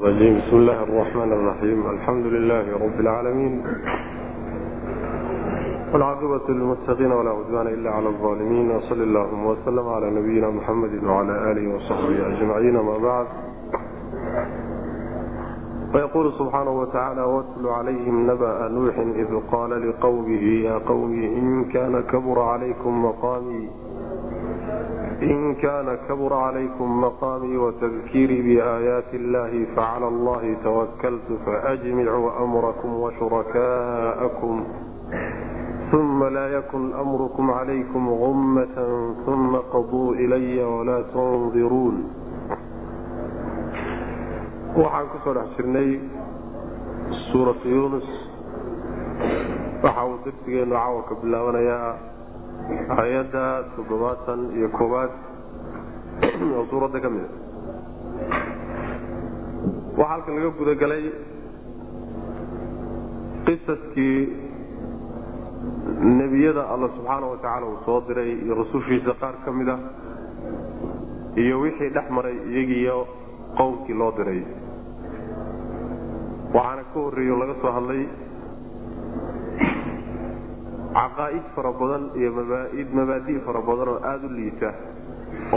[0.00, 3.62] الرجيم بسم الله الرحمن الرحيم الحمد لله رب العالمين
[5.92, 11.74] والعاقبة للمتقين ولا عدوان إلا على الظالمين وصل اللهم وسلم على نبينا محمد وعلى آله
[11.74, 13.26] وصحبه أجمعين ما بعد
[15.92, 22.40] فيقول سبحانه وتعالى واتل عليهم نبأ نوح إذ قال لقومه يا قوم إن كان كبر
[22.42, 23.70] عليكم مقامي
[25.21, 34.63] in kana kabura calaykum maqaamii watabkiirii biaayaati illahi facala allahi tawakaltu faajmicuu amrakum washurakaakum
[35.93, 41.97] uma laa yakun amrukum calaykum gummatan uma qaduu ilaya walaa tundiruun
[44.81, 45.89] waxaan ku soo dhex jirnay
[47.31, 48.07] suuratu yuunus
[49.83, 51.91] waxa uu darsigeennu caawa ka bilaabanayaa
[52.97, 53.43] hay'adda
[53.75, 55.11] toddobaatan iyo koowaad
[56.57, 57.29] oo suuradda ka mida
[59.99, 61.03] waxaa halkan laga gudagalay
[63.45, 64.19] qisaskii
[66.19, 69.77] nebiyada alla subxaana wa tacaala uu soo diray iyo rasushiisa qaar ka mid a
[71.43, 72.97] iyo wixii dhex maray iyagiiyo
[73.57, 74.41] qowmkii loo diray.
[76.55, 78.01] Waxaana ka horreeyo laga soo hadlay
[80.97, 82.29] caqaa'id fara badan iyo
[82.99, 84.69] mabaadi' fara badan oo aada u liita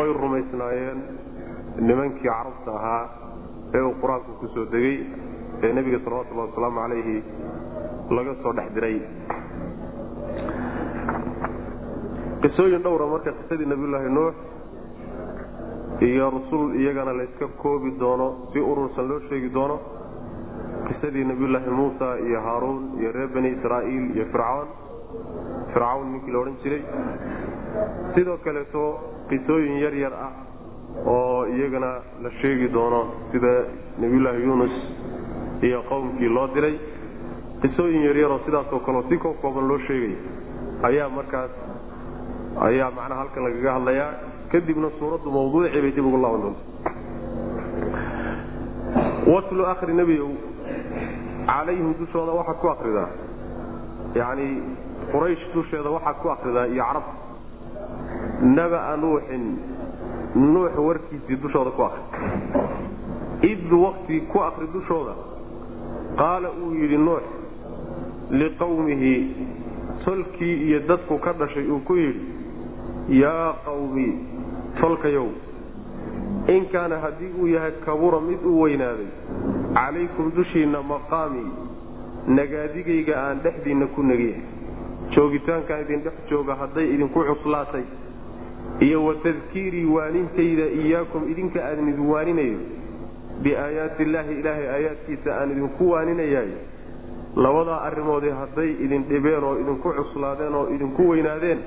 [0.01, 0.99] oy rumaysnaayeen.
[1.87, 3.05] Nimankii carabta ahaa
[3.75, 4.97] ee uu qur'aanku ku soo degay
[5.63, 7.17] ee nebiga salawatullahi wasalaamu calayhi
[8.17, 8.97] laga soo dhex diray.
[12.43, 14.35] Qisooyin dhowra marka qisadii nabiyullaahi nuux
[16.09, 19.77] iyo rasul iyagana layska koobi doono si urursan loo sheegi doono
[20.89, 24.69] qisadii nabiyullaahi muusa iyo haaruun iyo reer bani israa'iil iyo fircawn
[25.73, 26.83] fircawn ninkii la odhan jiray.
[28.15, 28.83] Sidoo kaleeto
[29.29, 30.33] qisooyin yar yar ah
[31.07, 31.91] oo iyagana
[32.23, 33.01] la sheegi doono
[33.33, 33.53] sida
[33.99, 34.75] nebiyullaahi yuunus
[35.63, 36.77] iyo qowmkii loo diray.
[37.63, 40.15] Qisooyin yaryaroo sidaasoo kaleo si koo kooban loo sheegay
[40.89, 41.51] ayaa markaas
[42.69, 44.11] ayaa macnaha halkan lagaga hadlayaa.
[44.53, 46.63] Kadibna suuraddu mawduucii bay dib ugu laaban doonta.
[49.33, 50.31] Watlu akhri nebiyow
[51.47, 53.09] calayhim dushooda waxaad ku akridaa
[54.15, 54.49] yacni
[55.13, 57.07] quraysh dusheeda waxaad ku akridaa iyo carab.
[58.57, 59.45] Naba'a nuuxin
[60.35, 62.03] nuux warkiisii dushooda ku akri
[63.51, 65.15] id wakti ku akri dushooda
[66.19, 67.23] qaala uu yidhi nuux
[68.31, 69.15] liqowmihi
[70.05, 74.07] tolkii iyo dadku ka dhashay uu ku yidhi yaa qawmi
[74.81, 75.29] tolkayow
[76.49, 79.07] in kaana haddii uu yahay kabura mid u weynaaday
[79.75, 81.51] calaykum dushiinna maqaamii
[82.29, 84.37] nagaadigayga aan dhexdiinna ku negiya
[85.15, 87.85] joogitaankaan idin dhex jooga hadday idinku cuslaatay
[88.81, 92.59] iyo wa tadkiirii waanintayda iyaakum idinka aan idin waaninayo.
[93.43, 96.49] Biaayaati illaahi ilaahay aayaadkiisa aan idinku waaninayay
[97.37, 101.61] labadaa arrimoodee hadday idin dhibeen oo idinku cuslaadeen oo idinku weynaadeen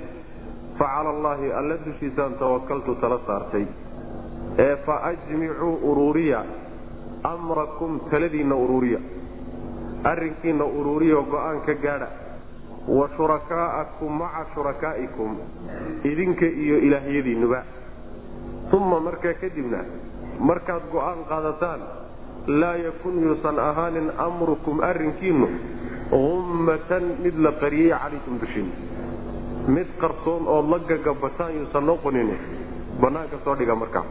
[0.79, 3.65] fa cala allaahi alla dushiisaan tawakaltu tala saartay.
[4.65, 6.43] Ee fa ajmicuu uruuriya
[7.23, 8.99] amrakum taladiinna uruuriya
[10.03, 12.07] arrinkiinna uruuriya go'aan ka gaadha.
[12.87, 15.37] Wa shurakaa'akum maca shurakaa'ikum
[16.03, 17.63] idinka iyo ilaahyadiinnuba.
[18.73, 19.83] Uma markaa kadibna
[20.39, 21.81] markaad go'aan qaadataan
[22.47, 25.47] laa yakun yuusan ahaanin amrukum arrinkiinnu
[26.11, 28.69] ummatan mid la qariyey calaykum dushiin
[29.67, 32.29] mid qarsoon ood la gagabataan yuusan noqonin
[33.01, 34.05] banaanka soo dhiga markaa.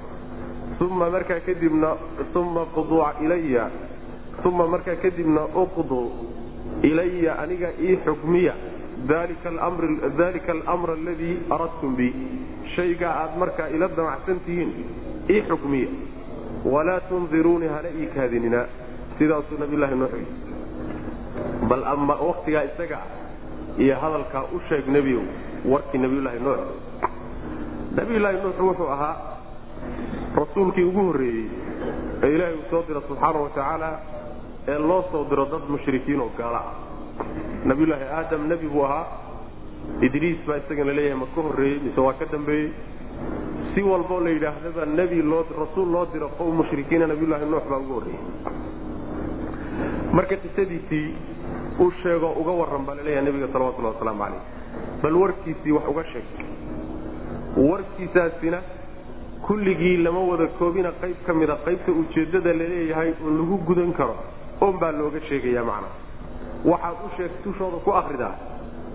[0.81, 1.97] Uma markaa kadibna
[2.35, 3.71] uma quduu ilaya
[4.45, 6.11] uma markaa kadibna uqduu
[6.83, 8.55] ilaya aniga ii xukmiya
[9.09, 9.49] dalika
[10.53, 12.09] alamra aladii aradtum bi
[12.77, 14.73] shaygaa aad markaa ila damacsan tihiin
[15.31, 15.89] ii xukmiya
[16.65, 18.67] walaa tundiruunii hana ii kaadinina
[19.19, 20.15] sidaasuu nabiylahi nuux
[21.69, 25.23] bal ama waktigaa isaga ah iyo hadalkaa u sheeg nebiyow
[25.73, 26.61] warkii nabiyulaahi nuux
[27.97, 29.17] nabiyulaahi nuux wuxuu ahaa
[30.37, 31.47] rasuulkii ugu horreeyey
[32.23, 33.51] ee ilaahay uu soo diro subxaana wa
[34.69, 36.59] ee loo soo diro dad mushrikiin oo gaala.
[36.59, 36.75] Ah
[37.69, 39.07] nabiyulaahi aadam nebi buu ahaa.
[40.07, 42.71] Idriis baa isagana leeyahay ma ka horreeyey mise waa ka dambeeyey?
[43.75, 47.93] Si walboo la yidhaahdaba nebi loo rasuul loo diro qowm mushrikiina nabiyulaahi nuux baa ugu
[47.99, 48.23] horreeyey.
[50.13, 51.09] Marka qisadiisii
[51.85, 54.43] u sheegoo uga warran baa la leeyahay nebiga salawatullahi wasalaamu calayh.
[55.03, 56.27] Bal warkiisii wax uga sheeg.
[57.57, 58.59] Warkiisaasina
[59.47, 64.17] kulligii lama wada koobina qayb ka mida qaybta ujeeddada la leeyahay oo lagu gudan karo
[64.61, 65.89] on baa looga sheegaya macna.
[66.65, 68.35] Waxaad u sheeg dushooda ku akridaa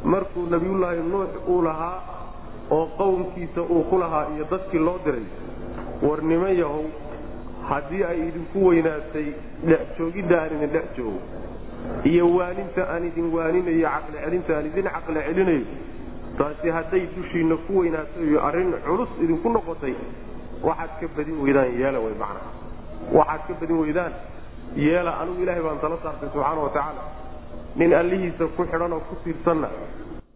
[0.04, 1.98] markuu nebiyullaahi nuux uu lahaa
[2.72, 5.26] oo qowmkiisa uu ku lahaa iyo dadkii loo diray
[6.02, 6.86] war niman yahow
[7.70, 9.28] haddii ay idinku weynaatay
[9.70, 11.20] dhex joogidda aan idin dhex joogo
[12.04, 15.66] iyo waaninta aan idin waaninayo caqli celinta aan idin caqli celinayo
[16.38, 19.94] taasi hadday dushiinna ku weynaato iyo arrin culus idinku noqotay
[20.64, 22.50] waxaad ka badin weydaan yeela way macnaha
[23.20, 24.14] waxaad ka badin weydaan
[24.86, 27.02] yeela anigu ilaahay baan tala saartay subxaana watacaala
[27.80, 29.68] nin allihiisa ku xidhan oo ku tiirsanna.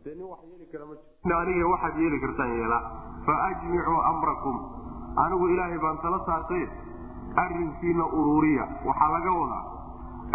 [0.05, 2.79] Dee nin wax yeeli kara ma jiro aniga waxaad yeeli kartaan yeela.
[3.25, 4.55] Fa ajmicuu amrakum.
[5.23, 6.63] Anigu ilaahay baan tala saartay
[7.43, 8.65] arrinkiina uruuriya.
[8.87, 9.63] Waxaa laga wadaa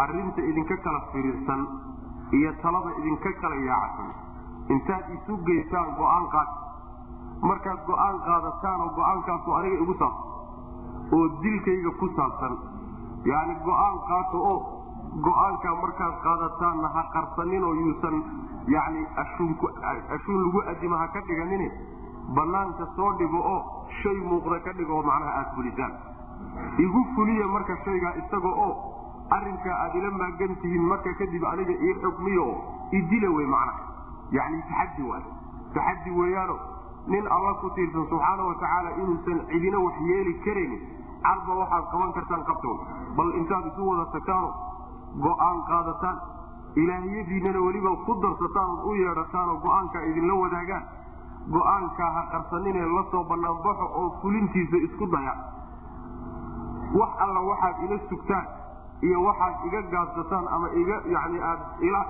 [0.04, 1.60] arrinta idinka kala firiirsan
[2.38, 4.10] iyo talada idinka kala yaacsan.
[4.74, 6.50] Intaad isu geysaan go'aan qaad.
[7.48, 10.28] Markaad go'aan qaadataan oo go'aankaasu aniga igu saabsan
[11.16, 12.52] oo dilkayga ku saabsan
[13.24, 14.58] yacni go'aan qaato oo
[15.26, 18.16] go'aankaa markaad qaadataanna ha qarsanin oo yuusan
[19.22, 19.66] ashuunku
[20.16, 21.70] ashuun lagu adima ha ka dhiganin
[22.36, 23.60] banaanka soo dhigo oo
[24.02, 25.92] shay muuqda ka dhigo macnaha aada fulisaan
[26.86, 28.72] igu fuliya marka shaygaa isaga oo
[29.36, 32.56] arrinkaa aad ila maagan tihiin marka kadib aniga ii xukmiyo oo
[32.98, 33.88] idila wey macnaha.
[34.36, 35.22] Yacni taxaddi waay.
[35.74, 36.56] Taxaddi weeyaano
[37.12, 40.82] nin alla ku tiirsan subxaana watacaala inuusan cidina wax yeeli karaynin
[41.26, 42.74] carba waxaad qaban kartaan qabtow.
[43.16, 44.48] Bal intaad isu wada tagtaano
[45.26, 46.16] go'aan qaadataan
[46.82, 50.84] ilaahiyadiinana weliba ku darsataan ood u yeedhataan oo go'aankaa idinla wadaagaan.
[51.56, 55.34] Go'aankaa ha qarsaninee la soo banaanbaxo oo fulintiisa isku daya.
[56.98, 58.46] Wax alla waxaad ila sugtaan
[59.08, 61.60] iyo waxaad iga gaabsataan ama iga yani aad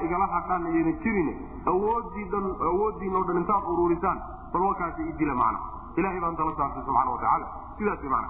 [0.06, 1.28] igala hadhaan ayayna jirin
[1.72, 4.18] awoodiidhan awooddiinao dhan intaad uruurisaan
[4.52, 5.58] bal wakaasi idila macna
[6.00, 7.46] ilahay baan tala saartay subxana watacaala
[7.78, 8.28] sidaas mana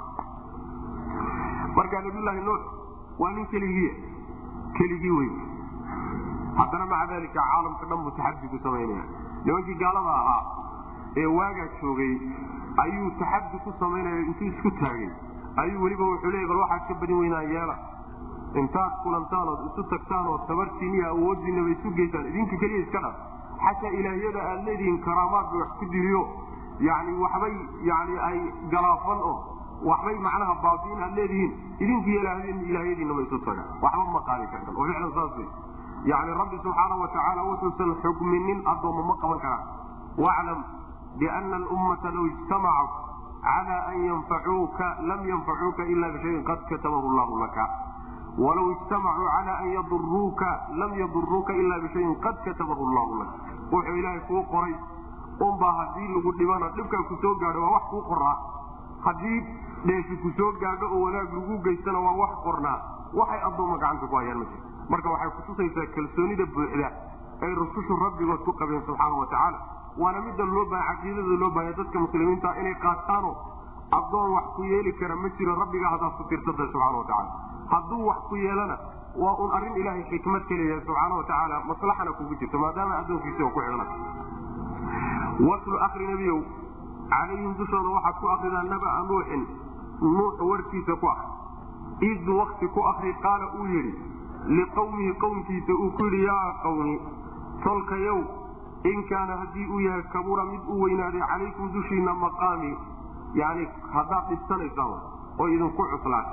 [1.77, 2.63] marka nabiyullaahi nuux
[3.23, 3.91] waa nin keligii
[4.79, 5.31] keligii wey
[6.61, 9.05] haddana maca dalika caalamka dhan buu taxadi ku samaynaya
[9.45, 10.43] nimankii gaalada ahaa
[11.23, 12.13] ee waagaa joogay
[12.85, 15.11] ayuu taxadi ku samaynaya intuu isku taagay.
[15.61, 17.77] Ayuu weliba wuxuu leeyay bal waxaad ka badin weynaan yeela.
[18.61, 23.17] Intaad kulantaan ood isu tagtaan oo tabartiin iyo awooddiinaba isu geysaan idinka keliya iska dhaf
[23.65, 26.23] xataa ilaahyada aad leedihiin karaamaad wax ku diriyo.
[26.89, 27.55] Yani waxbay
[27.91, 28.39] yani ay
[28.75, 29.37] galaafan oo
[29.89, 31.53] waxbay macnaha baabiin aad leedihiin.
[31.81, 32.11] Idinki
[32.71, 35.49] ilaahyadiinaba isu taga waxba ma qaadi kartan oo ficlan saas wey
[36.11, 39.65] yani rabbi subxaana watacaala wuxuusan xukminin addoommo ma qaban karaan.
[40.17, 40.61] Waclam
[41.19, 42.91] biana alummata law ijtamacat
[43.45, 47.65] cala an yanfacuuka lam yanfacuuka ila bishayin qad katabahu llahu laka.
[48.39, 50.49] Walaw ijtamacuu cala an yaduruuka
[50.81, 53.31] lam yaduruuka ila bishayin qad katabahu llahu lak
[53.73, 54.75] wuxuu ilaahay kuu qoray.
[55.41, 58.37] Unbaa haddii lagu dhibana dhibkaa ku gaadho waa wax kuu qoraa
[59.07, 59.39] haddii
[59.89, 62.79] dheefi ku soo gaadho oo wanaag lagu geystana waa wax qornaa
[63.21, 64.61] waxay addoomma gacanta ku hayaan ma jir
[64.93, 66.89] marka waxay kutusaysaa kalsoonida buuxda
[67.47, 69.59] ay rusushu rabbigood ku qabeen subxaana watacaala
[70.03, 73.31] waana midda loo baha caqiidada loo bahaya dadka muslimiinta inay qaataano
[73.99, 77.31] addoon wax ku yeeli kara ma jiro rabbigaa haddaad ku tirsanta subxana watacaala
[77.73, 78.77] hadduu wax ku yeelana
[79.23, 83.51] waa un arrin ilaahay xikmad ka leeyahay subxaana watacaala maslaxana kugu jirto maadaama addoonkiisi oo
[83.57, 83.61] ku
[86.11, 86.39] nebiyow
[87.15, 89.43] calayhim dushooda waxaad ku akridaa nabaa nuuxin
[90.01, 93.95] nuux warkiisa ku akri id wakti ku akri qaala uu yidhi
[94.59, 96.95] liqawmihi qowmkiisa uu ku yidhi yaa qawmi
[97.65, 98.21] tolkayow
[98.93, 102.71] in kaana haddii uu yahay kabura mid u weynaaday calaykum dushiina maqaami
[103.41, 103.67] yani
[103.97, 104.95] haddaad dhibsanaysaan
[105.39, 106.31] oo idinku cuslaan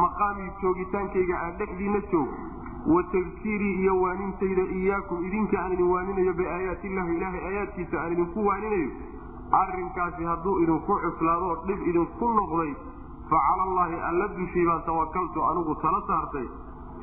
[0.00, 2.34] maqaamii joogitaankayga aan dhexdiina joogo
[2.94, 8.46] wa tadkiirii iyo waanintayda iyaakum idinka aan idin waaninayo biaayaati illahi ilaahay aayaadkiisa aan idinku
[8.48, 8.90] waaninayo
[9.52, 12.70] arrinkaasi hadduu idinku cuslaadoo dhib idinku noqday
[13.30, 16.46] fa cala allaahi alla dushii baan tawakaltu anigu tala saartay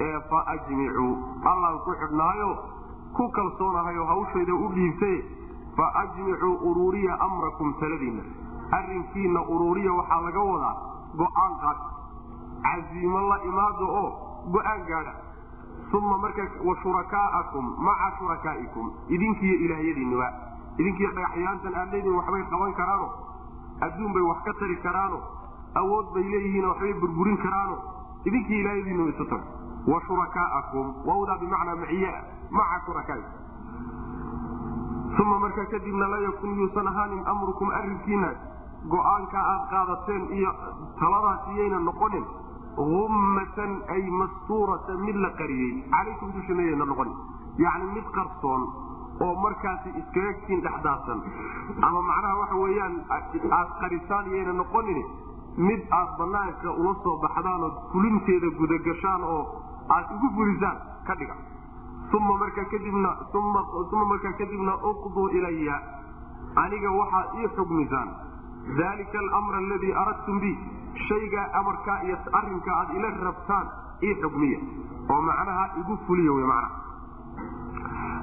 [0.08, 1.12] ee fa ajmicuu
[1.52, 2.50] allaan ku xidhnaayo
[3.18, 5.18] ku kalsoonahay oo hawshayda u dhiibtay
[5.78, 8.24] fa ajmicuu uruuriya amrakum taladiinna.
[8.78, 10.76] Arrinkiina uruuriya waxaa laga wadaa
[11.22, 11.78] go'aan qaad
[12.66, 14.10] casiimo la imaado oo
[14.56, 15.14] go'aan gaadha.
[15.98, 20.28] Uma markaa wa shurakaa'akum maca shurakaa'ikum idinkiiyo ilaahyadiinniba
[20.80, 23.08] idinkiiyo dhagaxyaantan aad leedihin waxbay qaban karaano.
[23.86, 25.20] Adduun bay wax ka tari karaano.
[25.82, 27.76] Awood bay leeyihiin waxbay burburin karaano.
[28.26, 29.46] Idinkii ilaahyadiinniba isu tago
[29.92, 30.86] wa shurakaa'akum.
[31.08, 32.12] Wawdaa bimacnaa maciye
[32.50, 33.46] maca shurakaa'ikum
[35.18, 38.28] uma markaa kadibna la yakun yuusan ahaanin amrukum arrinkiina
[38.92, 40.52] go'aanka aad qaadateen iyo
[41.00, 42.26] taladaas iyayna noqonin
[42.84, 45.72] ummatan ay mastuuratan mid la qariyey.
[45.94, 47.16] Calaykum dushiina yayna noqonin.
[47.64, 48.62] Yacni mid qarsoon
[49.26, 51.20] oo markaasi iskaga kiin dhexdaadsan.
[51.88, 55.00] Ama macnaha waxa weeyaan aad qarisaan iyayna noqonin
[55.68, 59.42] mid aad banaanka ula soo baxdaan oo fulinteeda gudagashaan oo
[59.96, 61.36] aad ugu fulisaan ka dhiga.
[62.18, 65.78] Uma markaa kadibna uma markaa kadibna uqduu ilaya
[66.64, 68.10] aniga waxaad ii xugmisaan.
[68.78, 70.52] Dalika alamra aladii aradtum bi
[71.08, 73.68] shaygaa amarkaa iyo arrinka aad ila rabtaan
[74.04, 74.60] ii xugmiya.
[75.12, 76.86] Oo macnaha igu fuliya wy macnaha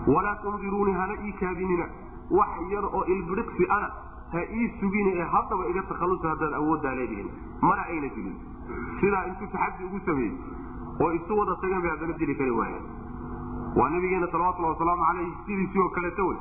[0.06, 1.86] walaa tundiruuni hana ii kaadinina
[2.30, 3.88] wax yar oo ilbiriqsi ana
[4.32, 7.30] ha ii sugina ee haddaba iga takhallusa haddaad awooddaa leedihin
[7.68, 8.36] mana ayna dilin
[9.00, 10.34] sidaa intuu taxaddi ugu sameeyey
[11.00, 12.84] oo isu wada tageen bay haddana dili kari waayeen
[13.78, 16.38] waa nabigeena salawatulli wasalaamu caleyh sidiisii oo kaleeto wey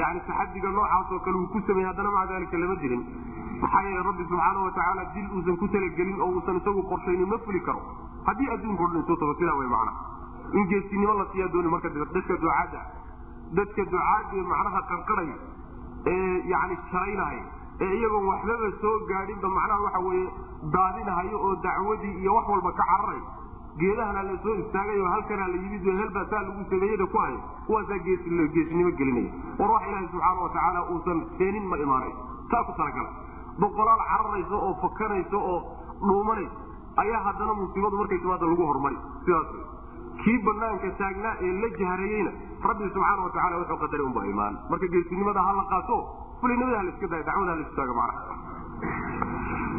[0.00, 3.02] yani taxadiga noocaas oo kale uu ku sameeyey haddana maca daalika lama dilin
[3.62, 7.60] maxaa yeele rabbi subxaana watacaala dil uusan ku talagelin oo uusan isagu qorshaynin ma fuli
[7.68, 7.82] karo
[8.28, 9.92] haddii isuu tago sidaa wey macna
[10.58, 12.80] in geesinimo la siiyaa dooni marka dadka ducaadda
[13.58, 15.36] dadka ducaadee macnaha qarqarhaya
[16.06, 17.42] ee yani jaraynaya
[17.84, 20.28] ee iyagoon waxbaba soo gaadhinba macnaha waxa weeye
[20.76, 23.20] daadinahayo oo dacwadii iyo wax walba ka cararay.
[23.80, 28.90] Geedahana la soo istaagayo halkanaa la yimid helbaa saa lagu sameeyada ku hayo kuwaasaa geesinimo
[28.98, 29.30] gelinaya
[29.60, 32.12] war wax ilaaha subxaana watacaala uusan keenin ma imaanay.
[32.50, 33.10] Saa ku talagala
[33.62, 35.58] boqolaal cararaysa oo fakanaysa oo
[36.08, 36.56] dhuumanaysa
[37.04, 38.98] ayaa haddana musiibadu markay timaada lagu horumari.
[39.24, 39.48] Sidaas
[40.24, 42.32] kii banaanka taagnaa ee la jahrayeyna
[42.68, 45.98] rabbi subxaana wataala wuxuu qadaray unba imaan marka geesinimada ha la qaato
[46.40, 48.38] fulinimada ha laiska dayo dacwada ha la istaago macna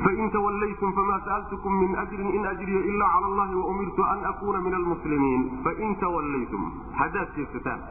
[0.06, 4.74] fain tawallaytum fama sa'altukum min ajrin in ajriya ila cala allahi waumirtu an akuna min
[4.80, 5.42] almuslimiin.
[5.66, 6.64] Fain tawallaytum
[7.00, 7.82] haddaad jeegsataan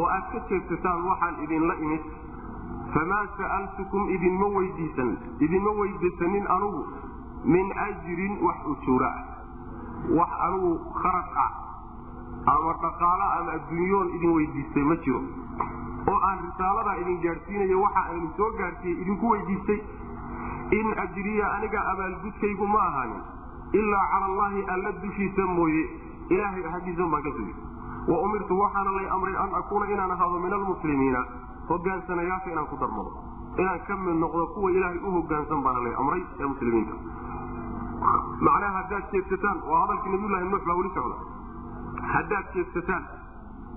[0.00, 2.04] oo aad ka jeegsataan waxaan idinla imid
[2.94, 5.10] famaa sa'altukum idinma weydiisan
[5.48, 6.82] idinma weydiisanin anugu
[7.54, 9.35] min ajrin wax ujuura ah
[10.18, 10.70] wax anugu
[11.02, 11.50] kharaq ah
[12.54, 15.20] ama dhaqaala ama adduunyoon idin weydiistay ma jiro.
[16.10, 19.78] Oo aan risaaladaa idin gaadhsiinayo waxa aynu soo gaadhsiiyey idinku weydiistay.
[20.78, 23.22] In ajriya aniga abaalgudkaygu ma ahaanin
[23.80, 25.84] ilaa cala allaahi alla dushiisa mooye.
[26.34, 27.54] Ilaahay xaggiisan baan ka sugi
[28.10, 31.20] wa umirtu waxaana lay amray an akuuna inaan ahaado min almuslimiina
[31.68, 33.10] hogaansanayaasha inaan ku darmado
[33.58, 36.94] inaan ka mid noqdo kuwa ilaahay u hogaansan baana lay amray ee muslimiinta
[38.46, 41.16] macnaha haddaad jeegsataan waa hadalkii nabiyullahi nuux baa weli socda.
[42.14, 43.04] Haddaad jeegsataan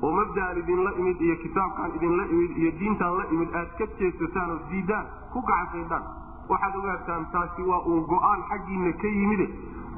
[0.01, 4.49] oo mabdaan idinla imid iyo kitaabkaan idinla imid iyo diintaan la imid aad ka jeegsataan
[4.55, 6.03] oo diidaan ku gacansaydhaan
[6.51, 9.47] waxaad ogaataan taasi waa uun go'aan xaggiina ka yimide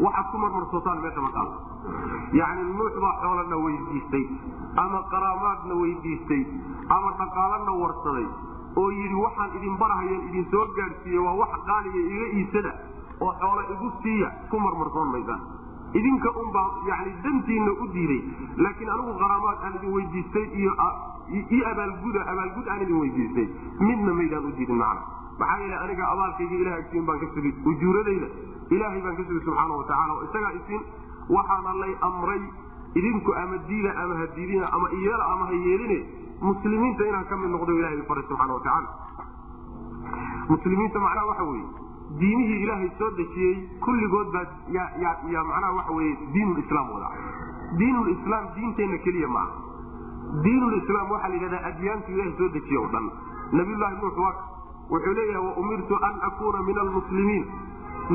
[0.05, 1.49] waxaad ku marmarsootaan meesha maqaal
[2.39, 4.25] yacni nuux baa xoolana weydiistay
[4.85, 6.41] ama qaraamaadna weydiistay
[6.97, 8.25] ama dhaqaalana warsaday
[8.81, 12.71] oo yidhi waxaan idin barahayeen idin soo gaadhsiiye waa wax qaaliya iga iisada
[13.25, 15.41] oo xoolo igu siiya ku marmarsoon maysaan
[15.99, 18.21] idinka unbaa yani dantiina u diiday
[18.65, 20.71] laakiin anigu qaraamaad aan idin weydiistay iyo
[21.71, 23.47] abaalguda abaalgud aan idin weydiistay.
[23.87, 25.01] Midna maydaan u diidin macna.
[25.39, 28.27] Maxaa yeele aniga abaalkayga ilaha agtiin baan ka sugi ujuuradayda.
[28.75, 30.81] Ilaahay baan ka sugi subxaana watacaala oo isagaa isin
[31.35, 32.41] waxaana lay amray
[32.99, 35.99] idinku ama diida ama ha diidina ama iyeela ama ha yeeline
[36.49, 38.89] muslimiinta inaan ka mid noqdo ilahay faray subxana watacaala
[40.49, 41.67] muslimiinta macnaha waxa weeye
[42.19, 47.09] diinihii ilaahay soo dejiyey kulligood baa ya macnaha waxa weye diinulislaam wada.
[47.79, 49.51] Diinulislaam diinteenna keliya maaha
[50.45, 53.05] diinulislaam waxaa la yidhahdaa adyaantu ilahay soo dejiye o dhan.
[53.59, 54.33] Nabiyullahi nuux waa
[54.91, 57.45] wuxuu leeyahay wa umirtu an akuuna min almuslimiin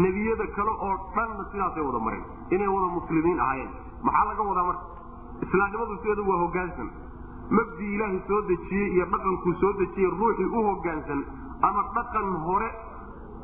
[0.05, 3.71] nebiyada kale oo dhanna sidaasay wada mareen inay wada muslimiin ahaayeen.
[4.05, 4.85] Maxaa laga wadaa marka?
[5.47, 6.89] Islaamnimadu sideedu waa hogaansan
[7.59, 11.21] mabdii ilaahay soo dejiyey iyo dhaqankuu soo dejiyey ruuxii u hogaansan
[11.69, 12.69] ama dhaqan hore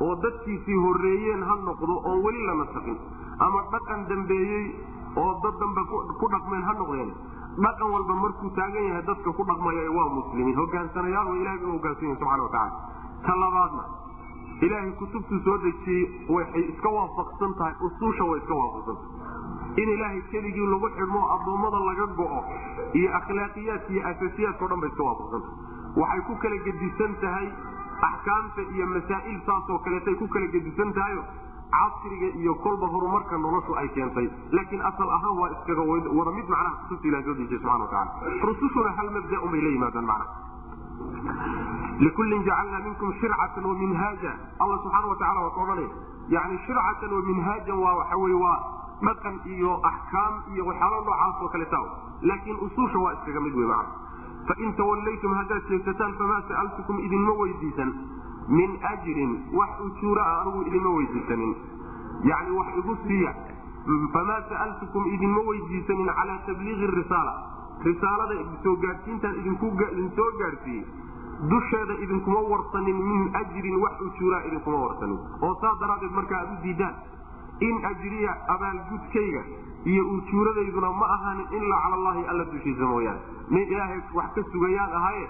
[0.06, 2.98] oo dadkiisii horeeyeen ha noqdo oon weli la nasaqin
[3.48, 4.64] ama dhaqan dambeeyey
[5.24, 5.82] oo dad dambe
[6.20, 7.12] ku dhaqmeen ha noqdeen.
[7.64, 10.56] Dhaqan walba markuu taagan yahay dadka ku dhaqmaya waa muslimiin.
[10.60, 12.72] Hogaansanayaal wa ilahay u hogaansan yahi subxana watacaala
[13.26, 13.82] ta labaadna
[14.66, 16.04] ilaahay kutubtuu soo dejiyey
[16.36, 22.06] waxay iska waafaqsan tahay usuusha way iska waafaqsantahay in ilaahay keligii lagu xidhmo addoommada laga
[22.20, 22.40] go'o
[23.00, 27.46] iyo akhlaaqiyaadka iyo asaasiyaadka o dhan bay iska waafaqsantahay waxay ku kala gedisan tahay
[28.08, 31.22] axkaamta iyo masaa'il saasoo kaleetay ku kala gedisan tahayo
[31.72, 34.28] casriga iyo kolba horumarka noloshu ay keentay.
[34.52, 38.10] Laakiin asal ahaan waa iskaga wada mid macnaha kutubta ilaha soo dejiye subxana wataala
[38.48, 40.30] rusushuna hal mabda un bay la yimaadaan macnaha.
[42.04, 44.32] Likullin jacalna minkum shircatan wa minhaaja.
[44.60, 48.58] Alla subxaana watacala waa ka odhanaya shircatan wa minhaajan waa waxa weye waa
[49.02, 51.86] dhaqan iyo axkaam iyo waxyaalo noocaas oo
[52.22, 53.90] laakiin usuusha waa iskaga mid wey macna
[54.50, 57.92] fain tawallaytum haddaad jeegsataan famaa sa'altukum idinma weydiisan
[58.58, 61.52] min ajrin wax ujuura ah anigu idinma weydiisanin
[62.30, 63.34] yani wax igu siiya
[64.16, 67.34] famaa sa'altukum idinma weydiisanin calaa tabliiqi risaala
[67.86, 68.34] risaalada
[68.64, 69.56] soo gaadhsiintaan idin
[70.18, 70.84] soo gaadhsiiyey
[71.52, 75.18] dusheeda idinkuma warsanin min ajrin wax ujuuraa idinkuma warsanin
[75.48, 76.94] oo saas daraaddeed marka aad u diidaan
[77.68, 79.42] in ajriya abaalgudkayga
[79.84, 83.20] iyo ujuuradayduna ma ahaanin ilaa cala allahi alla dushiisa mooyaane.
[83.50, 85.24] Nin ilaahay wax ka sugayaan ahaye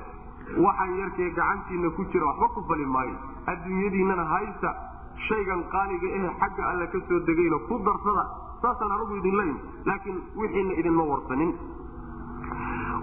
[0.66, 3.16] waxaan yarkee gacantiina ku jira waxba ku fali maayo.
[3.52, 4.71] Adduunyadiinana haysta
[5.28, 8.25] shaygan qaaliga ehe xagga alle ka soo degayna ku darsada
[8.62, 9.56] saasaan anagu idin leyn
[9.88, 11.52] laakiin wixiina idinma warsanin.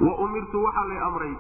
[0.05, 1.33] Wa umirtu waxaa lay amray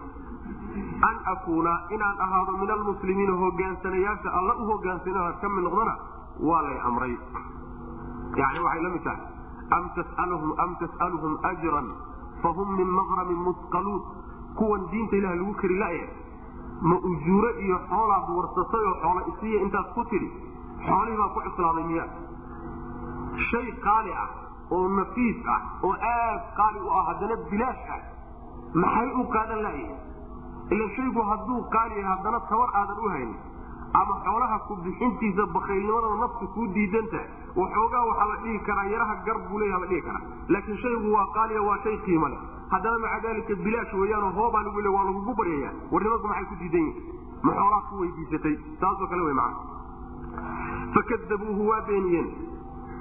[1.09, 5.95] an akuuna inaan ahaado min almuslimiina hogaansanayaasha alla u hogaansanaha ka mid noqdana
[6.49, 7.13] waa lay amray.
[8.41, 9.21] Yani waxay la mid tahay
[9.77, 9.89] am
[10.79, 11.87] tas'aluhum ajran
[12.43, 14.01] fahum min maqramin musqaluun
[14.59, 16.07] kuwan diinta ilaah lagu kari la'ya
[16.89, 20.29] ma ujuuro iyo xoolaad warsatay oo xoola isiiya intaad ku tidhi
[20.87, 22.05] xoolihii baa ku cuslaaday miya
[23.49, 24.29] shay qaali ah
[24.77, 28.01] oo nafiis ah oo aad qaali u ah haddana bilaash ah
[28.83, 29.97] maxay u qaadan la'yahay
[30.75, 33.37] ila shaygu hadduu qaali yahay haddana tabar aadan u haynin
[33.93, 39.15] ama xoolaha ku bixintiisa bakaylnimadana naftu kuu diidan tahay waxoogaa waxaa la dhihi karaa yaraha
[39.25, 40.21] gar buu leeyaha la dhihi karaa.
[40.49, 42.39] Laakiin shaygu waa qaaliya waa shay qiimo leh.
[42.71, 46.55] Haddana maca daalika bilaash weeyaanoo hoobaa lagu le waa lagugu baryaya war nimanku maxay ku
[46.61, 47.03] diidan yihiin
[47.43, 48.55] ma xoolaad ku weydiisatay?
[48.83, 49.57] Taasoo kale wey macana
[50.93, 52.29] fakadabuuhu waa beeniyeen.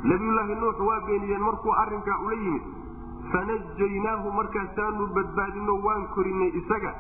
[0.05, 2.63] Nabiyullaahi nuux waa beeniyeen markuu arrinkaa ula yimid
[3.33, 6.93] fanajaynaahu markaasaanu badbaadino waan korinay isaga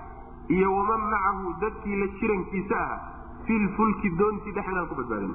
[0.49, 2.99] iyo waman macahu dadkii la jirankiisa ah
[3.49, 5.35] filfulki doontii dhexdaan ku badbaadin.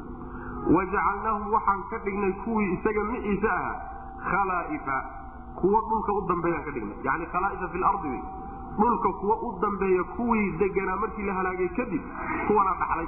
[0.76, 3.76] Wajacalnaahum waxaan ka dhignay kuwii isaga miciisa ahaa
[4.32, 4.98] khalaa'ifa
[5.62, 6.98] kuwo dhulka u dambeeyaan ka dhignay.
[7.08, 8.14] Yani khalaa'ifa fi lardi
[8.80, 12.02] dhulka kuwa u dambeeya kuwii deganaa markii la halaagay kadib
[12.48, 13.08] kuwana dhaxlay.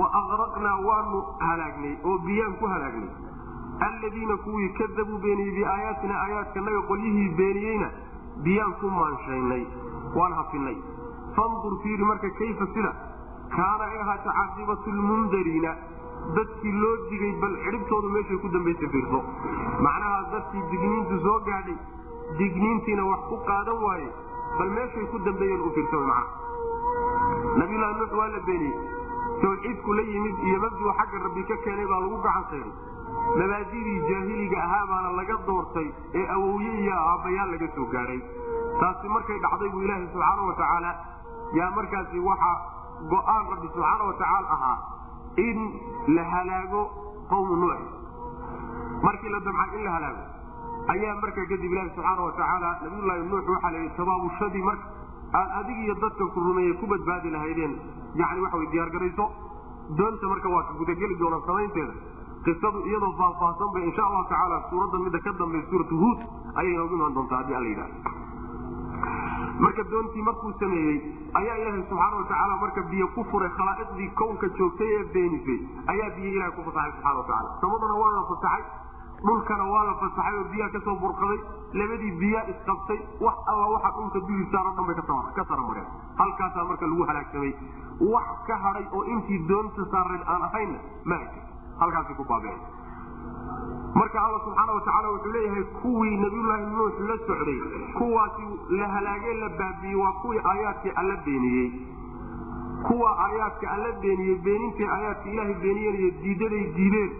[0.00, 3.10] Wa aqraqnaa waanu halaagnay oo biyaan ku halaagnay
[3.86, 7.88] alladiina kuwii kadabuu beeniyey biaayaatina aayaadkanaga qolyihii beeniyeyna
[8.44, 9.64] biyaan ku maanshaynay
[10.18, 10.76] waan hafinay.
[11.36, 12.92] Fandur fiiri marka kayfa sida
[13.56, 15.72] kaana ay ahaata caaqibatu lmundariina
[16.38, 19.20] dadkii loo digay bal cidhibtoodu meeshay ku dambaysa fiirso
[19.86, 21.76] macnaha dadkii digniintu soo gaadhay
[22.40, 24.08] digniintiina wax ku qaadan waaye
[24.58, 26.42] bal meeshay ku dambeeyeen u fiirsa macna
[27.60, 28.74] nabiyullahi nuux waa la beeniyey
[29.44, 32.68] tawxiidku la yimid iyo mabduu xagga rabbi ka keenay baa lagu gacan
[33.40, 35.88] mabaadidii jaahiliga ahaa baana laga doortay
[36.20, 38.20] ee awowye iyo aabbayaal laga soo gaadhay
[38.80, 40.92] taasi markay dhacday buu ilaahi subxaana wa tacaala
[41.58, 42.56] yaa markaasi waxaa
[43.12, 44.76] go'aan rabbi subxaana wa tacaala ahaa
[45.46, 45.58] in
[46.16, 46.82] la halaago
[47.32, 47.80] qawmu nuux.
[49.06, 50.22] Markii la damcay in la halaago
[50.94, 54.86] ayaa markaa kadib ilaahi subxaana wa tacaala nabiyullaahi nuux waxaa la yidhi tabaabushadii marka
[55.40, 57.74] aad adig iyo dadka ku rumeeye ku badbaadi lahaydeen.
[58.20, 59.24] Yani waxa way diyaargarayso.
[59.98, 61.92] Doonta marka waa ka gudageli doona samaynteeda.
[62.44, 66.18] Qisadu iyadoo faahfaahsan bay insha allahu tacaala suuradda midda ka dambaysa suuratu huud
[66.60, 68.22] ayay noogu imaan doontaa haddii alla yidhaha
[69.64, 70.96] marka doontii markuu sameeyey
[71.40, 75.58] ayaa ilaahay subxaana wa tacaala marka biyo ku furay khalaa'iqdii kownka joogtay ee beenisay
[75.94, 78.64] ayaa biyo ilahay ku fasaxay subxana wa tacala samadana waa la fasaxay
[79.26, 81.38] dhulkana waa la fasaxay oo biyaha ka soo burqaday
[81.80, 84.96] labadii biyaa isqabtay wax alla waxa dhulka duhisaaro dhan bay
[85.38, 85.88] ka saramareen
[86.22, 87.52] halkaasaa marka lagu halaagsamay
[88.14, 90.78] wax ka hadhay oo intii doonta saarayd aan ahaynna
[91.12, 91.18] ma
[91.82, 92.60] halkaasi ku baabeen
[94.00, 97.58] marka alla subxaana wa tacaala wuxuu leeyahay kuwii nabiyullaahi nuux la socday
[97.98, 98.42] kuwaasi
[98.78, 101.70] la halaagee la baabiyey waa kuwii aayaadkii alla beeniyey.
[102.86, 107.10] Kuwa aayaadka alla beeniyey beenintay aayaadka ilaahay beeniyeen iyo diidaday diideen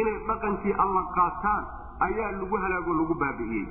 [0.00, 1.64] inay dhaqankii alla qaataan
[2.08, 3.66] ayaa lagu halaago lagu baabi'iyey.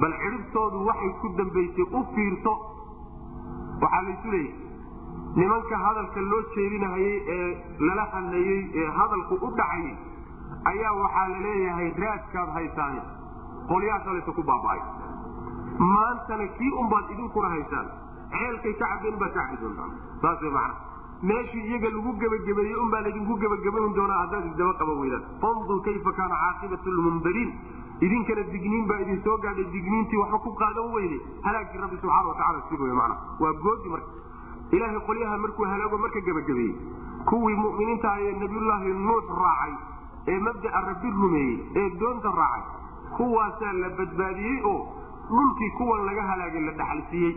[0.00, 2.54] Bal cidhibtoodu waxay ku dambaysay u fiirso
[3.82, 4.66] waxaa laysu leeyahay
[5.36, 7.48] nimanka hadalka loo jeedinahayey ee
[7.88, 9.96] lala hadlayey ee hadalku u dhacayay
[10.72, 13.00] ayaa waxaa la leeyahay raadkaad haysaane
[13.70, 14.80] qolyaha shalaysa ku baaba'ay.
[15.78, 17.86] Maantana kii unbaad idinkuna haysaan
[18.32, 19.90] ceelkay ka cabeen baad ka cabi doontaan
[20.22, 20.74] saas way macana
[21.30, 25.22] meeshii iyaga lagu gebagabeeyey unbaa laydinku gebagabayn doonaa haddaad isdaba qaban weydaan.
[25.42, 27.50] Fandur kayfa kaana caaqibatu lmundariin
[28.06, 31.18] idinkana digniin baa idin soo gaadhay digniintii waxba ku qaadan weyne.
[31.46, 34.10] Halaagii rabbi subxaana watacala sig wey macana waa goodi marka.
[34.76, 36.74] Ilaahay qolyaha markuu halaago marka gebagabeeyey
[37.28, 39.72] kuwii mu'miniinta ah ee nabiyullaahi nuux raacay
[40.32, 42.64] ee mabda'a rabbi rumeeyey ee doonta raacay
[43.18, 44.78] kuwaasaa la badbaadiyey oo
[45.30, 47.32] dhulkii kuwan laga halaagay la dhaxalsiiyey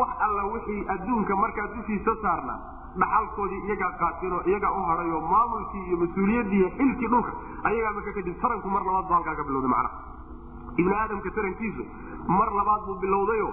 [0.00, 2.58] wax alla wixii adduunka markaa dushiisa saarnaa
[3.02, 7.32] dhaxalkoodii iyagaa qaatinoo iyagaa u hadhay oo maamulkii iyo mas'uuliyaddii xilkii dhulka
[7.70, 9.98] ayagaa marka kadib taranku mar labaad ba halkaa ka bilowday macnaha
[10.82, 11.84] ibni aadamka tarankiisu
[12.38, 13.48] mar labaad buu bilowdayo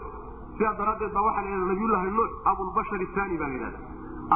[0.57, 3.79] sidaa daraaddeed baa waxaa la yidhahda nabiyullaahi nuux abulbashar isaani baa la yidhahda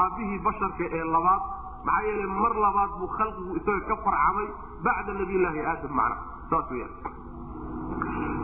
[0.04, 1.42] aabbihii basharka ee labaad
[1.86, 4.48] maxaa yeele mar labaad buu khalqigu isaga ka farcamay
[4.88, 6.16] bacda nabiyullaahi aadam macna
[6.50, 6.88] saas weya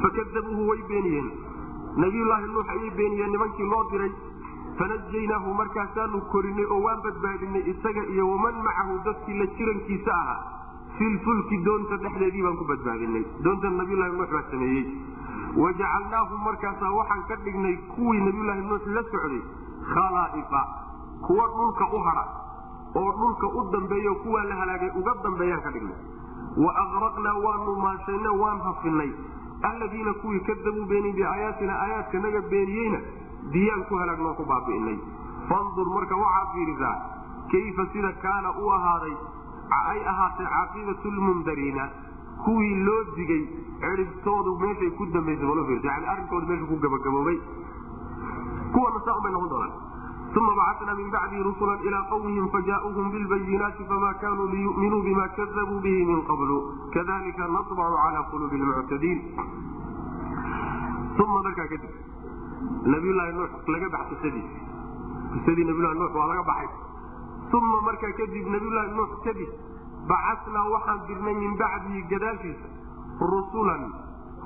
[0.04, 1.30] fakadabuuhu way beeniyeen
[2.04, 4.12] nabiyullaahi nuux ayay beeniyeen nimankii loo diray.
[4.80, 10.40] Fanajaynaahu markaasaanu korinay oo waan badbaadinay isaga iyo waman macahu dadkii la jirankiisa ahaa.
[10.98, 14.86] Filfulki doonta dhexdeedii baan ku badbaadinay doonta nabiyullahi nuux baa sameeyey.
[15.64, 19.42] Wajacalnaahum markaasaa waxaan ka dhignay kuwii nabiyullaahi nuux la socday
[19.94, 20.62] khalaa'ifa
[21.28, 22.26] kuwa dhulka u hadha
[22.96, 26.00] oo dhulka u dambeeyo kuwaa la halaagay uga dambeeyaan ka dhignay.
[26.64, 29.12] Wa aqraqnaa waanu maashayna waan hafinay
[29.70, 33.00] alladiina kuwii kadabuu beenin biaayaatina aayaadkanaga beeniyeyna
[33.54, 34.98] biyaan ku halaagno ku baabi'inay
[35.50, 36.96] fandur marka waxaad fiirisaa
[37.52, 39.16] kayfa sida kaana u ahaaday
[39.92, 41.90] ay ahaatay caaqibatu lmundariina
[42.46, 43.44] kuwii loo digay
[43.84, 47.38] cidhibtoodu meeshay ku yani arrinkooda meesha ku gabagaboobay.
[48.74, 49.74] Kuwana saa unbay noqon doonaan
[50.40, 56.06] uma bacatnaa min bacdihi rusula ilaa qawmihim fajaauuhum bilbayinaati fama kanuu liyuminuu bima kadabuu bihi
[56.12, 56.58] min qablu
[56.94, 59.20] kadalika naطbacu cala quluubi lmuctadiin
[61.24, 61.92] uma markaa kadib
[62.94, 64.46] nabiylahi nuux laga bax qisadii
[65.34, 66.70] qisadii nabiylahi nuux waa laga baxay
[67.60, 69.50] uma markaa kadib nabiylahi nuux kadib
[70.14, 72.68] bacasnaa waxaan dirnay min bacdihi gadaashiisa
[73.34, 73.84] rusulan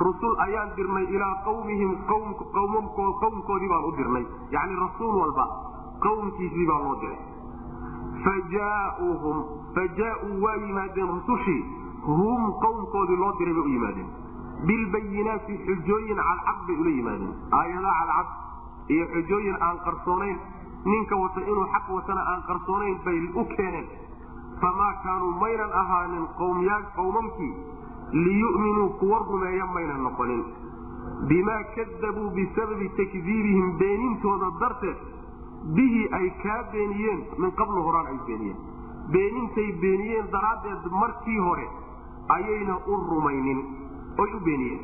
[0.08, 5.46] rusul ayaan dirnay ilaa qawmihim qawmkoodii baan u dirnay yani rasuul walba
[6.06, 7.20] qawmkiisii baa loo diray
[9.76, 11.62] fajaauu waa yimaadeen rusushii
[12.06, 14.10] hum qawmkoodii loo diray bay u yimaadeen
[14.68, 18.28] bilbayinaati xujooyin cadcad bay ula yimaadeen aayada cadcad
[18.96, 20.38] iyo xujooyin aan qarsoonayn
[20.92, 23.88] ninka wata inuu xaq watana aan qarsoonayn bay u keeneen
[24.62, 26.26] famaa kaanuu maynan ahaanin
[26.98, 27.54] qowmamkii
[28.26, 30.44] liyuminuu kuwa rumeeya maynan noqonin.
[31.30, 34.98] Bimaa kadabuu bisababi takdiibihim beenintooda darteed
[35.78, 38.58] bihi ay kaa beeniyeen min qablu horaan ay beeniyeen.
[39.14, 41.68] Beenintay beeniyeen daraaddeed markii hore
[42.38, 43.60] ayayna u rumaynin
[44.24, 44.82] oy u beeniyeen.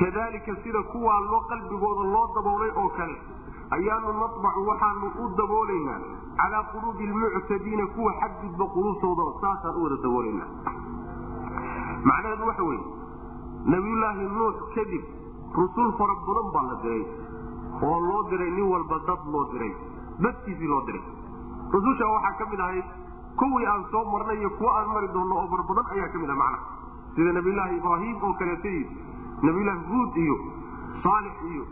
[0.00, 3.16] Kadalika sida kuwaa loo qalbigooda loo daboolay oo kale
[3.76, 5.98] ayaanu nabacu waxaanu u daboolaynaa
[6.40, 10.44] calaa quluubi lmuctadiina kuwa xadgudba quluubtooda saasaan u wada daboolana
[12.08, 12.80] macnaheedu waxa weye
[13.74, 15.04] nabiyulaahi nuux kadib
[15.58, 17.02] rusul fara badan baa la diray
[17.88, 19.72] oo loo diray nin walba dad loo diray
[20.24, 21.02] dadkiisii loo diray.
[21.74, 22.84] Rususha waxaa ka mid ahayd
[23.40, 26.30] kuwii aan soo marnay iyo kuwa aan mari doonno oo bar badan ayaa ka mid
[26.30, 26.58] ah macnaha.
[27.14, 28.88] Sida nabiyulaahi ibraahim oo kaleeto iyo
[29.48, 30.36] nabiyulaahi huud iyo
[31.04, 31.64] saalix iyo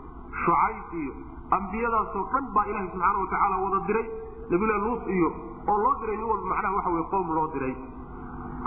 [0.43, 1.13] shucayb iyo
[1.57, 4.07] ambiyadaasoo dhan baa ilaaha subxaana watacaala wada diray.
[4.51, 5.29] Nabiyulahi luut iyo
[5.71, 7.75] oo loo diray nin walba macnaha waxa wey qowm loo diray.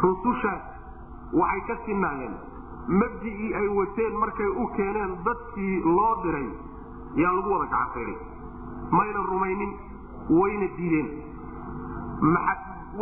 [0.03, 0.63] Rusushaas
[1.41, 2.35] waxay ka sinaayeen
[3.01, 6.49] mabdigii ay wateen markay u keeneen dadkii loo diray
[7.23, 8.17] yaa lagu wada gacansaynay
[8.99, 9.73] mayna rumaynin
[10.41, 11.09] wayna diideen.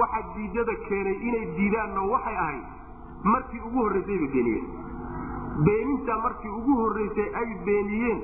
[0.01, 2.65] Waxa diidada keenay inay diidaanna waxay ahayd?
[3.25, 4.67] Markii ugu horraysay bay beeniyeen.
[5.67, 8.21] Beenintaa markii ugu horraysay ay beeniyeen.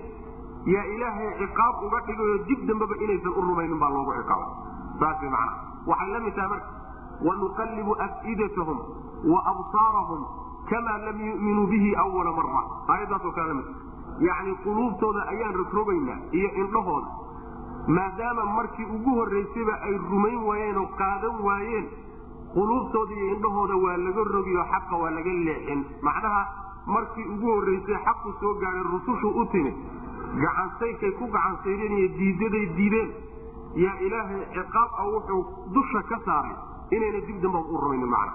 [0.75, 4.47] Yaa ilaahay ciqaab uga dhigayo dib dambeba inaysan u rumaynin baa loogu ciqaaba
[5.01, 5.55] saas way macnaha
[5.91, 6.71] waxay la mid tahay marka
[7.27, 8.79] wanuqallibu afidatahum
[9.33, 10.23] wa absaarahum
[10.71, 12.63] kamaa lam yu'minuu bihi awala mara
[12.95, 13.69] aayaddaasoo kale la mid
[14.29, 17.09] yacni quluubtooda ayaan rogrogaynaa iyo indhahooda
[17.87, 21.87] maadaama markii ugu horraysayba ay rumayn waayeen oo qaadan waayeen
[22.55, 25.85] quluubtooda iyo indhahooda waa laga rogiyo xaqa waa laga leexin.
[26.03, 26.43] Macnaha
[26.87, 29.75] markii ugu horraysay xaqu soo gaadhay rusushu u timid.
[30.43, 33.11] Gacansaykay ku gacansaydeen iyo diidaday diideen.
[33.85, 35.43] Yaa ilaahay ciqaab wuxuu
[35.75, 36.57] dusha ka saaray
[36.97, 38.33] inayna dib damba u rumaynin macna.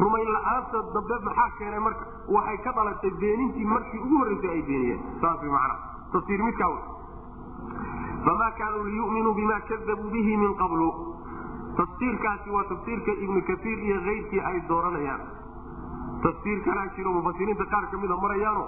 [0.00, 2.04] Rumayn la'aanta dambe maxaa keenay marka?
[2.28, 5.00] Waxay ka dhalatay beenintii markii ugu horraysay ay beeniyeen.
[5.20, 5.74] Saas way macna.
[6.12, 6.70] Tafsiir midkaa
[8.26, 10.88] famaa kaanuu liyuminuu bima kadabuu bihi min qablu
[11.80, 15.20] tafsiirkaasi waa tafsiirka ibnu kaiir iyo keyrkii ay dooranayaan
[16.26, 18.64] tafsiir kalaa jiro mufasiriinta qaar ka mida marayaano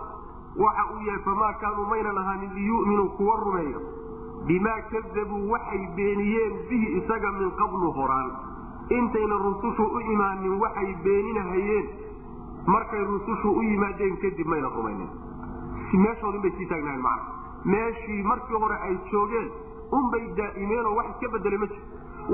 [0.65, 3.81] waxa uu yahay famaa kaanuu maynan ahaanin liyuminuu kuwa rumeeyo
[4.47, 8.31] bimaa kadabuu waxay beeniyeen bihi isaga min qablu horaan
[8.99, 11.87] intayna rusushu u imaanin waxay beeninahayeen
[12.75, 15.11] markay rusushu u yimaadeen kadib mayna rumaynin
[16.07, 19.49] meeshoodin bay sii taagnaayeen macna meeshii markii hore ay joogeen
[19.99, 21.81] unbay daa'imeenoo wax iska bedelay ma jir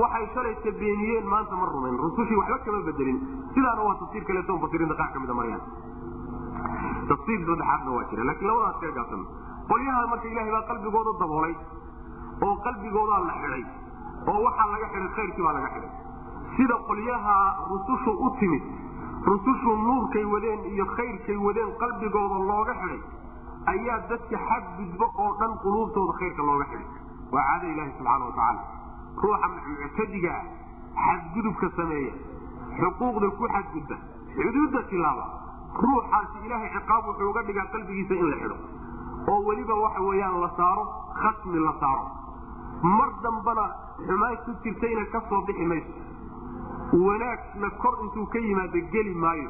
[0.03, 1.97] waxay shalayka beeniyeen maanta ma rumayn.
[2.05, 3.17] Rusushii waxba kama bedelin.
[3.53, 5.61] Sidaana waa tafsiir kaleeto mufasiriinta qaar ka mida marayaan
[7.11, 9.21] tafsiir saddexaadna waa jira laakiin labadaas kaga gaabsan.
[9.71, 11.53] Qolyaha marka ilahay baa qalbigooda daboolay
[12.47, 13.63] oo qalbigoodaa la xidhay
[14.33, 15.91] oo waxaa laga xidhay khayrkii baa laga xidhay
[16.57, 17.35] sida qolyaha
[17.71, 18.63] rusushu u timid
[19.29, 22.99] rusushu nuurkay wadeen iyo khayrkay wadeen qalbigooda looga xidhay
[23.73, 26.87] ayaa dadka xadgudbo oo dhan quluubtooda khayrka looga xidhay
[27.33, 28.61] waa caada ilaahi subxaana watacaala
[29.23, 29.47] ruuxa
[29.81, 30.45] muctadiga ah
[31.07, 32.13] xadgudubka sameeya
[32.79, 33.95] xuquuqda ku xadgudba
[34.37, 35.25] xuduudda tilaaba.
[35.83, 38.57] Ruuxaasi ilaahay ciqaab wuxuu uga dhigaa qalbigiisa in la xidho.
[39.31, 40.83] Oo weliba waxa weeyaan la saaro
[41.21, 42.05] khasmi la saaro.
[42.97, 43.65] Mar dambana
[44.07, 45.93] xumaan ku jirtayna ka soo bixi mayso.
[47.05, 49.49] Wanaagna kor intuu ka yimaado geli maayo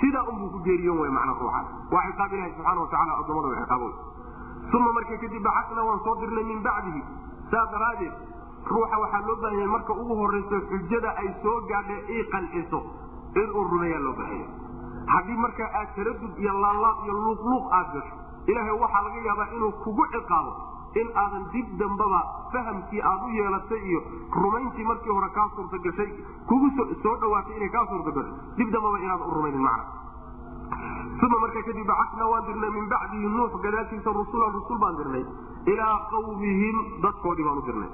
[0.00, 3.88] sidaa unbuu ku geeriyon wy macna ruuxaas waa ciqaab ilahi subxana watacala addoommada ciqaabo
[4.76, 7.02] uma marka kadib bacasna waan soo dirnay min bacdihi.
[7.50, 8.14] Saa daraaddeed
[8.70, 12.80] ruuxa waxaa loo baahan yahay marka ugu horrayso xujada ay soo gaadha ii qanciso
[13.42, 14.48] inuu rumeeyaa loo baahanya
[15.14, 18.14] haddii markaa aad taradud iyo laalaab iyo luuqluuq aad gasho
[18.50, 20.52] ilaahay waxaa laga yaabaa inuu kugu ciqaabo
[21.00, 22.20] in aadan dib dambaba
[22.52, 24.00] fahamkii aad u yeelatay iyo
[24.42, 26.10] rumayntii markii hore kaa suurtagashay
[26.50, 26.68] kugu
[27.02, 29.84] soo dhawaatay inay kaa suurtagasho dib dambaba inaadan u rumaynin macna.
[31.26, 35.24] Uma markaa kadib bacasnaa waan dirnay min bacdihi nuux gadaashiisa rusulan rusul baan dirnay.
[35.72, 37.90] Ilaa qawmihim dadkoodii baan u dirnay.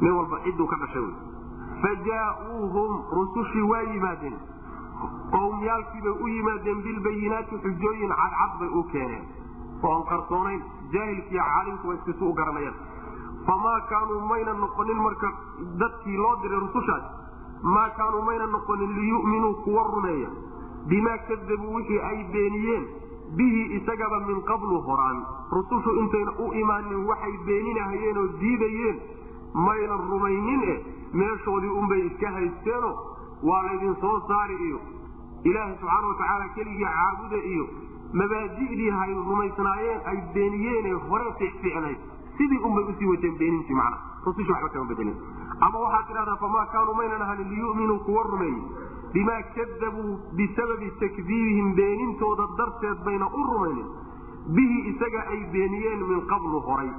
[0.00, 1.12] Nin walba cidduu ka dhashay wy
[1.82, 4.38] fajaauuhum rusushii waa yimaadeen.
[5.34, 9.24] Qowmyaalkii bay u yimaadeen bilbayinaati xujooyin cadcad bay u keeneen
[9.88, 10.62] oon qarsoonayn
[10.92, 12.78] jaahilkiiyo caalimku waa iskisu u garanayaan
[13.46, 15.28] famaa kaanuu mayna noqonin marka
[15.82, 17.04] dadkii loo diray rusushaas
[17.74, 20.28] maa kaanuu mayna noqonin liyu'minuu kuwa rumeeya.
[20.90, 22.84] Bimaa kadabuu wixii ay beeniyeen
[23.38, 25.18] bihi isagaba min qablu horaan.
[25.56, 28.96] Rusushu intayna u imaanin waxay beeninahayeen oo diidayeen
[29.66, 30.78] maynan rumaynin eh
[31.20, 32.90] meeshoodii unbay iska haysteeno
[33.48, 34.80] waa laydin soo saari iyo.
[35.44, 37.66] Ilaaha subxaana watacaala keligii caabuda iyo
[38.12, 41.98] mabaadidii hay rumaysnaayeen ay beeniyeene hore ficficnayd
[42.38, 43.98] sidii unbay u sii wateen beenintii macna.
[44.26, 45.16] Rususha waxba kama bedelin
[45.66, 48.62] ama waxaad tidhahdaa famaa kaanuu maynan ahanin liyu'minuu kuwa rumeeyey?
[49.14, 53.86] Bimaa kadabuu bisababi takdiibihim beenintooda darteed bayna u rumaynin.
[54.56, 56.90] Bihi isaga ay beeniyeen min qablu horay.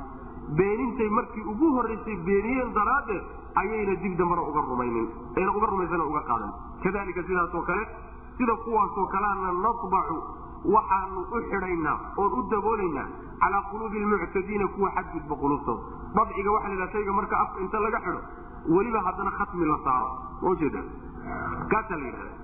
[0.60, 3.24] Beenintay markii ugu horraysay beeniyeen daraaddeed
[3.62, 5.08] ayayna dib dambana uga rumaynin.
[5.38, 6.52] Ayna uga rumaysana uga qaadan.
[6.84, 7.84] Kadalika sidaasoo kale
[8.38, 10.18] sida kuwaasoo kaleana natbacu
[10.76, 13.08] waxaanu u xidhaynaa oon u daboolaynaa
[13.42, 15.82] calaa quluubi lmuctadiina kuwa xadgudba quluubtooda
[16.16, 18.22] dabciga waxa la shayga marka afka inta laga xidho
[18.76, 20.10] weliba haddana khatmi la saaro.
[20.42, 20.82] Maujeeda
[21.72, 22.40] kaasaa la yidhahda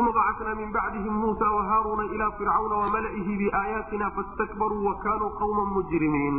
[0.00, 6.36] uma bacatnaa min bacdihim muusa wahaaruuna ilaa fircawna wamala'ihi biaayaatina fastakbaruu wa kaanuu qawman mujrimiin.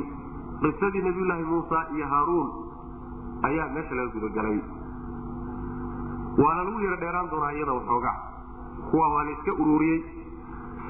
[0.62, 2.48] Qisadii nabiyulaahi muusa iyo haaruun
[3.50, 4.60] ayaa meesha laga gudagalay
[6.44, 8.16] waana lagu yaro dheeraan doonaa iyada waxoogaa
[8.92, 10.00] kuwa waa la iska ururiyey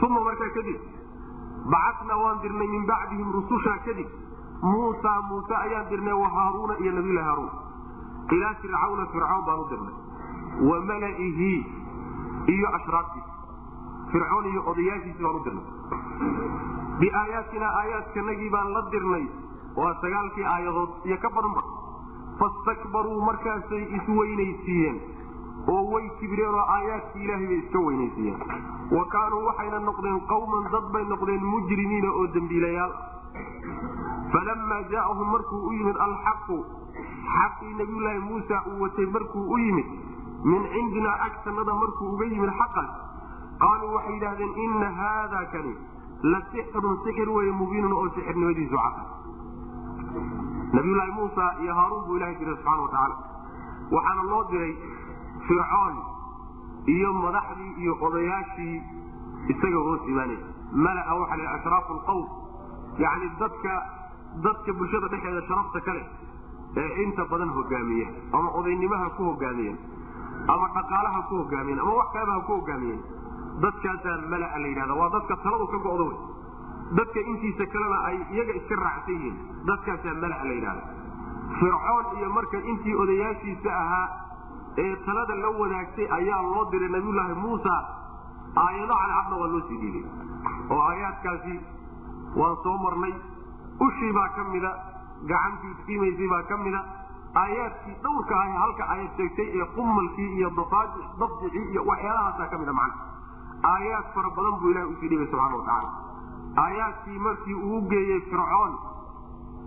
[0.01, 0.79] uma markaa kadib
[1.73, 4.09] bacatnaa waan dirnay min bacdihim rusushaa kadib
[4.71, 7.51] muusa muuse ayaan dirnay wa haaruuna iyo nabiyulahi haaruun
[8.37, 9.95] ilaa fircawna fircawn baan u dirnay
[10.69, 11.51] wa mala'ihi
[12.55, 13.33] iyo ashraaftiisa
[14.11, 15.65] fircoon iyo odayaashiisi baan u dirnay
[17.01, 19.25] biaayaatina aayaadkanagii baan la dirnay
[19.81, 21.63] waa sagaalkii aayadood iyo ka badanba
[22.39, 24.97] fastakbaruu markaasay isweynaysiiyeen
[25.73, 28.39] oo way kibreen oo aayaadkii ilaahay bay iska weynaysiiyeen
[28.97, 32.93] wa kaanuu waxayna noqdeen qawman dad bay noqdeen mujrimiina oo dembiilayaal.
[34.33, 36.57] Falamaa jaa'ahum markuu u yimid alxaqu
[37.35, 39.87] xaqii nabiyulaahi muusa uu watay markuu u yimid
[40.51, 42.91] min cindinaa agtanada markuu uga yimid xaqaas
[43.63, 45.73] qaaluu waxay yidhahdeen inna haada kani
[46.33, 49.03] la sixrun sixir weye mubiinun oo sixirnimadiisu cada
[50.73, 53.15] nabiyulaahi muusa iyo haaruun buu ilahay diray subxana wa tacaala
[53.95, 54.73] waxaana loo diray
[55.47, 55.95] fircoon
[56.95, 58.75] iyo madaxdii iyo odayaashii
[59.53, 60.47] isaga hoos imaanaysa
[60.85, 62.25] malaa waxaa la ashraafu lqowm
[63.03, 63.73] yacni dadka
[64.45, 66.03] dadka bulshada dhexeeda sharafta kale
[66.83, 69.77] ee inta badan hogaamiya ama odaynimaha ku hogaamiyen
[70.53, 72.99] ama dhaqaalaha ku hogaamiyen ama wax kaleba ha ku hogaamiyen
[73.65, 76.17] dadkaasaa malaa la yidhahda waa dadka taladu ka go'do wey
[76.99, 79.35] dadka intiisa kalena ay iyaga iska raacsan yihiin.
[79.69, 80.83] Dadkaasaa malaa la yidhahda.
[81.59, 84.05] Fircoon iyo marka intii odayaashiisa ahaa
[84.83, 87.75] ee talada la wadaagtay ayaa loo diray nabiyulaahi muusa.
[88.63, 90.03] Aayado cadcadna waa loo sii dhiibay
[90.73, 91.55] oo aayaadkaasi
[92.39, 93.13] waan soo marnay.
[93.85, 94.71] Ushii baa ka mida
[95.31, 96.81] gacantii iftiimaysay baa ka mida
[97.43, 103.03] aayaadkii dhowrka ah halka ayad sheegtay ee qumalkii iyo dabdicii iyo waxyaalahaasa ka mida macna.
[103.71, 105.89] Aayaad fara badan buu ilahi u sii dhibay subxana watacaala
[106.65, 108.73] aayaadkii markii uu geeyey fircoon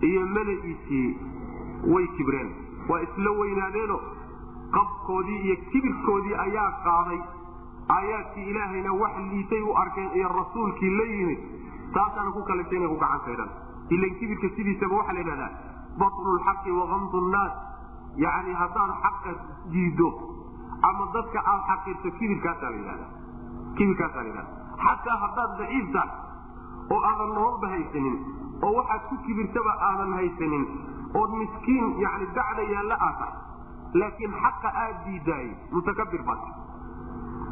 [0.09, 1.07] iyo mala'iisii
[1.93, 2.49] way kibreen.
[2.89, 3.97] Waa isla weynaadeeno
[4.77, 7.19] qabkoodii iyo kibirkoodii ayaa qaaday.
[7.95, 11.39] Aayaadkii ilaahayna wax liitay u arkeen iyo rasuulkii la yimid.
[11.93, 13.49] Taasaana ku kalagta inay ku gacan saydhan
[13.95, 15.51] ilan kibirka sidiisaba waxaa la yidhahdaa
[16.01, 17.53] batlu lxaqi wakamdu nnaas
[18.23, 19.31] yacni haddaad xaqa
[19.73, 20.09] diido
[20.89, 23.07] ama dadka aad xaqiirto kibirkaasaa la yidhahda
[23.77, 24.53] kibirkaasaa la yidhahda
[24.85, 26.11] xataa haddaad daciif tahay
[26.93, 28.15] oo aadan nololba haysanin
[28.67, 30.63] oo waxaad ku kibirtaba aadan haysanin
[31.21, 33.33] ood miskiin yani dacda yaalla aad tahay
[33.93, 36.41] laakiin xaqa aad diidaayey mutakabir baad.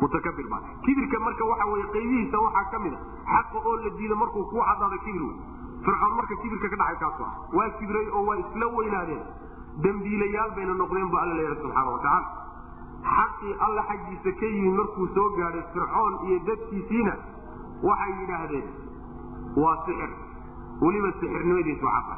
[0.02, 0.64] Mutakabir baad.
[0.86, 3.00] Kibirka marka waxa weye qaybihiisa waxaa ka mid a.
[3.34, 5.38] Xaqa oo la diido markuu kuu cadaado kibir wey
[5.86, 7.34] fircoon marka kibirka ka dhacay kaasu ah.
[7.58, 9.24] Waa kibray oo waa isla weynaadeen.
[9.84, 12.28] Dembiilayaal bayna noqdeen bu alla leeyahay subxaana watacaala
[13.16, 17.14] xaqii alla xaggiisa ka yimid markuu soo gaadhay fircoon iyo dadkiisiina
[17.90, 18.68] waxay yidhaahdeen
[19.64, 20.12] waa sixir.
[20.82, 22.16] Weliba sixirnimadiisu cada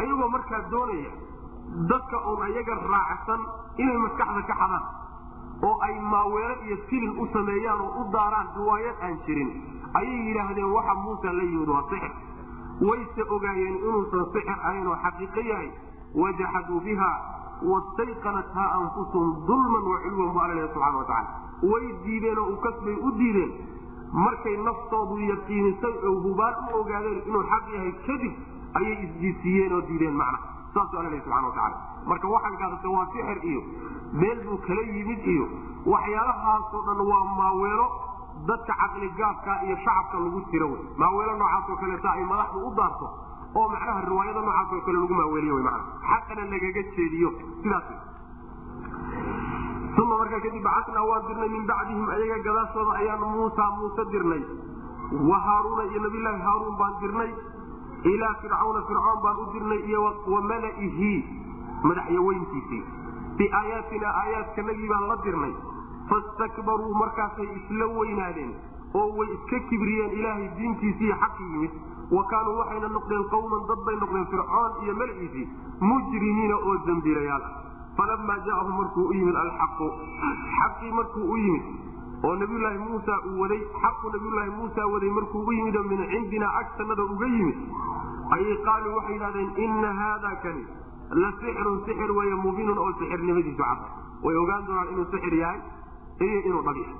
[0.00, 1.10] ayagoo markaa doonaya
[1.90, 3.40] dadka uun ayaga raacsan
[3.82, 4.84] inay maskaxda ka xadaan
[5.68, 9.50] oo ay maaweelo iyo silin u sameeyaan oo u daaraan riwaayad aan jirin
[10.00, 12.12] ayay yidhaahdeen waxa muusa la yimid waa sixir.
[12.88, 15.70] Wayse ogaayeen inuusan sixir ahayn oo xaqiiqo yahay.
[16.22, 17.10] Wajaxaduu biha
[17.70, 21.30] wastayqanathaa anfusuhum dulman wacilwan bu alla subxana wa tacala
[21.72, 23.52] way diideen oo ukasbay u diideen.
[24.24, 28.32] Markay naftoodu yaqiinisay oo hubaal u ogaadeen inuu xaq yahay kadib
[28.80, 30.38] ayay isdiisiiyeen oo diideen macna
[30.74, 31.76] saasuu alla lehy subxana wa tacala
[32.12, 33.62] marka waxaan gaadata waa sixir iyo
[34.22, 35.46] meel buu kala yimid iyo
[35.94, 37.86] waxyaalahaasoo dhan waa maaweelo
[38.50, 40.80] dadka caqligaabka iyo shacabka lagu tiro wey.
[41.02, 43.06] Maaweelo noocaasoo kaleeta ay madaxdu u daarto
[43.60, 45.80] oo macnaha riwaayada noocaasoo kale lagu maaweeliyo wy mana
[46.10, 47.30] xaqana lagaga jeediyo.
[47.62, 47.86] Sidaas
[50.02, 54.42] uma markaa kadib bacasnaa waan dirnay min bacdihim ayaga gadaashooda ayaanu muusa muuse dirnay.
[55.30, 57.30] Wa haaruuna iyo nabiyllaahi haaruun baan dirnay
[58.04, 60.02] ilaa fircawna fircoon baan u dirnay iyo
[60.34, 61.12] wa malaihi
[61.88, 62.82] madaxyaweyntiisii
[63.38, 65.52] biaayaatina aayaadkanagii baan la dirnay.
[66.10, 68.52] Fastakbaruu markaasay isla weynaadeen
[69.00, 71.72] oo way iska kibriyeen ilaahay diintiisiiyo xaqi yimid.
[72.16, 75.46] Wa kaanuu waxayna noqdeen qawman dad bay noqdeen fircoon iyo malciisii
[75.90, 77.44] mujrimiina oo dembiilayaal
[77.96, 79.88] falamaa jaahum markuu u yimid alxaqu.
[80.58, 81.64] Xaqii markuu u yimid
[82.26, 86.52] oo nabiyulaahi muusa uu waday xaqu nabiyulaahi muusa waday markuu u yimid oo min cindinaa
[86.62, 87.58] agtanada uga yimid
[88.36, 90.64] ayay qaaluu waxay yidhahdeen ina haada kani
[91.22, 93.80] la sixrun sixir weeye mubiinun oo sixirnimadiisu cad.
[94.24, 95.60] Way ogaan doonaan inuu sixir yahay
[96.26, 96.96] iyo inuu dhab yahay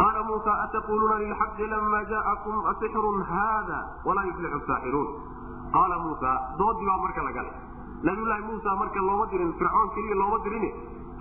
[0.00, 5.08] qaala muusa ataquluuna lilxaqi lama jaa'akum asixrun haada walaa yuflixu saaxiruun.
[5.74, 7.54] Qaala muusa doodii baa marka la galay.
[8.08, 10.64] Nabiyulaahi muusa marka looma dirin fircoon keliya looma dirin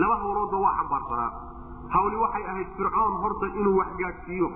[0.02, 1.30] laba hawloodba waa xambaarsanaa
[1.96, 4.50] hawli waxay ahayd fircoon horta inuu wax gaadhsiiyo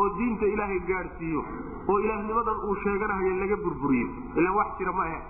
[0.00, 1.42] oo diinta ilaahay gaadhsiiyo
[1.88, 5.20] oo ilaahnimadan uu sheeganahayo laga burburiyo ilaan wax jira ma ahe.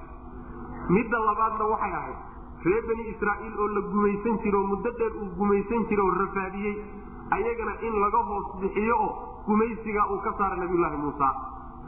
[0.97, 2.19] Midda labaadna waxay ahayd
[2.67, 6.75] reer bani israa'iil oo la gumaysan jiro oo muddo dheer uu gumaysan jiro oo rafaadiyey
[7.39, 9.11] ayagana in laga hoos bixiyo oo
[9.47, 11.29] gumaysigaa uu ka saara nabiyulaahi muusa.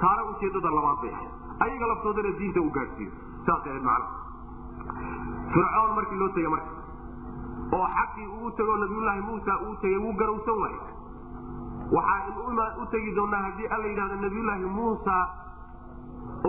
[0.00, 1.32] Taana ujeedada labaad bay ahayd.
[1.64, 3.12] Ayaga laftoodana diinta uu gaadhsiiyo.
[3.46, 4.06] Saasay ahayd macna.
[5.54, 6.70] Fircoon markii loo tegey marka
[7.78, 10.80] oo xaqii ugu tegoo nabiyulaahi muusa uu tegey wuu garowsan waayey.
[11.96, 15.14] Waxaa u tegi doonaa haddii alla yidhahdo nabiyulaahi muusa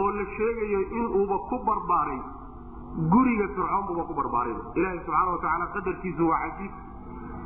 [0.02, 2.20] oo la sheegayo inuuba ku barbaaray
[3.14, 6.72] guriga fircoon buuba ku barbaaray ilaahi subxaana wa tacaala qadarkiisu waa cajiib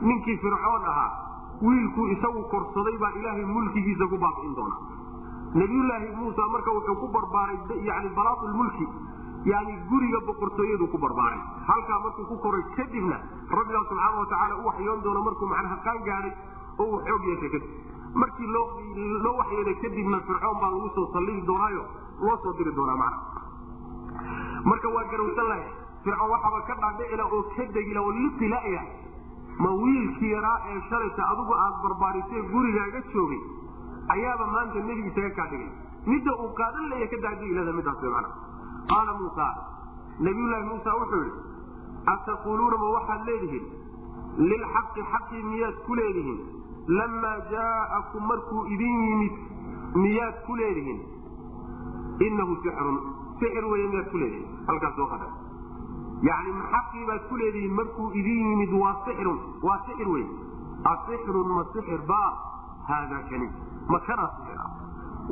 [0.10, 1.10] ninkii fircoon ahaa
[1.68, 4.78] wiilkuu isagu korsaday baa ilaahay mulkigiisa ku baabi'in doona
[5.62, 7.58] nabiyulaahi muusa marka wuxuu ku barbaaray
[7.90, 8.88] yani balaaulmulki
[9.46, 11.40] yani guriga boqortooyadu ku barbaaray.
[11.68, 13.18] Halkaa markuu ku koray kadibna
[13.58, 16.34] rabbigaa subxaana wa tacaala u waxyoon doono markuu macnaha qaan gaadhay
[16.80, 17.70] oo uu xoog yeeshay kadib.
[18.24, 21.84] Markii loo waxyooday kadibna fircoon baa lagu soo sallidi doonaayo
[22.26, 23.18] loo soo diri doonaa macna
[24.70, 25.68] marka waa garowsan lahay.
[26.04, 28.82] Fircoon waxaaba ka dhaadhicila oo ka degila oo litilaya
[29.64, 33.42] ma wiilkii yaraa ee shalayta adigu aad barbaarisee gurigaaga joogay
[34.16, 35.70] ayaaba maanta nebi isaga kaa dhigay.
[36.12, 38.30] Midda uu qaadan laya ka daajigilada midaas way macna
[38.92, 39.48] qaala muusa
[40.28, 41.42] nabiyullaahi muusa wuxuu yidhi
[42.14, 43.66] ataquluuna ma waxaad leedihiin?
[44.50, 46.40] Lilxaqi xaqii miyaad ku leedihiin?
[46.98, 49.36] Lamaa jaa'akum markuu idin yimid
[50.04, 51.00] miyaad ku leedihiin?
[52.28, 52.98] Inahu sixrun
[53.40, 54.48] sixir weye miyaad ku leedihiin.
[54.68, 55.32] Halkaas soo qadar.
[56.30, 60.26] Yani xaqii baad ku leedihiin markuu idin yimid waa sixirun waa sixir wey
[60.94, 62.22] asixrun ma sixir ba
[62.90, 63.48] haada kani
[63.92, 64.72] ma kanaa sixir ah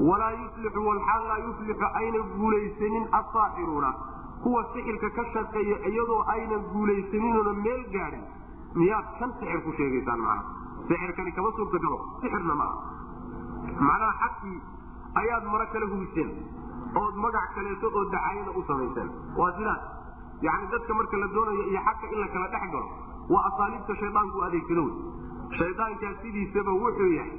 [0.10, 3.92] walaa yuflixu walxaal laa yuflixu ayna guulaysanin asaaxiruuna
[4.44, 8.24] kuwa sixirka ka shaqeeya iyadoo aynan guulaysaninooda meel gaadhin
[8.82, 10.44] miyaad kan sixir ku sheegaysaan macna
[10.92, 12.78] sixirkani kama suurta galo sixirna ma aha.
[13.88, 14.56] Macnaha xaqii
[15.22, 16.30] ayaad maro kale hubiseen
[17.04, 19.10] ood magac kaleeto oo dacaayada u samayseen.
[19.40, 19.82] Waa sidaas
[20.48, 22.88] yani dadka marka la doonayo iyo xaqa in la kala dhex galo
[23.34, 27.34] waa asaaliibta shaydaanku adeegsado wey shaydaankaa sidiisaba wuxuu yahay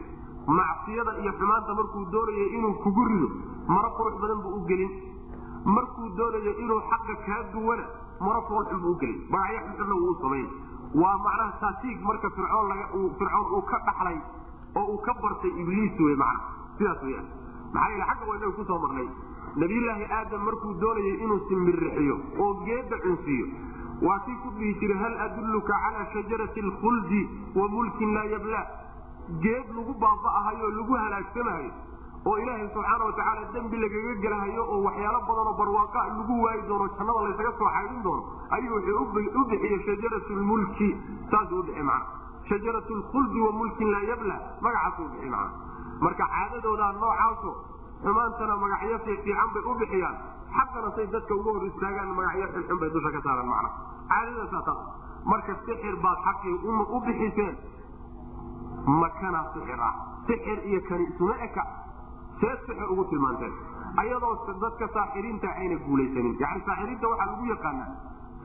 [0.56, 3.28] macsiyada iyo xumaanta markuu doonayo inuu kugu rido
[3.68, 4.90] maro qurux badan buu u gelin.
[5.64, 7.84] Markuu doonayo inuu xaqa kaa duwana
[8.20, 10.46] maro foolxun buu ugelin magacyo xunxunna wuu samayn
[11.02, 14.18] waa macnaha taatiig marka fircoon uu ka dhaxlay
[14.76, 16.40] oo uu ka bartay ibliis wey macna
[16.78, 17.22] sidaas weya
[17.74, 19.08] maxaa yeele xagga waa inagu ku soo marnay.
[19.56, 23.46] Nabiyullaahi aadam markuu doonayay inuu simbirixiyo oo geedda cunsiiyo
[24.06, 27.20] waa kii ku dhihi jiray hal adulluka calaa shajarati alkhuldi
[27.54, 28.60] wa mulkin laa yabla
[29.44, 31.72] geed lagu baaba'ahayo lagu halaagsamahayo
[32.28, 36.86] oo ilaahay subxaana wa tacaala dembi lagaga gelahayo oo waxyaalo badanoo barwaaqa lagu waayi doono
[36.98, 38.22] jannada laysaga soo xaydin doono
[38.56, 40.88] ayuu wuxuu u bixiyey shajarat lmulki
[41.32, 42.06] saasuu udhixi macna
[42.50, 44.36] shajarat lkhuldi wa mulkin laa yabla.
[44.66, 45.50] Magacaasuu udhixi macna
[46.04, 47.50] marka caadadoodaa noocaaso
[48.04, 50.16] xumaantana magacyo fiican bay u bixiyaan.
[50.56, 53.70] Xaqana say dadka uga hor istaagaan magacyo xunxun bay dusha ka saaraan macna
[54.12, 54.80] caadadaasaa taas
[55.32, 56.54] marka sixir baad xaqii
[56.96, 57.54] u bixiseen
[59.02, 59.94] makana sixir ah
[60.28, 61.62] sixir iyo kani isuma eka
[62.40, 63.52] see sixir ugu tilmaanteen
[64.02, 64.34] ayadoo
[64.64, 66.34] dadka saaxiriinta ayna guulaysanin.
[66.42, 67.88] Yani saaxiriinta waxaa lagu yaqaanaa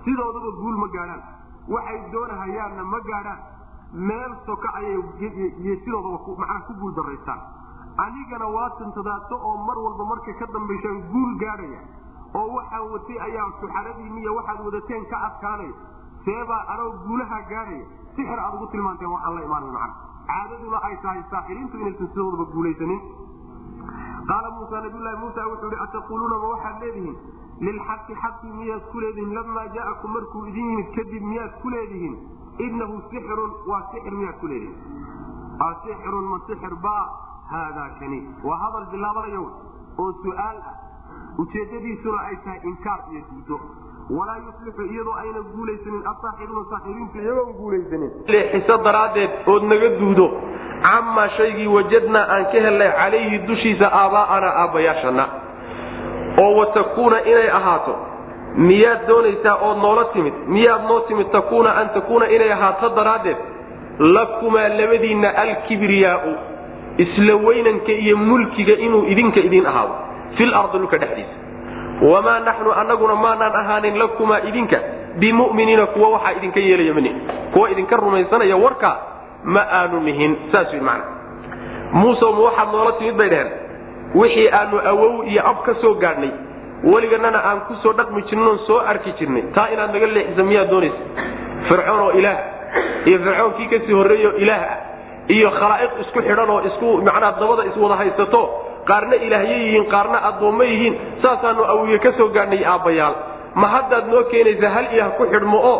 [0.06, 1.22] sidoodaba guul ma gaadhaan.
[1.74, 3.40] Waxay doonahayaanna ma gaadhaan.
[4.10, 4.98] Meel soka ayay
[5.84, 7.42] sidoodaba macnaha ku guul daraystaan
[8.06, 11.82] anigana waa tintadaato oo mar walba markay ka dambaysaan guul gaadhaya
[12.40, 15.74] oo waxaan watay ayaa suxaradiiniya waxaad wadateen ka adkaanaya
[16.26, 17.86] seebaa anoo guulaha gaadhaya.
[18.16, 19.94] Sixir aad ugu tilmaanteen waxaan la imaanay macna
[20.32, 23.02] caadaduna ay tahay saaxiriintu inaysan sidoodaba guulaysanin
[24.32, 27.18] qaala muusa nabiylahi muusa wuxuu ihi ataquuluuna ma waxaad leedihiin
[27.68, 32.16] lilxaqi xaqi miyaad ku leedihiin lamaa jaa'akum markuu idin yimid kadib miyaad ku leedihiin
[32.68, 34.78] inahu sixirun waa sixir miyaad ku leedihiin
[35.70, 36.96] asixirun ma sixir ba
[37.54, 38.20] haadaa kani
[38.50, 39.44] waa hadal bilaabanayo
[40.04, 40.76] oo su'aal ah
[41.44, 43.58] ujeedadiisuna ay tahay inkaar iyo diido
[44.18, 48.10] walaa yuslixu iyadoo ayna guulaysanin asaaxiruuna saaxiriintu iyagoon guulaysanin.
[48.28, 50.26] Leexiso daraaddeed ood naga duudo
[50.86, 55.26] camaa shaygii wajadnaa aan ka hellay calayhi dushiisa aabbaa'ana aabbayaashana
[56.44, 57.94] oo watakuuna inay ahaato
[58.70, 63.38] miyaad doonaysaa ood noola timid miyaad noo timid takuuna an takuuna inay ahaato daraaddeed
[64.00, 66.34] lakumaa labadiinna alkibriyaau
[66.98, 69.96] isla weynanka iyo mulkiga inuu idinka idin ahaado
[70.38, 71.36] fil ardi dhulka dhexdiisa
[72.02, 74.80] wamaa naxnu anaguna maanaan ahaanin lakumaa idinka
[75.20, 77.12] bimuminiina kuwa waxaa idinka yeelaya mani
[77.54, 78.98] kuwa idinka rumaysanaya warkaa
[79.44, 81.04] ma aanu nihin saas wy mana
[81.94, 83.52] muuse ma waxaad noola timid bay dheheen
[84.16, 86.32] wixii aanu awow iyo ab ka soo gaadhnay
[86.84, 90.70] weliganana aan ku soo dhaqmi jirnin oon soo arki jirnay taa inaad naga leexisa miyaad
[90.70, 90.98] doonaysa
[91.70, 92.38] fircoon oo ilaah
[93.06, 94.78] iyo fircoonkii ka sii horreeyo ilaah ah
[95.28, 98.42] iyo khalaa'iq isku xidhan oo isku macnaa dabada iswada haysato
[98.90, 100.96] qaarna ilaahye yihiin qaarna addoommo yihiin.
[101.22, 103.16] Saasaanu awiye ka soo gaadhnay aabbayaal
[103.62, 105.78] ma haddaad noo keenaysa hal ilaah ku xidhmo oo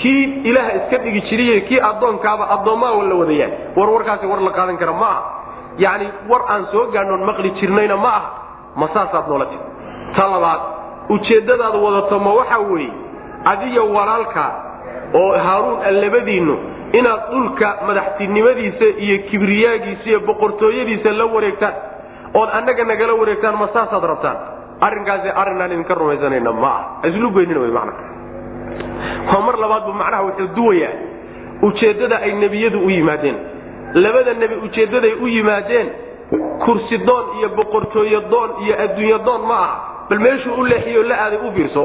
[0.00, 4.76] kii ilaah iska dhigi jiriy kii addoonkaaba addoommaa la wadayahay war warkaasi war la qaadan
[4.82, 5.22] kara ma aha.
[5.84, 8.30] Yacni war aan soo gaadhnoon maqli jirnayna ma aha.
[8.80, 9.62] Ma saasaad noola tiri.
[10.16, 10.60] Ta labaad
[11.14, 12.90] ujeeddadaad wadato ma waxa weeye
[13.52, 14.50] adiyo walaalkaa
[15.20, 16.54] oo haaruun a labadiinnu
[16.98, 21.74] inaad dhulka madaxtinimadiisa iyo kibriyaagiisa iyo boqortooyadiisa la wareegtaan
[22.34, 24.36] ood annaga nagala wareegtaan ma saasaad rabtaan?
[24.80, 26.68] Arrinkaasi arrinaan idinka rumaysanayna ma
[27.02, 27.92] ah islu goynina wy mana
[29.32, 30.92] waa mar labaad bu macnaha wuxuu duwayaa
[31.62, 33.36] ujeeddada ay nebiyadu u yimaadeen.
[33.94, 35.88] Labada nebi ujeeddaday u yimaadeen
[36.64, 39.76] kursi doon iyo boqortooye doon iyo adduunye doon ma aha.
[40.10, 41.84] Bal meeshuu u leexiyo la aaday u fiirso.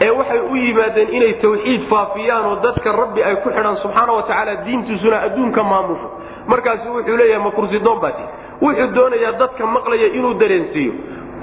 [0.00, 4.22] Ee waxay u yimaadeen inay tawxiid faafiyaan oo dadka rabbi ay ku xidhaan subxaana wa
[4.22, 6.08] tacaala diintiisuna adduunka maamusho
[6.46, 8.22] markaasu wuxuu leeyahay ma kursi doon baati
[8.62, 10.92] wuxuu doonayaa dadka maqlaya inuu dareensiiyo.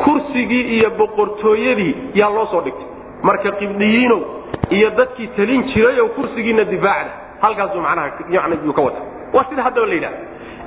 [0.04, 2.88] Kursigii iyo boqortooyadii yaa loo soo dhigtay.
[3.24, 4.22] Marka qibdiyiinow
[4.70, 7.12] iyo dadkii talin jirayow kursigiina difaacda
[7.42, 9.00] halkaasuu macnaha yani yuu ka wata.
[9.34, 10.18] Waa sida haddaba la yidhaha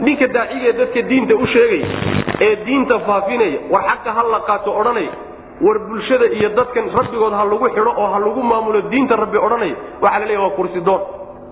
[0.01, 1.87] ninka daacigaee dadka diinta u sheegaya
[2.41, 5.13] ee diinta faafinaya war xaqa ha la qaato odhanaya
[5.67, 9.75] war bulshada iyo dadkan rabbigood ha lagu xidho oo ha lagu maamulo diinta rabbi odhanaya
[10.03, 11.01] waxaa la leeya waa kursi doon.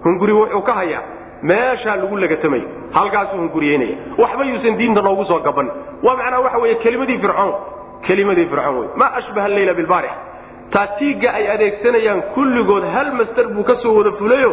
[0.04, 1.02] Hunguri wuxuu ka hayaa
[1.42, 5.68] meeshaa lagu lagatamayo halkaasuu hunguriyeynaya waxba yuusan diinta noogu soo gaban.
[6.02, 7.52] Waa macnaa waxa wey kelimadii fircoon
[8.06, 10.10] kelimadii fircoon wey maa ashbaha alleyla bilbaarix.
[10.70, 14.52] Taatiigga ay adeegsanayaan kulligood hal master buu ka soo wada fulayo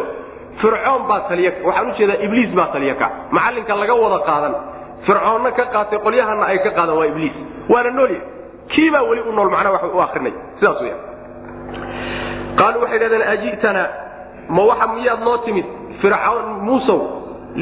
[0.60, 4.54] fircoon baa taliya waxaan u jeedaa ibliis baa taliya ka macallinka laga wada qaadan.
[5.06, 7.32] Fircoonna ka qaatay qolyahana ay ka qaadan waa ibliis.
[7.72, 8.20] Waana noolya
[8.72, 10.96] kii baa weli u nool macnaa wax u akrinay sidaas weya
[12.58, 13.84] qaaluu waxay dhahdeen aji'tana?
[14.48, 15.64] Ma waxa miyaad noo timid
[16.02, 17.00] fircawn muusow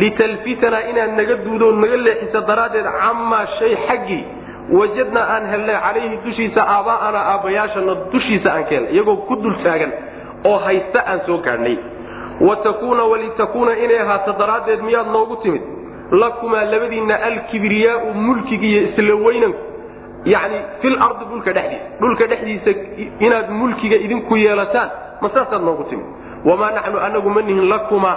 [0.02, 4.24] litalfitanaa inaad naga duudo naga leexisa daraaddeed camaa shay xaggii
[4.78, 9.92] wajadnaa aan helnay calayhi dushiisa aabbaa'ana aabbayaashana dushiisa aan ka helnay iyagoo ku dul taagan
[10.44, 11.76] oo haysta aan soo gaadhnay
[12.48, 15.62] wa takuuna walitakuuna inay ahaato daraaddeed miyaad noogu timid.
[16.10, 19.58] Lakumaa labadiinna alkibriyaau mulkigiiyo isla weynanku
[20.24, 22.70] yacni fil ardi dhulka dhexdiisa dhulka dhexdiisa
[23.26, 26.04] inaad mulkiga idinku yeelataan ma saasaad noogu timid
[26.44, 28.12] wamaa naxnu anagu ma nihin lakuma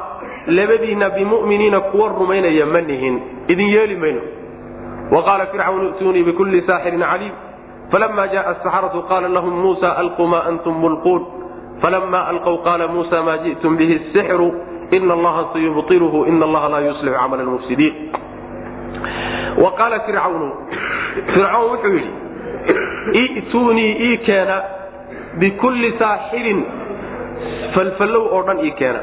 [0.47, 3.15] labadiinna bimu'miniina kuwa rumaynaya ma nihin
[3.47, 4.21] idin yeeli mayno
[5.11, 7.33] waqaala fircawn i'tuunii bikulli saaxirin caliim
[7.91, 11.21] falama jaءa asaxaratu qaala lahum muusa alquu ma antum mulquun
[11.81, 14.49] falama alqw qaala muusa ma ji'tum bihi sixru
[14.91, 17.93] ina allaha sayubطilhu ina allaha laa yuslixu camala lmufsidiin
[19.63, 20.47] wa qaala fircawnu
[21.33, 22.11] fircawn wuxuu yidhi
[23.39, 24.57] i'tuunii ii keena
[25.39, 26.59] bikulli saaxirin
[27.75, 28.99] falfallow oo dhan ii keena.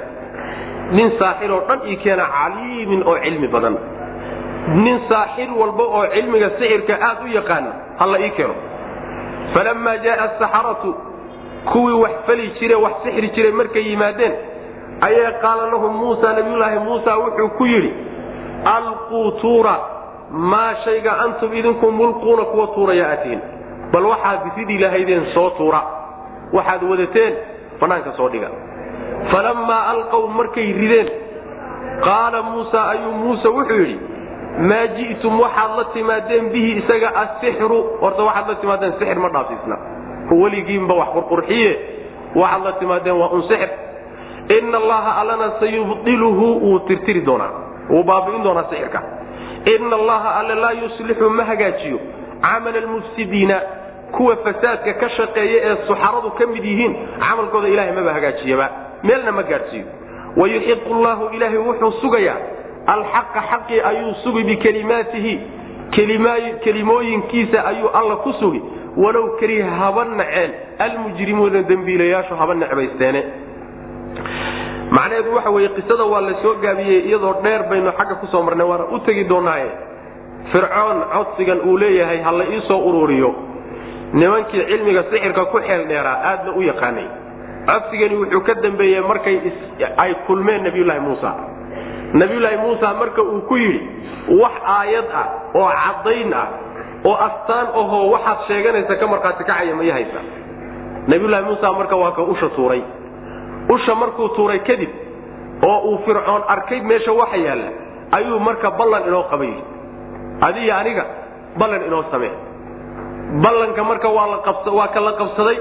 [0.97, 3.77] Nin saaxir oo dhan ii keena caliimin oo cilmi badan.
[4.85, 8.55] Nin saaxir walba oo cilmiga sixirka aad u yaqaana ha la ii keeno.
[9.55, 10.91] Falammaa jaaa asaxaratu
[11.73, 14.33] kuwii wax fali jire wax sixri jiray markay yimaadeen
[15.01, 17.93] ayaa qaala lahum muusa nabiyulaahi muusa wuxuu ku yidhi
[18.77, 19.75] alquu tuura
[20.31, 23.41] maa shayga antum idinku mulquuna kuwa tuuraya atiin
[23.93, 25.83] bal waxaad ridii lahaydeen soo tuura.
[26.53, 27.35] Waxaad wadateen
[27.83, 28.49] bannaanka soo dhiga.
[29.33, 31.09] Falammaa alqow markay rideen
[32.07, 33.99] qaala muusa ayuu muuse wuxuu yidhi
[34.71, 39.77] maa ji'tum waxaad la timaadeen bihi isaga asixru horta waxaad la timaadeen sixir ma dhaafsiisna
[40.41, 41.71] weligiinba wax qurqurxiye
[42.41, 43.71] waxaad la timaadeen waa un sixir.
[44.59, 47.53] Ina allaha allana sayubdiluhu wuu tirtiri doonaa
[47.91, 49.01] wuu baabi'in doonaa sixirka.
[49.75, 51.99] Ina allaha alle laa yuslixu ma hagaajiyo.
[52.43, 53.57] Camala almufsidiina
[54.17, 56.95] kuwa fasaadka ka shaqeeya ee suxaradu ka mid yihiin
[57.25, 58.67] camalkooda ilahay maba hagaajiyaba
[59.03, 59.87] meelna ma gaadhsiiyo.
[60.41, 62.37] Wayuxiqu llahu ilaahay wuxuu sugayaa
[62.95, 65.35] alxaqa xaqii ayuu sugi bikelimaatihi
[66.65, 68.63] kelimooyinkiisa ayuu alla ku sugi.
[68.97, 73.23] Walow keliha haba naceen almujrimuuna dembiilayaashu haba necbaysteene.
[74.91, 78.67] Macnaheedu waxa weeye qisada waa la soo gaabiyey iyadoo dheer baynu xagga ku soo marnay
[78.67, 79.71] waana u tegi doonaaye
[80.53, 83.31] fircoon codsigan uu leeyahay ha la ii soo ururiyo
[84.13, 87.07] nimankii cilmiga sixirka ku xeel dheeraa aadna u yaqaanay.
[87.67, 89.37] Codsigani wuxuu ka dambeeyey markay
[89.97, 91.31] ay kulmeen nabiyulaahi muusa.
[92.21, 93.81] Nabiyulaahi muusa marka uu ku yidhi
[94.43, 96.49] wax aayad ah oo caddayn ah
[97.05, 100.21] oo astaan ahoo waxaad sheeganaysa ka markhaati kacaya ma yahaysa.
[101.07, 102.83] Nabiyulaahi muusa marka waa ka usha tuuray.
[103.69, 104.91] Usha markuu tuuray kadib
[105.63, 107.71] oo uu fircoon arkay meesha waxa yaalla
[108.13, 109.53] ayuu marka ballan inoo qabay
[110.47, 111.05] adiyo aniga
[111.59, 112.33] ballan inoo samee
[113.41, 115.59] ballanka marka waa ka la qabsaday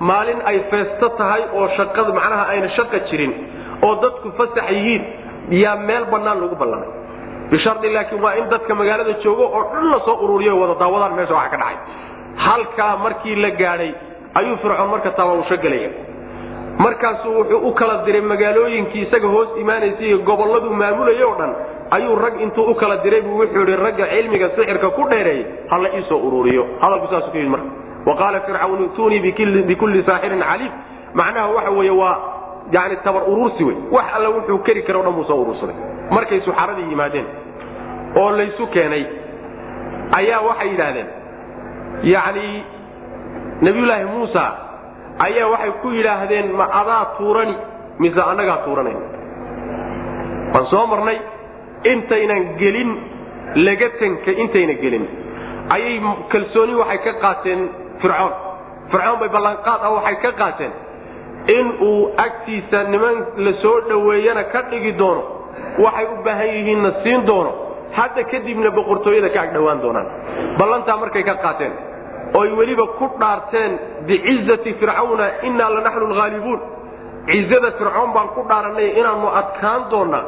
[0.00, 3.32] maalin ay feesto tahay oo shaqada macnaha ayna shaqa jirin
[3.86, 5.02] oo dadku fasax yihiin
[5.62, 6.88] yaa meel bannaan lagu ballamay
[7.50, 11.34] bishardi laakiin waa in dadka magaalada joogo oo dhan la soo ururiyo wada daawadaan meesha
[11.34, 11.76] waxa ka dhacay.
[12.46, 13.92] Halkaa markii la gaadhay
[14.38, 15.90] ayuu fircoon marka tabausho gelaya
[16.84, 21.52] markaasuu wuxuu u kala diray magaalooyinkii isaga hoos imaanaysay iyo gobolladuu maamulayay oo dhan
[21.96, 25.78] ayuu rag intuu u kala diray buu wuxuu yidhi ragga cilmiga sixirka ku dheereeyey ha
[25.84, 26.62] la iisoo ururiyo.
[26.82, 27.68] Hadalku saasuu ku yidhi marka.
[28.06, 29.20] Wa qaala fircawn ituunii
[29.70, 30.72] bikulli saaxirin caliim.
[31.14, 32.16] Macnaha waxa weeye waa
[32.72, 35.76] yani tabar urursi wey wax alla wuxuu keri kara o dhan buu soo urursaday.
[36.10, 37.26] Markay suxaradii yimaadeen
[38.20, 39.04] oo laysu keenay
[40.18, 41.08] ayaa waxay yidhaahdeen
[42.12, 42.64] yacni
[43.66, 44.42] nabiyulaahi muusa
[45.26, 47.54] ayaa waxay ku yidhaahdeen ma adaa tuurani
[47.98, 48.98] mise annagaa tuuranayn?
[50.54, 51.18] Waan soo marnay
[51.92, 52.90] intaynan gelin
[53.66, 55.04] lagatanka intayna gelin.
[55.74, 56.00] Ayay
[56.32, 57.60] kalsooni waxay ka qaateen
[58.02, 58.32] fircoon.
[58.90, 60.72] Fircoon bay ballanqaad ah waxay ka qaateen
[61.56, 65.22] in uu agtiisa niman la soo dhoweeyana ka dhigi doono
[65.84, 67.52] waxay u baahan yihiinna siin doono.
[67.98, 70.06] Hadda kadibna boqortooyada ka agdhowaan doonaan.
[70.58, 71.72] Ballantaa markay ka qaateen
[72.34, 73.72] oy weliba ku dhaarteen
[74.06, 76.60] bicizati fircawna innaa lanaxnu lhaalibuun
[77.30, 80.24] cizada fircoon baan ku dhaarannay inaannu adkaan doonnaa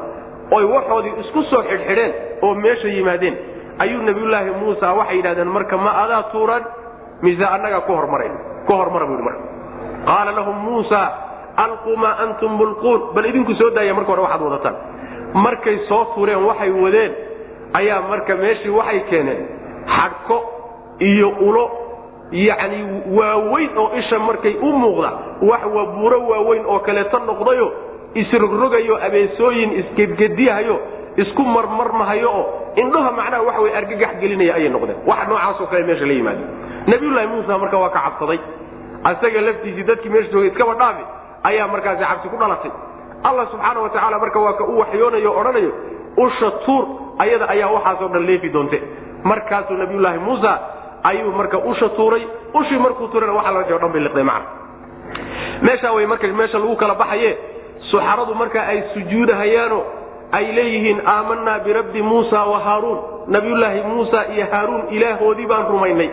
[0.50, 3.36] oy waxoodii isku soo xidhxidheen oo meesha yimaadeen.
[3.78, 6.62] Ayuu nabiyulaahi muusa waxay yidhahdeen marka ma adaa tuuran
[7.22, 8.32] mise annagaa ku hormarayn
[8.66, 9.42] ku hormara buu marka.
[10.06, 11.00] Qaala lahum muusa
[11.56, 13.00] alquu maa antum mulquun.
[13.14, 14.76] Bal idinku soo daaya marka hore waxaad wadataan.
[15.34, 17.12] Markay soo tuureen waxay wadeen
[17.74, 19.40] ayaa marka meeshii waxay keeneen
[19.96, 20.36] xadhko
[21.00, 21.64] iyo ulo
[22.32, 22.78] yacni
[23.18, 25.10] waaweyn oo isha markay u muuqda
[25.48, 27.66] wax waa buuro waaweyn oo kaleeto noqdayo
[28.22, 30.76] isrogrogayo abeesooyin isgedgediyahayo
[31.16, 32.44] isku marmarmahayo oo
[32.76, 34.96] indhaha macnaha waxa way argagax gelinaya ayay noqdeen.
[35.06, 36.44] Wax noocaasoo kale meesha la yimaado.
[36.86, 38.38] Nabiyullaahi muusa marka waa ka cabsaday.
[39.04, 41.04] Asaga laftiisii dadkii meesha joogay iskaba dhaafi
[41.48, 42.70] ayaa markaasi cabsi ku dhalatay.
[43.24, 45.72] Allah subxaana wa tacaala marka waa ka u waxyoonayo odhanayo
[46.16, 46.84] usha tuur
[47.18, 48.78] ayada ayaa waxaasoo dhan leefi doonte
[49.24, 50.52] markaasuu nabiyullaahi muusa
[51.02, 52.22] ayuu marka usha tuuray.
[52.54, 54.48] Ushii markuu tuurana waxa la o dhan bay liqday macna.
[55.62, 57.38] Meeshaa way marka meesha lagu kala baxaye
[57.96, 59.78] suxaradu marka ay sujuudahayaano
[60.38, 62.98] ay leeyihiin aamanaa birabbi muusa wa haaruun.
[63.34, 66.10] Nabiyullaahi muusa iyo haaruun ilaahoodii baan rumaynay.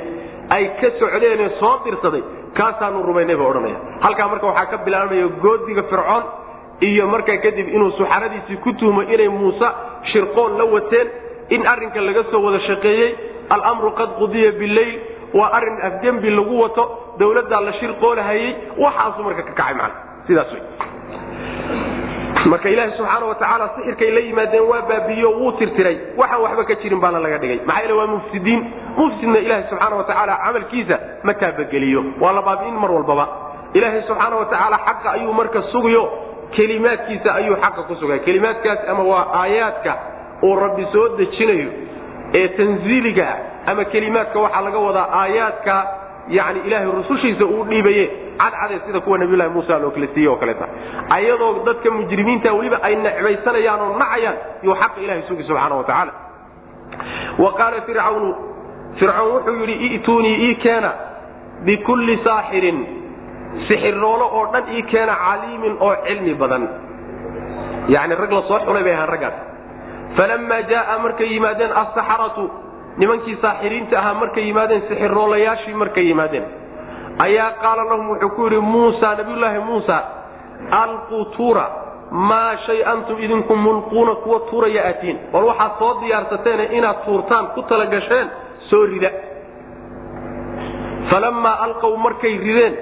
[0.50, 2.24] Ay ka socdeenee soo dirsaday
[2.58, 3.76] kaasaanu rumaynay ba odhanaya.
[4.06, 6.24] Halkaa marka waxaa ka bilaabmaya goodiga fircoon
[6.88, 9.68] iyo markaa kadib inuu suxaradiisii ku tuhmo inay muuse
[10.12, 11.08] shirqoon la wateen
[11.56, 13.10] in arrinka laga soo wada shaqeeyey
[13.56, 14.94] alamru qad qudiya bileyl
[15.38, 16.84] waa arrin afgembi lagu wato
[17.20, 18.50] dowladdaa la shirqoolahayey
[18.84, 19.96] waxaasuu marka ka kacay macana
[20.28, 20.62] sidaas wey
[22.46, 25.98] marka ilaahi subxaana wa tacaala sixirkay la yimaadeen waa baabiiyo wuu tirtiray.
[26.18, 27.60] Waxaan waxba ka jirin baana laga dhigay.
[27.66, 28.62] Maxaa yeele waa mufsidiin.
[28.98, 32.02] Mufsidna ilaahi subxaana wa tacaala camalkiisa ma taabageliyo.
[32.22, 33.26] Waa la baabi'in mar walbaba.
[33.74, 36.04] Ilaahay subxaana wa tacaala xaqa ayuu marka sugayo
[36.56, 39.94] kelimaadkiisa ayuu xaqa ku sugay kelimaadkaas ama waa aayaadka
[40.44, 41.70] uu rabbi soo dejinayo
[42.34, 43.36] ee tanziiligaa
[43.66, 45.76] ama kelimaadka waxaa laga wadaa aayaadka
[46.30, 48.06] yani ilaahay rusushiisa uu dhiibaye
[48.42, 50.66] cadcade sida kuwa nabiylahi muusa loo kala siiye oo kaleeta
[51.10, 56.12] ayadoo dadka mujrimiinta weliba ay necbaysanayaan nacayaan yuu xaqa ilahay sugi subxaana wa tacaala.
[57.44, 58.30] Wa qaala fircawnu
[59.00, 60.92] fircoon wuxuu yidhi i'tuunii ii keena
[61.66, 62.80] bikulli saaxirin
[63.68, 66.68] sixiroolo oo dhan ii keena caliimin oo cilmi badan.
[67.88, 69.34] Yani rag la xulay bay ahaan raggaas.
[70.18, 72.44] Falammaa jaaa markay yimaadeen asaxaratu
[72.98, 76.46] nimankii saaxiriinta ahaa markay yimaadeen sixiroolayaashii markay yimaadeen
[77.20, 79.98] ayaa qaala lahum wuxuu ku yidhi muusa nabiyulaahi muusa
[80.72, 81.66] alquu tuura.
[82.12, 85.18] Maa shay antum idinku mulquuna kuwa tuuraya aatiin.
[85.34, 88.28] War waxaad soo diyaarsateene inaad tuurtaan ku talagasheen
[88.70, 89.10] soo rida.
[91.10, 92.74] Falammaa alqow markay rideen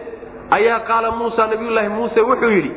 [0.58, 2.72] ayaa qaala muusa nabiyulaahi muuse wuxuu yidhi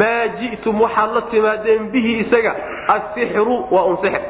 [0.00, 2.52] maa ji'tum waxaad la timaadeen bihi isaga
[2.94, 4.22] asixru waa un sixr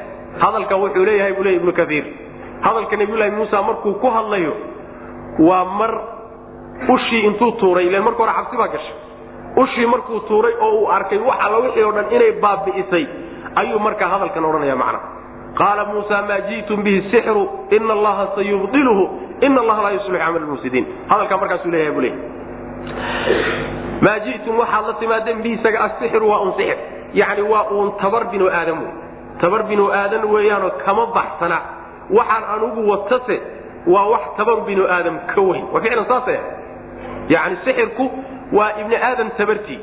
[0.43, 2.05] hadalka wuxuu leeyahay buu leey ibnu kaiir
[2.66, 4.53] hadalka nabiyulaahi muusa markuu ku hadlayo
[5.49, 5.93] waa mar
[6.89, 8.95] ushii intuu tuuray ilan marka hore cabsi baa gashay.
[9.57, 13.05] Ushii markuu tuuray oo uu arkay wax alla wixii o dhan inay baabi'isay
[13.61, 15.01] ayuu markaa hadalkan odhanaya macna
[15.59, 17.43] qaala muusa maa ji'tum bihi sixru?
[17.70, 19.05] Ina allaha sayubdiluhu.
[19.47, 22.22] Ina allaha laa yuslixu camal mufsidiin hadalkaa markaasuu leeyahay buu leeyahy
[24.05, 26.76] maa ji'tum waxaad la timaadeen bihi isaga asixru waa un sixir.
[27.14, 28.93] Yacni waa uun tabar binu aadam wey
[29.41, 31.59] tabar binu aadan weeyaanoo kama baxsana.
[32.16, 33.37] Waxaan anugu watase
[33.87, 35.64] waa wax tabar binu aadam ka weyn.
[35.72, 36.39] Waa ficlan saasay
[37.35, 38.05] yani sixirku
[38.59, 39.81] waa ibni aadam tabartii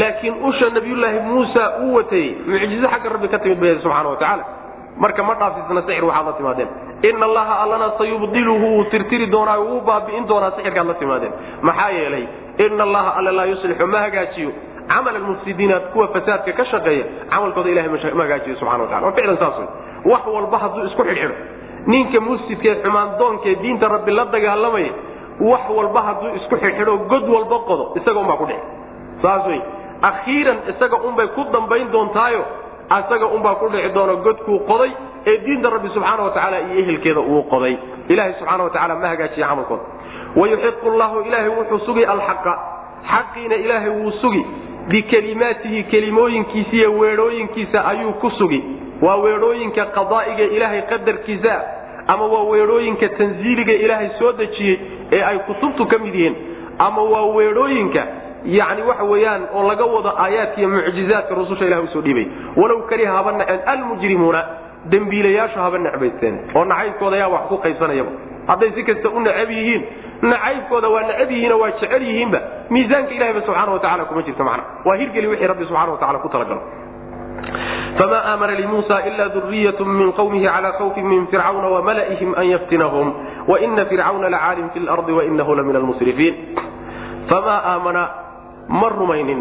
[0.00, 4.44] laakiin usha nabiyulaahi muusa uu watayey mucjizo xagga rabbi ka timid bay subxana wa tacaala.
[5.02, 6.68] Marka ma dhaafisna sixir waxaad la timaadeen.
[7.08, 11.32] Ina allaha allana sayubdiluhu wuu tirtiri doonaa wuu baabi'in doonaa sixirkaad la timaadeen.
[11.68, 12.24] Maxaa yeelay
[12.64, 14.50] ina allaha alla laa yuslixu ma hagaajiyo.
[14.90, 19.38] Camal almufsidiina kuwa fasaadka ka shaqeeya camalkooda ilahay ma hagaajiyo subxana wa tacala waa ficlan
[19.42, 19.68] saas wey
[20.12, 21.34] wax walba hadduu isku xidhxidho.
[21.86, 24.92] Ninka mufsidkaee xumaandoonkaee diinta rabbi la dagaalamaya
[25.40, 28.62] wax walba hadduu isku xidhxidho god walba qodo isaga unbaa ku dhici.
[29.22, 29.60] Saas wey
[30.10, 32.42] akhiiran isaga unbay ku dambayn doontaayo
[33.00, 34.90] isaga unbaa ku dhici doono godkuu qoday
[35.26, 37.74] ee diinta rabbi subxaana wa tacaala iyo ehelkeeda uu qoday.
[38.08, 39.82] Ilahay subxaana wa tacala ma hagaajiya camalkooda.
[40.36, 42.52] Wayuxiqu llahu ilaahay wuxuu sugi alxaqa.
[43.12, 44.42] Xaqiina ilaahay wuu sugi
[44.88, 48.60] bikelimaatihi kelimooyinkiisa iyo weedhooyinkiisa ayuu ku sugi
[49.02, 51.52] waa weedhooyinka qadaa'iga ilaahay qadarkiisa
[52.12, 54.76] ama waa weedhooyinka tanziiliga ilaahay soo dejiyey
[55.16, 56.36] ee ay kutubtu ka mid yihiin
[56.86, 58.02] ama waa weedhooyinka
[58.58, 62.26] yani waxa weeyaan oo laga wado aayaadka iyo mucjizaadka rususha ilahay u soo dhiibay.
[62.60, 64.40] Walow kariha haba naceen almujrimuuna
[64.92, 68.10] dembiilayaashu haba necbaysteen oo nacaybkooda yaa wax ku qaybsanayaba.
[68.50, 69.82] Hadday si kasta u necab yihiin
[70.32, 72.40] nacaybkooda waa necab yihiinoo waa jecel yihiinba
[72.74, 74.64] miisaanka ilahayba subxana wa tacala kuma jirto macna.
[74.86, 76.62] Waa hirgeli wixii rabbi subxana wa tacala ku talagalo
[77.98, 83.12] fma aamana limuusa ila duriyat min qwmihi cala khawfin min fircawna wamalaihim an yaftinahum
[83.48, 86.34] waina fircawna lacaalim fi lardi wainahu lamin almusrifiin
[87.30, 88.02] famaa aamana
[88.68, 89.40] ma rumaynin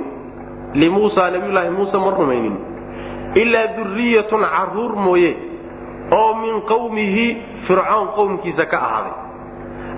[0.73, 2.55] limuusa nabiyulaahi muuse ma rumaynin
[3.35, 5.31] ilaa duriyatun carruur mooye
[6.19, 7.25] oo min qowmihi
[7.67, 9.13] fircoon qowmkiisa ka ahaaday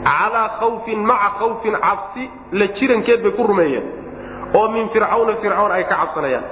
[0.07, 2.23] calaa khawfin maca khawfin cabsi
[2.59, 3.83] la jirankeed bay ku rumeeyeen
[4.59, 6.43] oo min fircawna fircoon ay ka cabsanayaan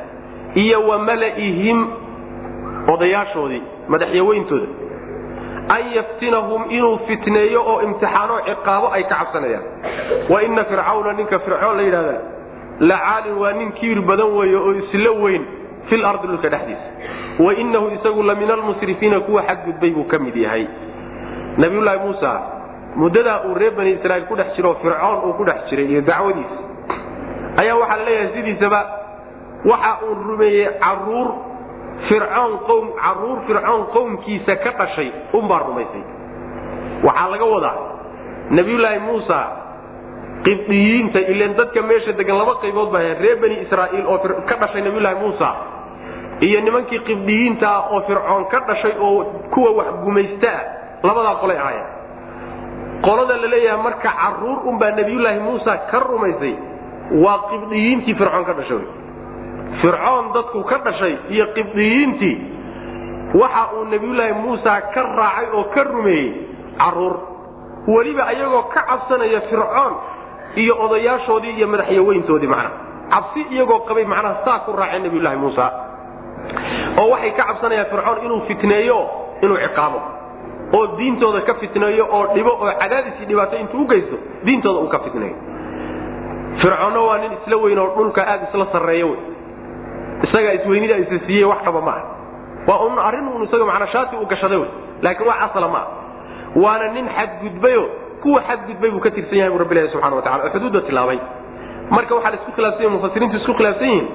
[0.55, 1.79] iyo wa mala'ihim
[2.93, 4.67] odayaashoodii madaxyaweyntooda
[5.75, 9.63] an yaftinahum inuu fitneeyo oo imtixaano ciqaabo ay ka cabsanayaan.
[10.29, 12.15] Wa ina fircawna ninka fircoon la yidhahda
[12.79, 15.43] la caalin waa nin kiir badan weeye oo isla weyn
[15.89, 16.89] fil ardi dhulka dhexdiisa.
[17.39, 20.65] Wa inahu isagu la min almusrifiina kuwa xadgudbay buu ka mid yahay.
[21.57, 22.31] Nabiyulaahi muusa
[22.95, 26.57] muddadaa uu reer bani israiil ku dhex jiro fircoon uu ku dhex jiray iyo dacwadiisa
[27.57, 28.79] ayaa waxaa la leeyahay sidiisaba
[29.65, 31.29] waxa uu rumeeyey carruur
[32.09, 36.03] carruur fircoon qowmkiisa ka dhashay unbaa rumaysay.
[37.03, 37.77] Waxaa laga wadaa
[38.51, 39.39] nebiyulaahi muusa
[40.45, 44.17] qibdiyiinta ilan dadka meesha degan laba qaybood baa reer bani israa'iil oo
[44.49, 45.49] ka dhashay nebiyulaahi muusa
[46.47, 50.59] iyo nimankii qibdiyiinta ah oo fircoon ka dhashay oo kuwa wax gumaystaah
[51.03, 51.89] labadaa qolay ahaayeen.
[53.03, 56.55] Qolada la leeyahay marka carruur unbaa nebiyulaahi muusa ka rumaysay
[57.23, 58.81] waa qibdiyiintii fircoon ka dhashay
[59.81, 62.35] fircoon dadku ka dhashay iyo qibdiyiintii
[63.41, 66.29] waxa uu nebiyulaahi muusa ka raacay oo ka rumeeyey
[66.77, 67.15] carruur.
[67.87, 69.93] Weliba ayagoo ka cabsanaya fircoon
[70.55, 72.71] iyo odayaashoodii iyo madaxyaweyntoodii macnaha.
[73.13, 75.65] Cabsi iyagoo qabay macnaha saa ku raaceen nebiyulaahi muusa.
[76.99, 78.99] Oo waxay ka cabsanayaan fircoon inuu fitneeyo
[79.45, 79.99] inuu ciqaabo.
[80.73, 84.89] Oo diintooda ka fitneeyo oo dhibo oo cadaadis iyo dhibaato intuu u geysto diintooda uu
[84.89, 85.37] ka fitneeyo.
[86.61, 89.19] Fircoonna waa nin isla weyn oo dhulka aada isla sarreeya wey
[90.23, 92.03] isagaa isweynida isa siiyey wax dhaba maaha
[92.67, 94.69] waa un arrin isaga macnaa shaati uu gashaday wey.
[95.01, 95.87] Laakiin wax asala ma ah
[96.63, 97.83] waana nin xadgudbayo
[98.21, 101.19] kuwa xadgudbay buu ka tirsan yahay buu rabbi ilahi subxana wa tacala oo xuduudda tilaabay.
[101.89, 104.07] Marka waxaa la isku khilaafsan mufasiriintu isku khilaafsan yihiin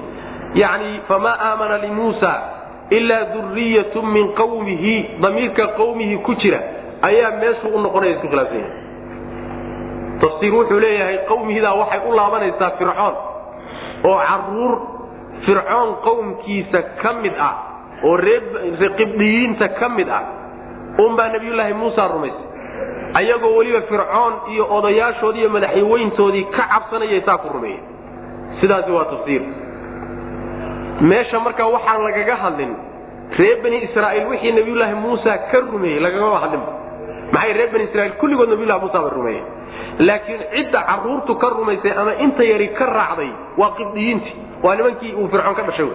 [0.55, 2.33] yani famaa aamana limuusa
[2.91, 6.61] ilaa duriyatu min qawmihi damiirka qawmihi ku jira
[7.03, 13.15] ayaa meeshuu u noqonaya isku khilaafsan yahin tafsiir wuxuu leeyahay qawmihidaa waxay u laabanaysaa fircoon
[14.09, 14.73] oo carruur
[15.47, 17.55] fircoon qowmkiisa ka mid ah
[18.05, 20.23] oo reeqibdhiyiinta ka mid ah
[21.05, 22.47] unbaa nabiyulaahi muusa rumaysay.
[23.19, 27.81] Ayagoo weliba fircoon iyo odayaashoodii iyo madaxweyntoodii ka cabsanayay saa ku rumeeyey
[28.61, 29.43] sidaasi waa tafsiir.
[31.01, 32.73] Meesha markaa waxaan lagaga hadlin
[33.39, 36.73] reer bani israa'iil wixii nabiyulaahi muusa ka rumeeyey lagagama hadlinba
[37.35, 39.43] maxay reer bani israiil kulligood nabiyulahi muusa ba rumeeyey
[39.99, 43.31] laakiin cidda caruurtu ka rumaysay ama inta yari ka raacday
[43.61, 45.89] waa qibdhiyiintii waa nimankii uu fircoon ka dhashay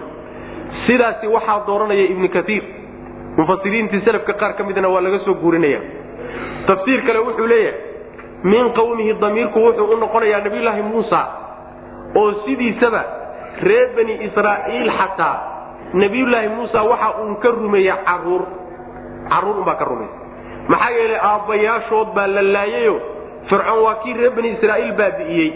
[0.86, 2.64] sidaasi waxaa dooranaya ibnu kaiir
[3.36, 5.80] mufasiriintii selafka qaar ka midna waa laga soo guurinaya.
[6.66, 7.78] Tafsiir kale wuxuu leeyahay
[8.44, 11.20] min qawmihi damiirku wuxuu u noqonayaa nabiyulaahi muusa
[12.20, 13.02] oo sidiisaba
[13.68, 15.36] reer bani israa'iil xataa
[16.02, 18.42] nabiyulaahi muusa waxa uun ka rumeeya carruur.
[19.30, 20.16] Caruur unbaa ka rumaysa
[20.72, 22.96] maxaa yeelay aabbayaashood baa la laayayo
[23.50, 25.48] fircoon waa kii reer bani israa'iil baabi'iyey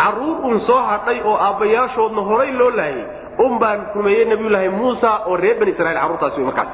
[0.00, 3.04] carruur un soo hadhay oo aabbayaashoodna horay loo laayay
[3.46, 6.68] un baan rumeeyey nabiyulaahi muusa oo reer bani israiil carruurtaasi markaas.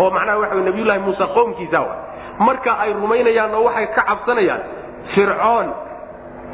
[0.00, 1.94] Oo macnaha waxa wey nabiyulaahi muusa qoomkiisa wa
[2.46, 4.62] marka ay rumaynayaanna waxay ka cabsanayaan
[5.14, 5.68] fircoon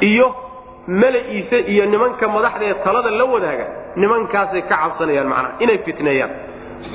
[0.09, 0.27] iyo
[1.01, 3.65] mela'iise iyo nimanka madaxda ee talada la wadaaga
[4.01, 6.31] nimankaasay ka cabsanayaan macnaha inay fitneeyaan.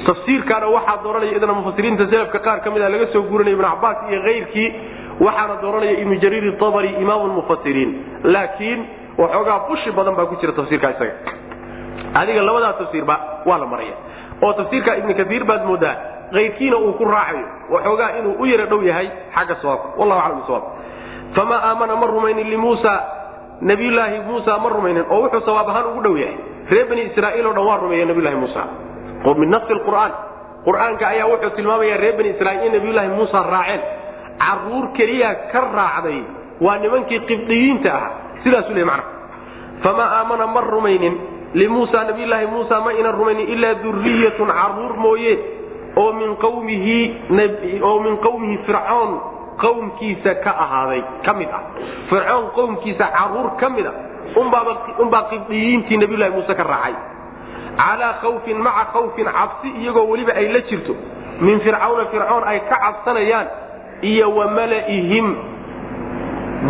[0.07, 3.99] Tafsiirkaana waxaa dooranaya idana mufasiriinta selafka qaar ka mid a laga soo guurinaya ibnu cabbaas
[4.11, 4.68] iyo kayrkii
[5.20, 7.90] waxaana dooranaya ibnu jariir abari imaamu mufasiriin
[8.24, 8.80] laakiin
[9.18, 11.14] waxoogaa bushi badan baa ku jira tafsiirka isaga.
[12.14, 13.16] Adiga labadaa tafsiirba
[13.48, 13.96] waa la maraya.
[14.42, 15.96] Oo tafsiirka ibnu kaiir baad moodaa
[16.32, 20.64] kayrkiina uu ku raacayo waxoogaa inuu u yara dhow yahay xagga sawaabka wallahu aclam bisawaab
[21.36, 22.92] famaa aamana ma rumaynin limuusa
[23.70, 26.36] nabiyulaahi muusa ma rumaynin oo wuxuu sawaab ahaan ugu dhow yahay.
[26.70, 28.62] Reer bani israa'iil o dhan waa rumeeya nabiyulahi muusa.
[29.40, 30.12] Min nasi qur'aan
[30.66, 33.80] qur'aanka ayaa wuxuu tilmaamaya reer bani israiil in nabiyulaahi muusa raaceen
[34.39, 36.20] carruur keliya ka raacday
[36.61, 38.11] waa nimankii qibdiyiinta ahaa.
[38.45, 39.03] Sidaasuu le mana
[39.82, 41.14] famaa aamana ma rumaynin.
[41.55, 45.34] Limuusa nabiyulaahi muusa ma inan rumaynin ilaa duriyatun carruur mooye.
[45.97, 46.99] Oo min qawmihi
[47.82, 49.12] oo min qawmihi fircoon
[49.62, 51.62] qowmkiisa ka ahaaday ka mid ah.
[52.11, 53.93] Fircoon qowmkiisa carruur ka mid a
[55.01, 56.95] unbaa qibdiyiintii nabiyulahi muuse ka raacay.
[57.76, 60.93] Calaa khawfin maca khawfin cabsi iyagoo weliba ay la jirto.
[61.41, 63.47] Min fircawna fircoon ay ka cabsanayaan
[64.12, 65.26] iyo wa mala'ihim.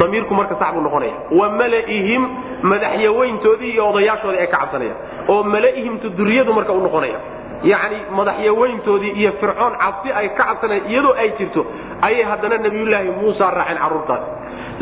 [0.01, 2.22] Damiirku marka sax buu noqonaya wa mala'ihim
[2.70, 4.99] madaxyaweyntoodii iyo odayaashoodii ay ka cabsanayaan.
[5.32, 7.18] Oo mala'ihimtu duriyadu marka u noqonaya
[7.64, 11.62] yacni madaxyaweyntoodii iyo fircoon cabsi ay ka cabsanayaan iyadoo ay jirto
[12.07, 14.22] ayay haddana nabiyulaahi muusa raaceen carruurtaas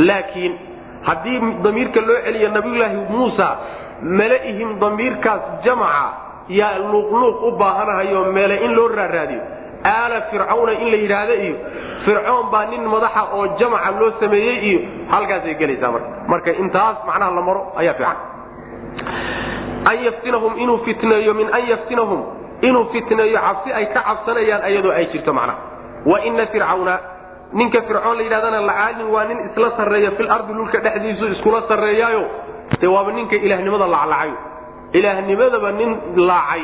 [0.09, 0.53] laakiin
[1.09, 3.47] haddii damiirka loo celiyo nabiyulaahi muusa
[4.03, 6.05] mala'ihim damiirkaas jamaca
[6.49, 9.43] yaa luuqluuq u baahanahayo meele in loo raaraadiyo
[9.85, 11.57] aala fircawna in la yidhaahdo iyo
[12.05, 14.79] fircoon baa nin madaxa oo jamaca loo sameeyey iyo
[15.13, 16.09] halkaasay gelaysaa marka.
[16.33, 18.17] Marka intaas macnaha la maro ayaa fiican.
[19.91, 22.21] An yaftinahum inuu fitneeyo min an yaftinahum
[22.63, 25.59] inuu fitneeyo cabsi ay ka cabsanayaan iyadoo ay jirto macnaha.
[26.07, 26.95] Wa ina fircawna
[27.53, 32.25] ninka fircoon la yidhahdana lacaalin waa nin isla sarreeya fil ardi dhulka dhexdiisu iskula sarreeyaayo.
[32.81, 34.37] De waaba ninka ilaahnimada laclacayo.
[34.99, 36.63] Ilaahnimadaba nin laacay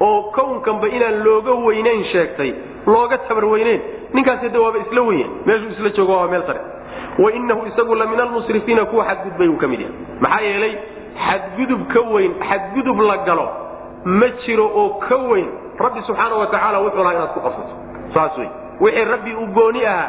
[0.00, 2.54] oo kownkanba inaan looga weynayn sheegtay
[2.86, 3.80] looga tabar weyneyn.
[4.14, 6.60] Ninkaasi de waaba isla wenya meeshuu isla joogo waa meel sare.
[7.18, 9.94] Wa inahu isagu la min almusrifiina kuwa xadgudbay uu ka mid yahay.
[10.20, 10.74] Maxaa yeelay
[11.26, 13.46] xadgudub ka weyn xadgudub la galo
[14.04, 15.46] ma jiro oo ka weyn.
[15.78, 17.74] Rabbi subxaana wa tacaala wuxuu lahaa inaad ku qabsato.
[18.14, 18.48] Saas wey
[18.80, 20.08] wixii rabbi uu gooni ahaa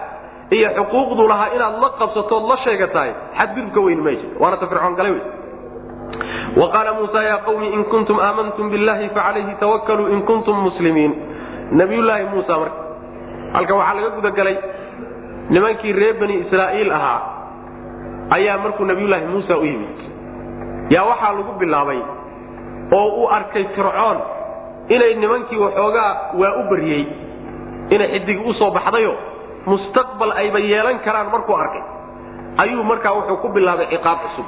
[0.51, 4.39] iyo xuquuqdu lahaa inaad la qabsatood la sheegatahay xadgudub ka weyn ma jiro.
[4.39, 5.21] Waana ta fircoon galay wey
[6.55, 11.13] qaala muusa ya qawmi in kuntum aamantum billahi facalayhi tawakaluu in kuntum muslimiin
[11.71, 12.81] nabiyulaahi muusa marka
[13.53, 14.57] halkan waxaa laga gudagalay
[15.49, 17.19] nimankii reer bani israa'iil ahaa
[18.35, 19.97] ayaa markuu nabiyulaahi muusa u yimid
[20.95, 21.99] yaa waxaa lagu bilaabay
[22.99, 24.17] oo uu arkay fircoon
[24.95, 27.03] inay nimankii waxoogaa waa u baryey
[27.95, 29.13] inay xidig u soo baxdayo
[29.65, 31.83] mustaqbal ayba yeelan karaan markuu arkay
[32.63, 34.47] ayuu markaa wuxuu ku bilaabay ciqaab cusub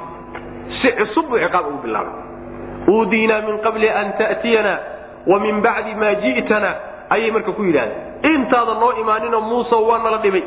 [0.80, 2.14] si cusub buu ciqaab ugu bilaabay.
[2.88, 4.74] Uudiinaa min qabli an ta'tiyana
[5.26, 6.70] wa min bacdi maa ji'tana
[7.14, 10.42] ayay marka ku yidhahdeen intaada noo imaaninoo muuse waa nala dhibay.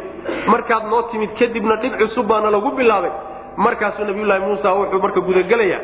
[0.47, 3.11] Markaad noo timid kadibna dhib cusub baana lagu bilaabay.
[3.57, 5.81] Markaasuu nabiyulaahi muusa wuxuu marka gudagelayaa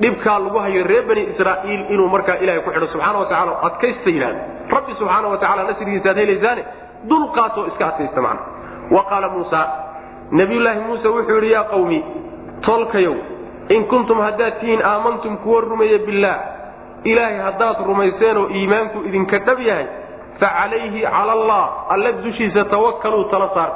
[0.00, 4.10] dhibkaa lagu hayo reer bani israa'iil inuu markaa ilahay ku xidho subxaana wa tacala adkaysta
[4.10, 4.40] yidhahda
[4.74, 6.62] rabbi subxaana wa tacala nasrigiisaaad helaysaane
[7.10, 8.42] dulqaatoo iska adkaysta macna.
[8.94, 9.60] Wa qaala muusa
[10.40, 11.98] nabiyullaahi muuse wuxuu yidhi yaa qawmi
[12.66, 13.14] tolkayow
[13.74, 16.38] in kuntum haddaad tihiin aamantum kuwa rumeeye billaah
[17.10, 19.86] ilaahay haddaad rumayseenoo iimaanku idinka dhab yahay
[20.40, 21.62] fa calayhi cala allah
[21.94, 23.70] alla dushiisa tawakkaluu tala saar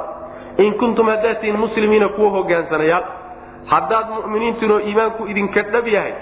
[0.65, 3.05] in kuntum haddaad tihiin muslimiina kuwa hogaansanayaal
[3.73, 6.13] haddaad mu'miniintiinoo iimaanku idinka dhab yahay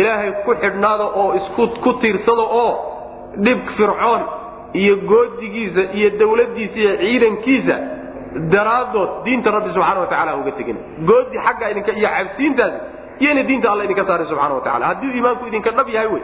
[0.00, 2.72] ilaahay ku xidhnaada oo isku ku tiirsada oo
[3.46, 4.22] dhib fircoon
[4.82, 7.76] iyo goodigiisa iyo dawladdiisa iyo ciidankiisa
[8.54, 10.76] daraaddood diinta rabbi subxana wa tacala uga tegin
[11.10, 12.78] goodi xagga idinka iyo cabsiintaasi
[13.20, 16.22] iyona diinta alla idinka saaray subxana wa tacala hadduu iimaanku idinka dhab yahay wey.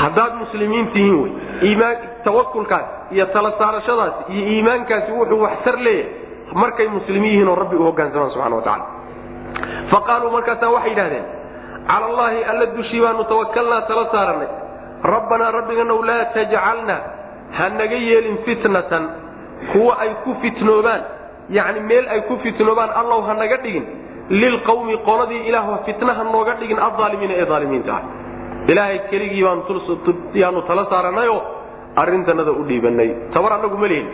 [0.00, 1.32] Haddaad muslimiin tihiin wey.
[1.68, 6.12] Iimaan tawakulkaas iyo tala saarashadaas iyo iimaankaasi wuxuu waxtar leeyahay.
[6.52, 8.86] Markay muslimiin yihiin oo rabbi u hogaansamaan subxana wa tacala
[9.90, 11.26] fa qaaluu markaasaa waxay yidhahdeen
[11.88, 14.48] cala allaahi alla dushii baanu tawakalnaa tala saaranay.
[15.14, 16.96] Rabbanaa rabbiganow laa tajcalna
[17.58, 19.04] ha naga yeelin fitnatan.
[19.72, 21.02] Kuwa ay ku fitnoobaan
[21.50, 23.84] yacni meel ay ku fitnoobaan allow ha naga dhigin
[24.30, 28.02] lilqawmi qoladii ilaah fitnaha nooga dhigin aaalimiina ee aalimiinta ah
[28.72, 31.40] ilaahay keligii baanu tala saaranayoo
[32.02, 34.08] arrintanada u dhiibanay tabar annagu ma lihin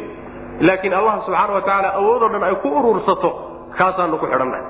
[0.68, 3.30] laakiin allah subxaana wa tacaala awoodoo dhan ay ku urursato
[3.78, 4.64] kaasaanu ku xidhannahay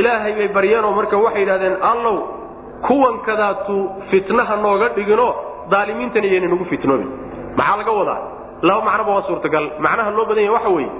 [0.00, 2.16] ilaahay bay baryeenoo marka waxay yidhahdeen allow
[2.88, 3.76] kuwan kadaatu
[4.10, 5.32] fitnaha nooga dhiginoo
[5.72, 7.08] daalimiintana iyayna nagu fitnoobin
[7.58, 8.20] maxaa laga wadaa
[8.68, 10.90] laba macnoba waa suurtagal macnaha loo badan yahay waxa weeye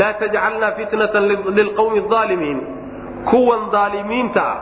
[0.00, 1.24] laa tajcalnaa fitnatan
[1.58, 2.58] lilqawmi aalimiin
[3.30, 4.58] kuwan daalimiinta ah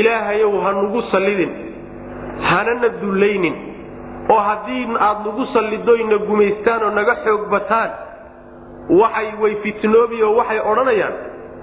[0.00, 1.50] ilaahayow ha nugu sallidin
[2.50, 3.54] hanana dullaynin
[4.34, 7.90] oo haddii aad nagu sallidoyna gumaystaan oo naga xoog bataan
[9.00, 11.14] waxay way fitnoobi oo waxay odhanayaan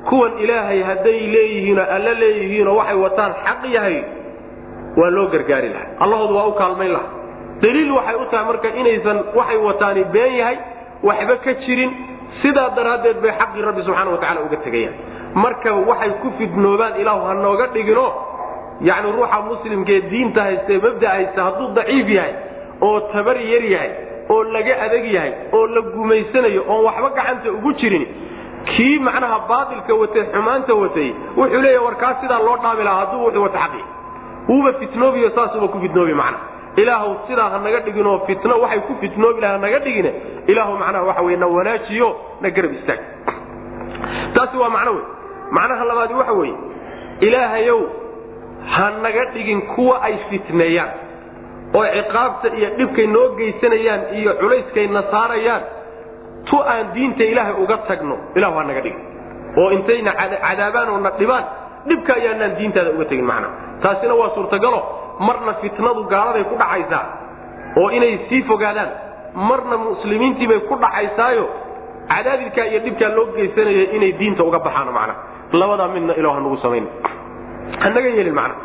[0.10, 3.98] kuwan ilaahay hadday leeyihiinoo alla leeyihiinoo waxay wataan xaq yahay
[5.00, 7.08] waa loo gargaari laha allahoodu waa u kaalmayn laha
[7.62, 10.58] daliil waxay u tahay marka inaysan waxay wataani been yahay
[11.10, 11.92] waxba ka jirin
[12.42, 14.96] sidaa daraaddeed bay xaqii rabbi subxaana wa tacala uga tegayaan
[15.36, 18.06] marka waxay ku fidnoobaan ilaahu ha nooga dhigino
[18.82, 22.34] yacni ruuxa muslimkaee diinta haysta ee mabda haysta hadduu daciif yahay
[22.82, 23.92] oo tabar yar yahay
[24.30, 28.06] oo laga adag yahay oo la gumaysanayo oon waxba gacanta ugu jirin
[28.72, 33.24] kii macnaha baatilka watay xumaanta watay wuxuu leeyahy war kaa sidaa loo dhaami lahaa hadduu
[33.26, 33.84] wuxuu wata xaqi
[34.50, 36.38] wuuba fitnoobiyo saasuba ku fitnoobi macna.
[36.76, 40.12] Ilaahu sidaa ha naga dhiginoo fitno waxay ku fitnoobi laha naga dhigine
[40.48, 42.10] ilaahu macnaha waxa wey na wanaajiyo
[42.42, 43.00] na garab istaag.
[44.36, 45.04] Taasi waa macno wey
[45.58, 46.56] macnaha labaadi waxa weeye
[47.28, 47.80] ilaahayow
[48.76, 50.92] ha naga dhigin kuwa ay fitneeyaan
[51.78, 55.64] oo ciqaabta iyo dhibkay noo geysanayaan iyo culayskayna saarayaan
[56.50, 59.02] tu aan diinta ilaahay uga tagno ilahu ha naga dhigin.
[59.60, 61.46] Oo intayna cadaabaan oo na dhibaan
[61.90, 63.50] dhibka ayaanaan diintaada uga tegin macna.
[63.84, 64.80] Taasina waa suurtagalo
[65.28, 67.04] marna fitnadu gaaladay ku dhacaysaa
[67.82, 68.90] oo inay sii fogaadaan
[69.50, 71.46] marna muslimiintiibay ku dhacaysaayo
[72.12, 75.16] cadaadilkaa iyo dhibkaa loo geysanaya inay diinta uga baxaan macna
[75.62, 76.86] labadaa midna ilah hanagu samayn
[77.84, 78.56] hanaga yeelin macna.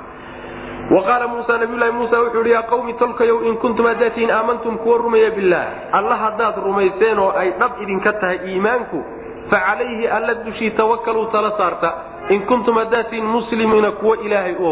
[0.95, 4.79] Wa qaala muusa nabiyulahi muusa wuxuu yidhi yaa qawmi tolkayow in kuntum haddaad tihiin aamantum
[4.83, 5.67] kuwa rumeeya billaah.
[5.99, 8.99] Alla haddaad rumayseen oo ay dhab idinka tahay iimaanku
[9.51, 11.91] fa calayhi alla dushii tawakaluu tala saarta.
[12.35, 14.65] In kuntum haddaad tihiin muslimiina kuwa ilaahay u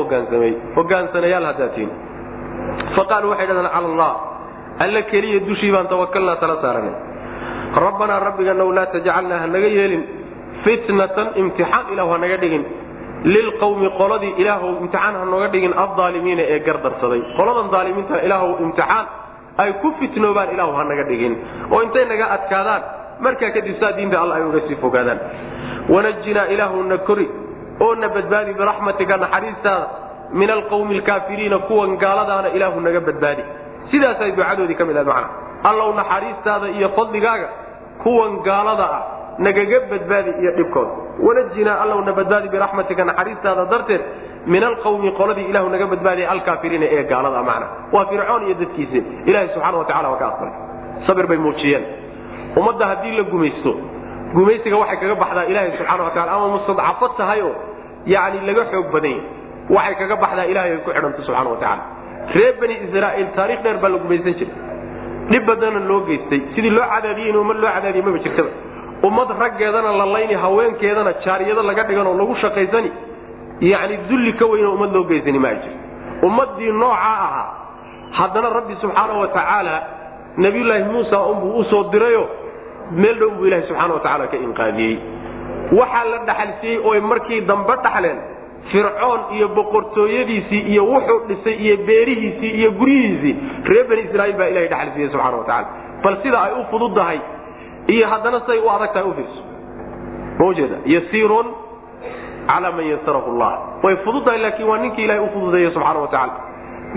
[0.77, 1.91] hogaansanayaal haddaad tihiin
[2.97, 4.13] fa qaaluu waxay dhahdeen cala allah
[4.85, 6.95] alla keliya dushii baan tawakalnaa tala saaranay
[7.85, 10.03] rabbanaa rabbiganow laa tajcalnaa ha naga yeelin
[10.67, 12.65] fitnatan imtixaan ilahu ha naga dhigin.
[13.35, 19.07] Lilqawmi qoladii ilaahw imtixaan ha nooga dhigin aaalimiina ee gardarsaday qoladan aalimiinta ilaahw imtixaan
[19.63, 21.35] ay ku fitnoobaan ilahu ha naga dhigin.
[21.73, 22.83] Oo intay naga adkaadaan.
[23.25, 25.19] Markaa kadib saa diinta alla ay uga sii fogaadaan.
[25.89, 27.27] Wanajinaa ilaahu na kori.
[27.81, 29.87] Oo na badbaadi biraxmatika naxariistaada.
[30.33, 33.43] Min alqawmi alkaafiriina kuwan gaaladaana ilaahu naga badbaadi.
[33.91, 35.29] Sidaasay ducadoodii ka mid ahayd macna.
[35.71, 37.49] Allow naxariistaada iyo fadligaaga
[38.03, 40.91] kuwan gaalada ah nagaga badbaadi iyo dhibkooda
[41.27, 44.01] wanajinaa allow na badbaadi naxariistaada darteed
[44.47, 47.67] min alqawmi qoladii ilahu naga badbaadiya alkaafiriina ee gaalada macna.
[47.93, 50.55] Waa fircoon iyo dadkiisi ilahay subxana watacala waa ka aqbalay.
[51.07, 51.85] Sabir bay muujiyeen.
[52.57, 53.73] Ummadda haddii la gumaysto
[54.35, 57.55] gumaysiga waxay kaga baxdaa ilaahay subxana wa tacala ama mustadcafo tahay oo
[58.07, 59.19] yacni laga xoog badan
[59.77, 61.83] waxay kaga baxdaa ilahay ay ku xidhanto subxana wa tacala
[62.61, 64.55] bani israa'iil taarikh dheer baa la gumaysan jiray.
[65.31, 66.41] Dhib badana loo geystay.
[66.55, 68.51] Sidii loo cadaadiyey in ummad loo cadaadiye maba jirtaba
[69.03, 72.91] ummad raggeedana la layni haweenkeedana jaariyado laga dhigan oo lagu shaqaysani
[73.61, 75.79] yacni dulli ka weynoo ummad loo geysani ma jirto.
[76.27, 77.47] Ummaddii noocaa ahaa
[78.19, 79.83] haddana rabbi subxaana wa tacaala
[80.37, 82.29] nabiyulaahi muusa unbuu u soo dirayo
[82.91, 84.97] meel dhow buu ilahi subxaana wa tacala ka inqaadiyey.
[85.79, 88.19] Waxaa la dhaxalsiiyey ooy markii dambe dhaxleen
[88.73, 93.35] fircoon iyo boqortooyadiisii iyo wuxuu dhisay iyo beerihiisii iyo guryihiisii
[93.69, 95.69] reer bani israaiil baa ilahay dhaxal siiyey subxana watacaala
[96.05, 97.19] bal sida ay u fududdahay
[97.95, 99.41] iyo haddana siday u adag tahay u fiirso.
[100.39, 101.47] Ma ujeeda yasiirun
[102.49, 103.53] calaa man yasarahu llah
[103.85, 106.33] way fududdahay laakiin waa ninkii ilahay u fududeeye subxana wa tacala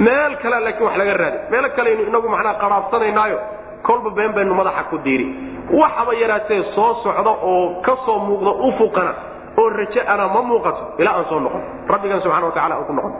[0.06, 3.40] meel kale laakiin wax laga raadi meel kalaynu inagu macnaa qaraabsanaynaayo
[3.88, 5.28] kolba been baynu madaxa ku diiri.
[5.80, 9.14] Waxaba yaraatee soo socda oo ka soo muuqda ufuqana
[9.60, 11.62] oo raje ana ma muuqato ilaa aan soo noqon.
[11.92, 13.14] Rabbigan subxana wa tacala aan ku noqon.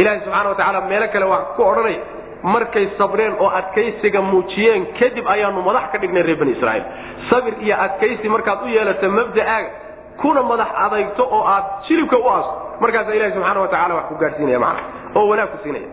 [0.00, 2.00] Ilaahay subxana wa tacaala meelo kale waa ku odhanaya
[2.44, 6.84] markay sabreen oo adkaysiga muujiyeen kadib ayaanu madax ka dhignay reer bani israaiil.
[7.30, 9.70] Sabir iyo adkaysi markaad u yeelato mabda'aaga
[10.20, 14.14] kuna madax adayto oo aad jilibka u asto markaasa ilahi subxaana wa tacala wax ku
[14.22, 14.82] gaadhsiinaya macna
[15.16, 15.88] oo wanaag ku siinaya.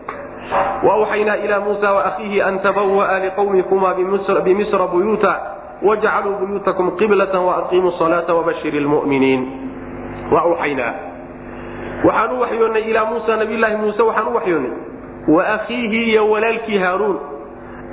[0.86, 3.94] Wawxaynaa ila muusa waakhiihi an tabawa'a liqawmikuma
[4.44, 5.32] bimisra buyuuta
[5.82, 9.42] wajcaluu buyuutakum qiblata waaqiimuu salaata wabashir lmuminiin
[10.34, 10.92] wawxaynaa
[12.04, 14.72] waxaan u waxyoonnay ilaa muusa nabiyllaahi muuse waxaan u waxyoonnay
[15.28, 17.18] waakhiihi iyo walaalkii haaruun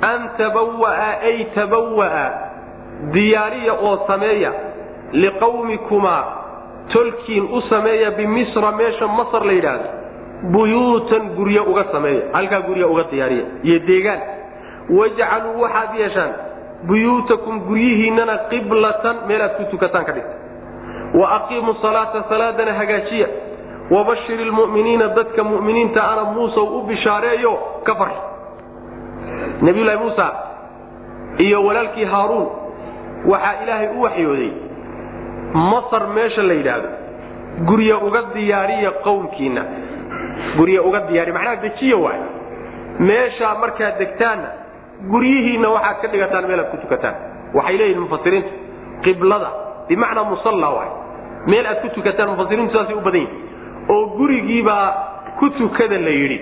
[0.02, 2.26] an tabawa'a ay tabawa'a
[3.12, 4.52] diyaariya oo sameeya
[5.12, 6.24] liqawmikumaa
[6.92, 9.88] tolkiin u sameeya bimisra meesha masar la yidhaahdo
[10.52, 14.20] buyuutan guryo uga sameeya halkaa guryo uga diyaariya iyo deegaan
[14.98, 16.32] wajcaluu waxaad yeeshaan
[16.88, 20.34] buyuutakum guryihiinnana qiblatan meelaad ku tukataan ka dhigta
[21.20, 23.28] wa aqiimuu salaata salaadana hagaajiya
[23.90, 27.52] wabashir ilmu'miniina dadka mu'miniinta ana muusa u bishaareeyo
[27.86, 28.20] ka farxi
[29.66, 30.26] nabiyullaahi muusa
[31.38, 32.48] iyo walaalkii haaruun
[33.32, 34.50] waxaa ilaahay u waxyooday
[35.72, 36.88] masar meesha la yidhaahdo
[37.68, 39.62] guryo uga diyaariya qowmkiinna
[40.58, 42.20] guryo uga diyaariya macnaha dejiya waay
[43.08, 44.48] meeshaa markaad degtaanna
[45.12, 47.14] guryihiinna waxaad ka dhigataan meelaad ku tukataan
[47.58, 48.50] waxay leeyihiin mufasiriintu
[49.04, 49.50] qiblada
[49.88, 50.90] bimacnaa musalla waay
[51.50, 53.49] meel aad ku tukataan mufasiriintu saasay u badan yihiin
[53.94, 54.86] oo gurigiibaa
[55.38, 56.38] ku tukada la yidhi.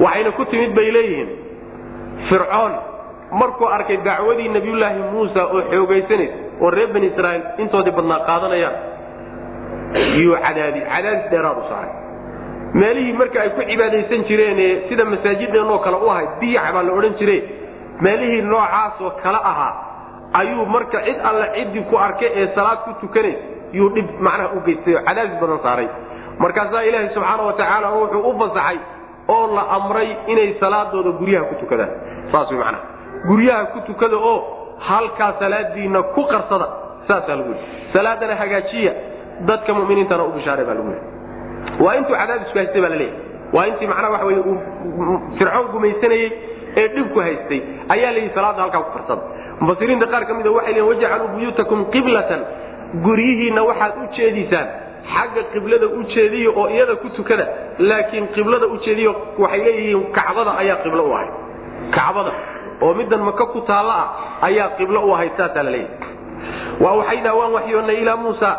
[0.00, 1.28] Waxayna ku timid bay leeyihiin.
[2.28, 2.72] Fircoon
[3.40, 8.76] markuu arkay dacwadii nabiyullaahi muusa oo xoogaysanaysa oo reer bani israaiil intoodii badnaa qaadanayaan
[10.22, 11.92] yuu cadaadi cadaadis dheeraad u saaray.
[12.80, 17.14] Meelihii marka ay ku cibaadaysan jireenee sida masaajideenoo kale u ahayd biyac baa la odhan
[17.20, 17.36] jire
[18.06, 19.72] meelihii noocaasoo kale ahaa
[20.40, 23.42] ayuu marka cid alle ciddii ku arkay ee salaad ku tukanaysa
[23.78, 25.88] yuu dhib macnaha u geystay oo cadaadis badan saaray
[26.38, 28.78] markaasaa ilaahay subxaana wa tacaala wuxuu u fasaxay
[29.34, 31.90] oo la amray inay salaadooda guryaha ku tukadaan.
[32.32, 32.82] Saas way macnaha.
[33.28, 34.36] Guryaha ku tukada oo
[34.88, 36.66] halkaa salaadiinna ku qarsada
[37.08, 37.64] saasaa lagu yidhi.
[37.92, 38.92] Salaadana hagaajiya
[39.48, 41.82] dadka muminiintana u bishaare baa lagu yidhi.
[41.84, 43.18] Waa intuu cadaadisku haystay baa la leeyahy
[43.56, 44.56] waa intii macnaha waxa weye uu
[45.38, 46.28] fircoon gumaysanayey
[46.80, 47.60] ee dhibku haystay
[47.94, 49.22] ayaa la yidhi salaada halkaa ku qarsada.
[49.60, 52.40] Mufasiriinta qaar ka mid a waxay leeyiin wajcaluu buyuutakum qiblatan.
[53.06, 54.66] Guryihiinna waxaad u jeediisaan
[55.12, 57.46] xagga qiblada u jeediyo oo iyada ku tukada
[57.78, 61.28] laakiin qiblada u jeediyo waxay leeyihiin kacbada ayaa qiblo u ahay.
[61.96, 62.32] Kacbada
[62.84, 64.08] oo middan maka ku taalla ah
[64.48, 65.98] ayaa qiblo u ahayd saasaa la leeyahay.
[66.82, 68.50] Waa waxaynaa waan waxyoonnay ilaa muusa.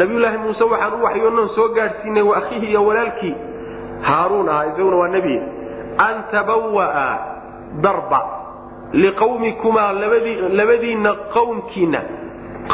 [0.00, 3.34] Nabiyulaahi muuse waxaan u waxyoonnoon soo gaadhsiinay wa akhiihi iyo walaalkii.
[4.08, 5.36] Haaruun ahaa isaguna waa nebi.
[6.06, 7.06] An tabawa'a
[7.84, 8.20] darba
[9.02, 9.92] liqawmikumaa
[10.58, 12.00] labadiinna qowmkiinna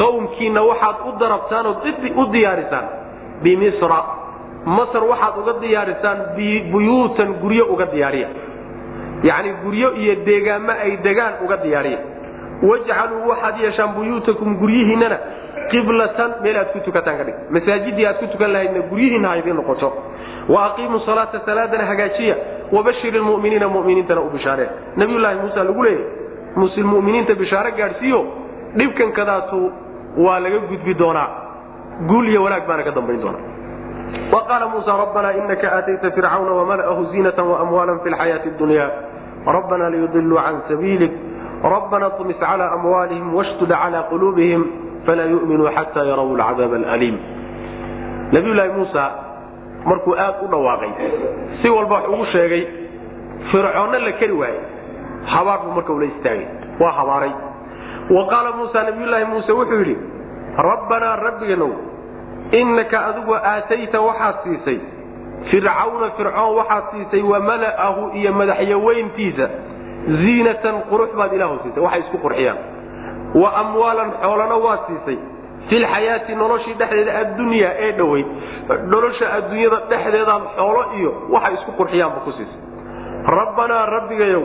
[0.01, 1.77] qowmkiinna waxaad u darabtaan oo
[2.17, 2.87] u diyaarisaan
[3.43, 4.05] bimisra.
[4.65, 6.19] Masar waxaad uga diyaarisaan
[6.73, 8.29] buyuutan guryo uga diyaariya.
[9.23, 11.99] Yacni guryo iyo deegaamo ay degaan uga diyaariya.
[12.63, 15.19] Wajcaluu waxaad yeeshaan buyuutakum guryihiinnana
[15.71, 17.35] qiblatan meel ku tukataan ka dhig.
[17.51, 19.89] Masaajidii aad ku tukan lahaydna guryihiinna ha idiin noqoto.
[20.49, 22.37] Wa aqiimuu salaata salaadana hagaajiya.
[22.73, 24.69] Wabashir ilmuminiina muminiintana u bishaareen.
[24.97, 28.27] Nabiyulaahi muuse lagu leeyahy muminiinta bishaare gaadhsiiyo
[28.77, 29.73] dhibkan kadaatu
[30.19, 31.29] waa laga gudbi doonaa
[32.09, 33.39] guul iyo wanaag baana ka dambayn doona
[34.33, 38.91] wa qaala muusa rabbana inaka aatayta fircawna wamala'ahu ziinata waamwaala fi lxayaati dunya
[39.47, 41.13] rabbana liyudiluu can sabiilik.
[41.61, 44.65] Rabbana tumis cala amwaalihim washdud cala quluubihim
[45.05, 47.17] falaa yuminuu xataa yaraw lcadaab alliim
[48.33, 49.05] nabiyulaahi muusa
[49.85, 50.93] markuu aad u dhawaaqay
[51.61, 52.65] si walba wax ugu sheegay
[53.53, 54.61] fircoonna la keri waayey.
[55.25, 56.47] Habaar buu marka ula istaagay.
[56.81, 57.33] Waa habaaray.
[58.11, 59.97] Wa muusa nabiyulaahi muuse wuxuu yidhi
[60.57, 61.90] rabbanaa rabbiganow
[62.53, 64.79] innaka adigu aatayta waxaad siisay.
[65.51, 69.47] Fircawna fircoon waxaad siisay wa mala'ahu iyo madaxyaweyntiisa
[70.23, 72.59] ziinatan qurux baad ilaahu siisay waxay isku qurxiyaan.
[73.35, 75.19] Wa amwaalan xoolana waad siisay.
[75.69, 78.27] Filxayaati noloshii dhexdeeda addunyaa ee dhoweyd
[78.93, 82.61] nolosha adduunyada dhexdeedaad xoolo iyo waxay isku qurxiyaanba ku siisay.
[83.39, 84.45] Rabbanaa rabbigayow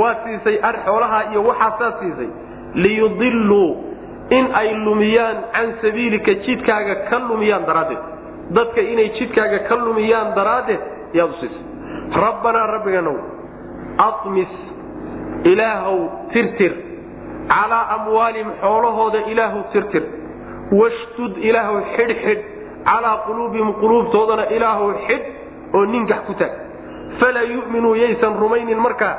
[0.00, 2.30] waad siisay ar xoolahaa iyo waxaasaad siisay.
[2.74, 3.68] Liyudiluu
[4.38, 8.02] in ay lumiyaan can sabiilika jidkaaga ka lumiyaan daraaddeed.
[8.56, 10.80] Dadka inay jidkaaga ka lumiyaan daraaddeed
[11.18, 11.64] yaad u siisay.
[12.24, 13.16] Rabbanaa rabbiganow
[14.06, 14.52] amis
[15.52, 15.98] ilaahow
[16.32, 16.72] tirtir.
[17.50, 20.04] Calaa amwaalihim xoolahooda ilaahow tirtir.
[20.80, 22.42] Washdud ilaahow xidhxidh
[22.86, 25.26] calaa quluubihim quluubtoodana ilaahow xidh
[25.74, 26.52] oo ningax ku taag.
[27.20, 29.14] Falaa yu'minuu yaysan rumaynin markaa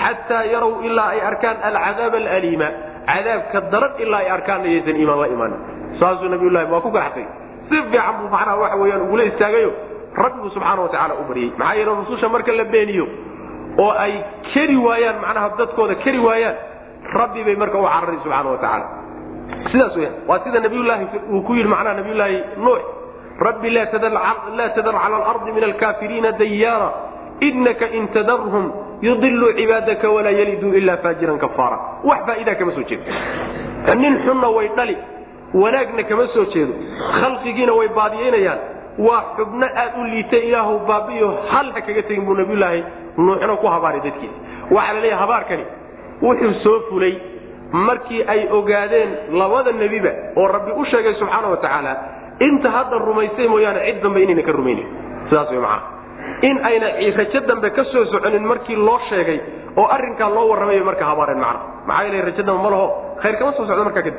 [0.00, 2.68] xataa yarow ilaa ay arkaan alcadaab alaliima
[3.08, 5.60] cadaabka daran ilaa ay arkaanna yaysan iimaan la imaanin.
[6.00, 7.26] Saasuu nabiyulahi waa ku garaxsay
[7.68, 9.70] si fiican buu macnaha waxa weyaan ugula istaagayo
[10.22, 13.06] rabbigu subxaana wa tacaala u baryey maxaa yeele rususha marka la beeniyo
[13.84, 14.12] oo ay
[14.52, 16.56] keri waayaan macnaha dadkooda keri waayaan
[17.18, 18.86] rabbi bay marka u cararay subxaana wa tacaala
[19.72, 22.82] sidaas weyaan waa sida nabiyulaahi uu ku yidhi macnaha nabiyulaahi nuux
[23.46, 24.12] rabbi laa tadar
[25.02, 26.88] cala alardi min alkaafiriina dayaara
[27.48, 28.66] inaka in tadarhum
[29.06, 31.78] yudiluu cibaadaka walaa yaliduu ilaa faajiran kafaara.
[32.04, 33.02] Wax faa'idaa kama soo jeedo.
[34.02, 34.96] Nin xunna way dhali
[35.62, 36.72] wanaagna kama soo jeedo.
[37.20, 38.58] Khalqigiina way baadiyaynayaan
[39.06, 42.80] waa xubno aad u liitay ilaahu baabiyo hal ha kaga tegin buu nabiyulaahi
[43.16, 44.38] nuuxna ku habaaray dadkiisa.
[44.70, 45.64] Waxaa la leeyahay habaarkani
[46.22, 47.14] wuxuu soo fulay
[47.86, 51.92] markii ay ogaadeen labada nebiba oo rabbi u sheegay subxaana wa tacaala
[52.46, 54.86] inta hadda rumaysay mooyaane cid dambe inayna ka rumaynin.
[55.28, 55.82] Sidaas way macaa
[56.48, 56.88] in ayna
[57.18, 59.38] rajo dambe ka soo soconin markii loo sheegay
[59.80, 62.86] oo arrinkaa loo warramay bay marka habaareen macna maxaa yeele rajo dambe ma laho
[63.22, 64.16] khayr kama soo socdo markaa kadib.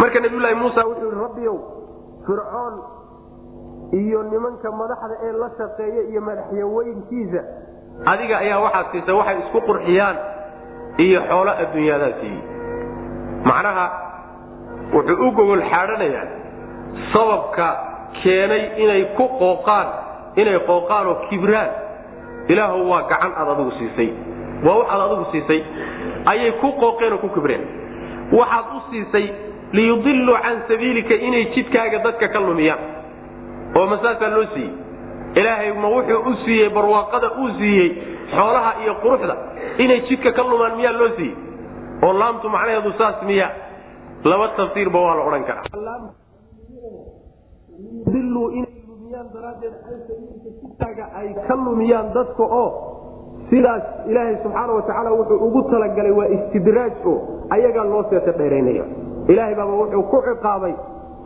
[0.00, 1.56] Marka nabiyulaahi muusa wuxuu yihi rabbiyow
[2.26, 2.74] fircoon
[4.00, 7.40] iyo nimanka madaxda ee la shaqeeya iyo madaxyaweynkiisa
[8.12, 10.16] adiga ayaa waxaad siisay waxay isku qurxiyaan
[11.04, 12.42] iyo xoolo adduunyaadaa siiyey
[13.48, 13.86] macnaha
[14.94, 16.26] wuxuu u gogol xaadhanayaa
[17.12, 17.66] sababka
[18.22, 19.86] keenay inay ku qooqaan
[20.40, 21.70] inay qooqaan oo kibraan.
[22.52, 24.08] Ilaahu waa gacan aad adigu siisay.
[24.66, 25.60] Waa waxaad adigu siisay.
[26.32, 27.62] Ayay ku qooqeen oo ku kibreen.
[28.38, 29.26] Waxaad u siisay
[29.72, 32.80] liyudiluu can sabiilika inay jidkaaga dadka ka lumiyaan.
[33.76, 34.72] Oo masaasaa loo siiyey.
[35.40, 37.88] Ilaahay ma wuxuu u siiyey barwaaqada uu siiyey
[38.34, 39.34] xoolaha iyo quruxda
[39.78, 41.34] inay jidka ka lumaan miyaa loo siiyey?
[42.02, 43.48] Oo laamtu macnaheedu saas miya
[44.24, 45.64] laba tafsiirba waa la odhan karaa
[50.60, 52.68] jidkaaga ay ka lumiyaan dadka oo
[53.50, 57.16] sidaas ilaahay subxaana wa tacaala wuxuu ugu talagalay waa istidraaj oo
[57.50, 58.84] ayagaa loo seeta dheeraynaya.
[59.32, 60.74] Ilaahay baaba wuxuu ku ciqaabay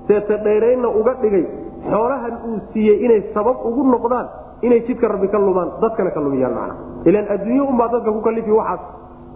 [0.09, 1.45] seeta dheeraynna uga dhigay
[1.91, 4.27] xoolahan uu siiyey inay sabab ugu noqdaan
[4.65, 6.75] inay jidka rabbi ka lumaan dadkana ka lumiyaan macna.
[7.05, 8.81] Ilaan adduunye unbaa dadka ku kalifi waxaas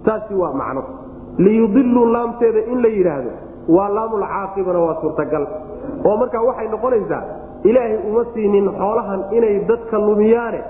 [0.08, 0.82] taasi waa macno.
[1.38, 3.30] Liyudiluu laamteeda in la yidhaahdo
[3.76, 5.44] waa laamulcaaqibana waa suurtagal.
[6.08, 7.22] Oo markaa waxay noqonaysaa
[7.64, 10.60] ilaahay uma siinin xoolahan inay dadka lumiyaane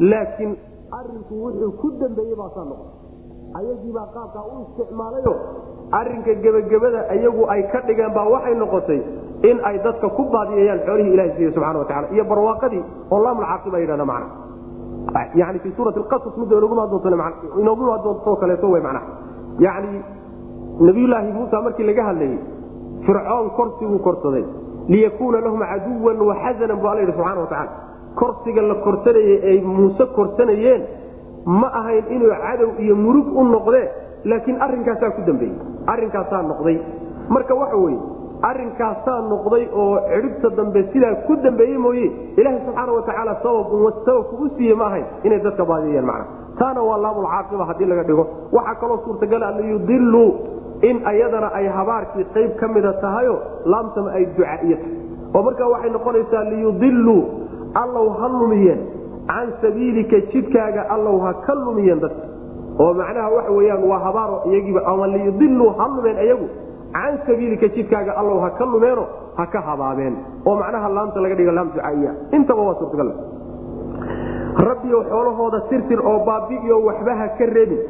[0.00, 0.56] laakiin
[0.98, 2.90] arinku wuxuu ku dambeeyey baasaa noqon
[3.58, 5.34] ayagiibaa qaabkaa u isticmaalayo
[6.00, 9.00] arinka gebagabada iyagu ay ka dhigeen baa waxay noqotay
[9.50, 13.74] in ay dadka ku baadiyayaan xoolihii ilaha siiye subxana wa taala iyo barwaaqadii oo laamulcaaqib
[13.74, 14.28] ay yidhahda macna.
[15.34, 16.56] Yani fii suurati lqasas midda
[17.60, 19.06] inoogu doonto kaleeto w macnaha
[19.58, 20.02] yani
[20.80, 22.38] nabiyulaahi muusa markii laga hadlayey
[23.06, 24.44] fircoon korsiguu korsaday
[24.88, 27.72] liyakuuna lahum caduwan waxazanan bu alla yidhi subxana wa tacaala.
[28.20, 30.82] Korsiga la korsanayey ay muuse korsanayeen
[31.46, 33.84] ma ahayn inuu cadow iyo murug u noqdee
[34.24, 35.54] laakiin arinkaasaa ku dambeeyey.
[35.86, 36.78] Arinkaasaa noqday.
[37.28, 37.98] Marka waxa weye
[38.42, 42.06] arinkaasaa noqday oo cidhibta dambe sidaa ku dambeeye mooye
[42.36, 46.26] ilaaha subxaana wa tacaala sababku u siiye ma ahayn inay dadka baadiyayaan macna.
[46.58, 48.24] Taana waa laamulcaaqiba haddii laga dhigo.
[48.52, 50.28] Waxaa kaloo suurtagal a liyudiluu
[50.88, 53.34] in ayadana ay habaarkii qayb ka mida tahayo
[53.72, 57.20] laamtama ay ducaiyo tahay oo markaa waxay noqonaysaa liyudiluu
[57.82, 58.80] allow ha lumiyeen
[59.30, 62.24] can sabiilika jidkaaga allow ha ka lumiyeen dadka
[62.84, 66.48] oo macnaha waxa weyaan waa habaaro iyagiiba ama liyudiluu ha lumeen iyagu
[66.96, 69.04] can sabiilika jidkaaga allow ha ka lumeeno
[69.38, 70.14] ha ka habaabeen.
[70.46, 73.10] Oo macnaha laamta laga dhigo laam ducaiya intaba waa suurtagal.
[74.68, 77.80] Rabbiyow xoolahooda tirtir oo baabi'iyo waxba ha ka reebin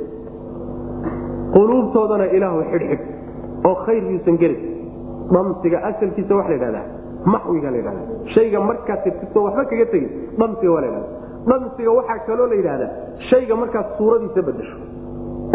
[1.57, 3.03] quluubtoodana ilaahu xidhxidh
[3.69, 4.61] oo khayr yuusan gelin
[5.35, 6.85] dhamsiga asalkiisa waxa la dhahdaa
[7.35, 8.03] maxwiga la dhahda
[8.35, 10.11] shayga markaad tirtirto waxba kaga tegin
[10.41, 11.09] dhamsiga waa la dhahda
[11.51, 12.91] dhamsiga waxaa kaloo la yidhahdaa
[13.31, 14.77] shayga markaad suuradiisa bedesho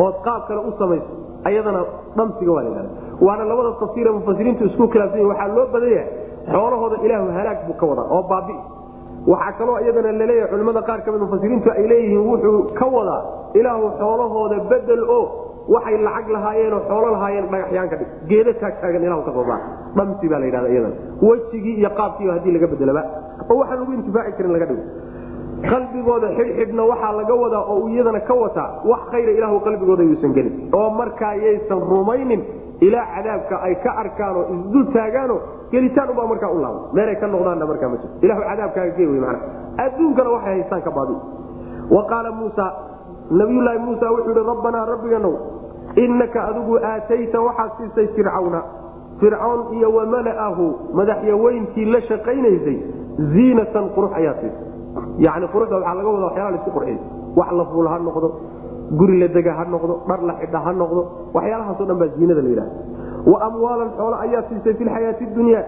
[0.06, 1.12] ood qaab kale u samayso
[1.50, 1.82] ayadana
[2.20, 2.90] dhamsiga waa la dhahda
[3.28, 6.10] waana labada tafsiire mufasiriintu isku khilaafsan yihiin waxaa loo badan yahay
[6.54, 8.60] xoolahooda ilaahu halaag buu ka wadaa oo baabi'i
[9.32, 13.22] waxaa kaloo iyadana la leeyahay culimmada qaar ka mid mufasiriintu ay leeyihiin wuxuu ka wadaa
[13.60, 15.22] ilaahu xoolahooda bedel o
[15.74, 18.10] waxay lacag lahaayeenoo xoolo lahaayeen dhagaxyaan ka dhig.
[18.30, 19.62] Geeda taagtaagan ilahu ka soo saar
[19.98, 20.96] dhamsi baa la yidhahda iyadana
[21.28, 23.02] wejigii iyo qaabkiiba haddii laga bedelaba
[23.52, 24.84] oo waxaan lagu intifaaci karin laga dhigo.
[25.72, 30.54] Qalbigooda xidhxidhna waxaa laga wadaa oo iyadana ka wataa wax khayra ilaahu qalbigooda yuusan gelin.
[30.78, 32.42] Oo markaa yaysan rumaynin
[32.88, 35.36] ilaa cadaabka ay ka arkaanoo isdul taagaano
[35.72, 38.14] gelitaan ubaa markaa u laaba meelay ka noqdaanna markaa ma jiro.
[38.26, 39.40] Ilahu cadaabkaaga gee wey mana
[39.86, 41.16] adduunkana waxay haystaan ka baabi
[41.96, 42.66] wa qaala muusa
[43.40, 45.34] nabiyulaahi muusa wuxuu yihi rabbanaa rabbiganow
[46.04, 48.62] innaka adigu aatayta waxaad siisay fircawna.
[49.20, 50.66] Fircoon iyo wamala'ahu
[50.98, 52.78] madaxyaweynkii la shaqaynaysay
[53.34, 54.66] ziinatan qurux ayaa siisay.
[55.26, 56.98] Yani quruxda waxaa laga wada waxyaala la isku qurxiy
[57.40, 58.28] wax la fuul ha noqdo
[59.00, 61.02] guri la dega ha noqdo dhar la xidha ha noqdo
[61.36, 62.72] waxyaalahaasoo dhan baa ziinada la yidhahda
[63.32, 65.60] wa amwaalan xoolo ayaa siisay fi lxayaati dunya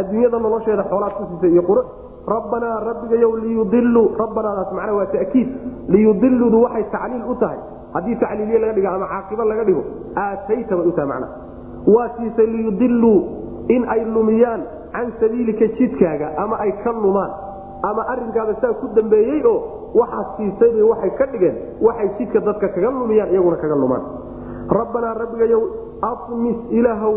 [0.00, 1.86] adduunyada nolosheeda xoolaad ku siisay iyo qurux
[2.34, 5.48] rabbanaa rabbigayow liyudiluu rabbanaadaas macnaa waa ta'kiid.
[5.94, 7.58] Liyudiludu waxay tacliil u tahay.
[7.94, 9.82] Haddii tacliiliye laga dhigo ama caaqibo laga dhigo
[10.24, 11.32] aatayta u tahay macnaha.
[11.94, 13.18] Waa siisay liyudiluu
[13.74, 17.32] in ay lumiyaan can sabiilika jidkaaga ama ay ka lumaan.
[17.88, 19.58] Ama arinkaada saa ku dambeeyey oo
[19.94, 21.56] waxaad siisaybay waxay ka dhigeen
[21.86, 24.02] waxay jidka dadka kaga lumiyaan iyaguna kaga lumaan.
[24.78, 25.62] Rabbanaa rabbigayow
[26.10, 27.14] amis ilaahow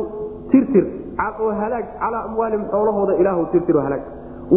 [0.52, 0.86] tirtir.
[1.18, 4.04] Calaa amwaalihim xoolahooda ilaahw tirtir halaag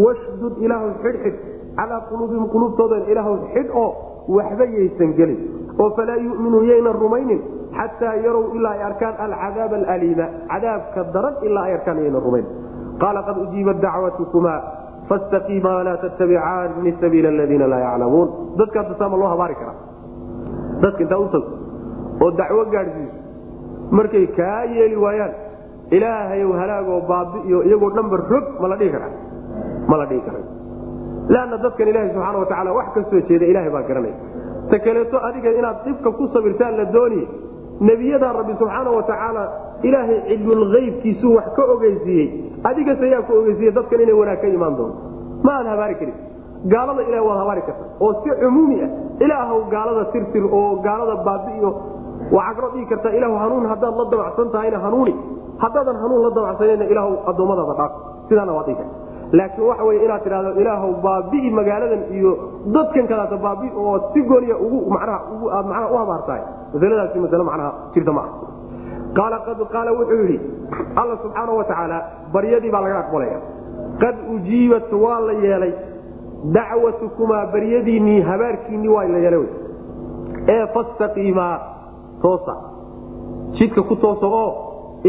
[0.05, 1.37] washdud ilaahow xidhxidh
[1.79, 3.91] calaa quluubihim quluubtoodan ilaahow xidh oo
[4.37, 5.39] waxba yaysan gelin
[5.83, 7.41] oo falaa yuminuu yaynan rumaynin
[7.79, 12.47] xataa yarow ilaa ay arkaan alcadaab alaliima cadaabka daran ilaa ay arkaan yaynan rumayn
[13.03, 14.55] qaala qad ujiibat dacwatukuma
[15.09, 18.29] fastaqiimaa walaa tattabicaani sabiila aladiina laa yaclamuun
[18.61, 19.77] dadkaas saama loo habaari karaa
[20.85, 21.55] dadka intaa u tagto
[22.25, 23.17] oo dacwo gaadhsiiso
[23.99, 25.33] markay kaa yeeli waayaan
[25.97, 29.13] ilaahayow halaagoo baabi'iyo iyagoo dhanba rog ma la dhihi karaa
[29.89, 30.41] ma la dhihi kara
[31.35, 34.17] leanna dadkan ilaahay subxaana wa wax ka jeeda ilahay baa garanaya
[34.71, 37.27] ta kaleeto adiga inaad dhibka ku sabirtaan la dooniye
[37.81, 39.03] nebiyadaa rabbi subxaana wa
[39.83, 42.29] ilaahay cilmulhaybkiisuu wax ka ogeysiiyey
[42.65, 44.99] adigas ayaa ku ogeysiiye dadkan inay wanaag ka imaan doonto.
[45.45, 46.15] Ma aad habaari karin.
[46.73, 47.85] Gaalada ilahay waad habaari karta.
[48.01, 48.91] Oo si cumuumi ah
[49.25, 51.71] ilaahow gaalada tirtir oo gaalada baabi'iyo
[52.33, 55.15] waxaa kaloo dhihi kartaa ilahu hanuun haddaad la damacsan tahayna hanuuni.
[55.65, 57.93] Haddaadan hanuun la damacsanayna ilaahw addoommadaada dhaaf.
[58.29, 58.95] Sidaana waad dhihi karta
[59.39, 62.33] laakiin waxa wey inaad tidhahdo ilaahow baabi'i magaaladan iyo
[62.77, 65.19] dadkan kadaata baabi oo si gooniya ugu manaha
[65.57, 66.43] aad macnaha u habaartahay
[66.75, 68.31] masaladaasi masale macnaha jirta ma ah
[69.19, 70.39] qaala qad qaala wuxuu yidhi
[71.01, 71.99] alla subxaana wa tacaala
[72.35, 73.39] baryadii baa laga aqbalaya.
[74.03, 75.73] Qad ujiibat waa la yeelay.
[76.57, 79.45] Dacwatukumaa baryadiinnii habaarkiinnii waa la yeelay
[80.55, 81.55] ee fastaqiimaa
[82.23, 82.55] toosa.
[83.59, 84.51] Jidka ku toosa oo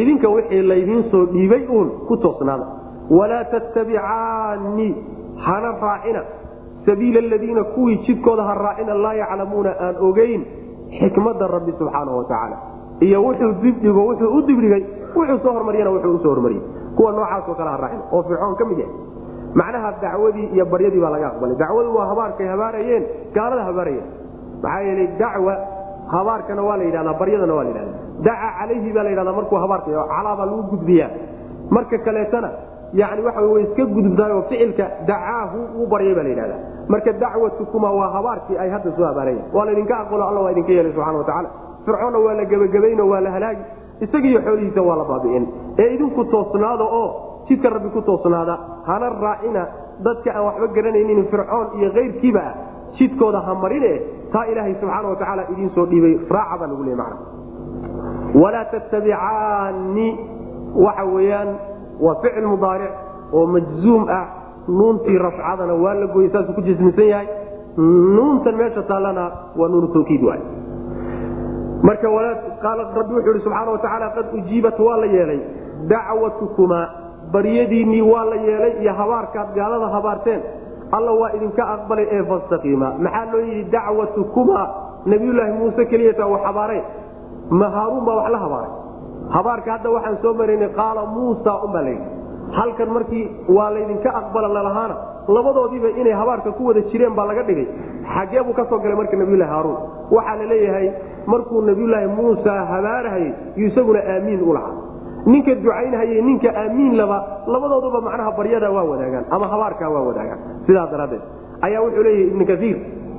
[0.02, 2.65] idinka wixii laydiin soo dhiibay uun ku toosnaada
[3.10, 4.90] walaa tattabicaani
[5.45, 6.22] hana raacina
[6.86, 10.45] sabiila aladiina kuwii jidkooda ha raacina laa yaclamuuna aan ogeyn
[10.99, 12.57] xikmada rabbi subxaana wa tacaala
[12.99, 14.84] iyo wuxuu dibdhigo wuxuu u dibdhigay
[15.15, 16.64] wuxuu soo hormariyana wuxuu u soo hormariyey
[16.98, 18.94] kuwa noocaasoo kale ha raacina oo fircoon ka mid yahay
[19.60, 23.03] macnaha dacwadii iyo baryadii baa laga aqbalay dacwadu waa habaarkay habaarayeen
[23.36, 24.06] gaalada habaarayeen
[24.64, 25.53] maxaa yeelay dacwa
[26.15, 27.94] habaarkana waa la yidhahdaa baryadana waa la yidhahda
[28.27, 31.10] daca calayhi baa la yidhahdaa markuu habaarka calaabaa lagu gudbiyaa
[31.76, 32.49] marka kaleetana
[32.94, 36.56] yani waxa way iska gudubtaayoo ficilka dacaahu uu baryay baa la yidhahda
[36.94, 40.91] marka dacwatukuma waa habaarkii ay hadda soo habaarayen waa laydinka aqbalo alla waa idinka yeelay
[40.94, 41.49] subxana watacaala
[41.86, 43.64] fircoonna waa la gebagabayno waa la halaagi.
[44.06, 45.44] Isagiiyo xoolihiisa waa la baabi'in.
[45.80, 47.07] Ee idinku toosnaada oo
[47.49, 48.56] jidka rabbi ku toosnaada
[48.88, 49.64] hana raacina
[50.07, 52.53] dadka aan waxba garanaynin fircoon iyo kayrkiiba ah
[52.98, 53.91] jidkooda ha marine
[54.34, 56.16] taa ilaahay subxaana wa tacaala idiin soo dhiibay.
[56.36, 57.16] Raaca baa lagu leey mana
[58.41, 60.07] walaa tattabicaani
[60.86, 61.49] waxa weeyaan
[61.99, 62.91] waa ficil mudaaric
[63.34, 64.26] oo majzuum ah.
[64.67, 67.27] Nuuntii rafcadana waa la gooyey saasuu ku jismisan yahay.
[68.15, 70.41] Nuuntan meesha taallana waa nuunu tawkiid waay
[71.84, 72.07] marka
[72.97, 75.39] rabbi wuxuu ihi subxaana wa tacaala qad ujiibat waa la yeelay.
[75.88, 76.89] Dacwatukumaa
[77.31, 80.41] baryadiinnii waa la yeelay iyo habaarkaad gaalada habaarteen.
[80.91, 84.67] Alla waa idinka aqbalay ee fastaqiima maxaa loo yidhi dacwatukumaa
[85.05, 86.84] nabiyulaahi muuse keliyata wax habaareen
[87.49, 88.72] ma haaruun baa wax la habaaray
[89.35, 92.06] habaarka hadda waxaan soo maraynay qaala muusa unbaa layidhi
[92.57, 93.26] halkan markii
[93.57, 94.95] waa laydinka aqbala lalahaana
[95.27, 97.68] labadoodiiba inay habaarka ku wada jireen baa laga dhigay.
[98.15, 99.77] Xagee buu ka soo galay marka nabiyulahi haaruun.
[100.15, 100.88] Waxaa la leeyahay
[101.31, 104.73] markuu nabiyulaahi muusa habaarahayey yu isaguna aamiin u lahaa.
[105.26, 107.18] Ninka ducaynhayey ninka aamiin laba
[107.53, 110.39] labadooduba macnaha baryada waa wadaagaan ama habaarkaa waa wadaagaan.
[110.68, 111.22] Sidaas daraaddeed
[111.65, 112.77] ayaa wuxuu leeyahay ibnu kaiir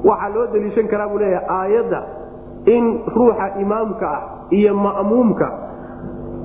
[0.09, 2.01] waxaa loo daliishan karaa buu leeyahay aayadda
[2.75, 2.85] in
[3.17, 4.23] ruuxa imaamka ah
[4.59, 5.47] iyo ma'muumka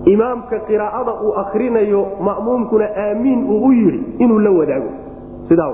[0.06, 4.90] imaamka qiraa'ada uu akrinayo ma'muumkuna aamiin uu u yidhi inuu la wadaago.
[5.50, 5.70] Sidaa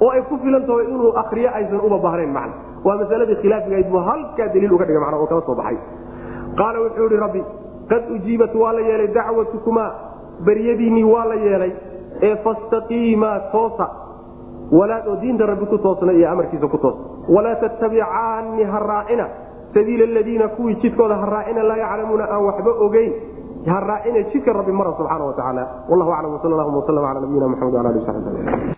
[0.00, 2.54] oo ay ku filan tahay inuu akriyo aysan uba bahrayn macna.
[2.84, 5.78] Waa masaladii khilaafigahayd buu halkaa daliil uga dhigay macna oo kala soo baxay.
[6.58, 7.42] Qaala wuxuu yihi rabbi
[7.90, 9.90] qad ujiibat waa la yeelay dacwatukumaa
[10.46, 11.72] baryadiinnii waa la yeelay
[12.22, 13.86] ee fastaqiimaa toosa.
[14.78, 16.96] Walaad oo diinta rabbi ku toosna iyo amarkiisa ku toos.
[17.28, 19.26] Walaa tattabicaani ha raacina
[19.74, 23.12] sabiila aladiina kuwii jidkooda ha raacina laa yaclamuuna aan waxba ogeyn
[23.66, 25.64] ha raacine jidka rabbi mara subxaana wa tacaala.
[25.88, 28.30] Wallahu aclam wsal allahuma waslam ala nabiyina maxamed wala ali saxbi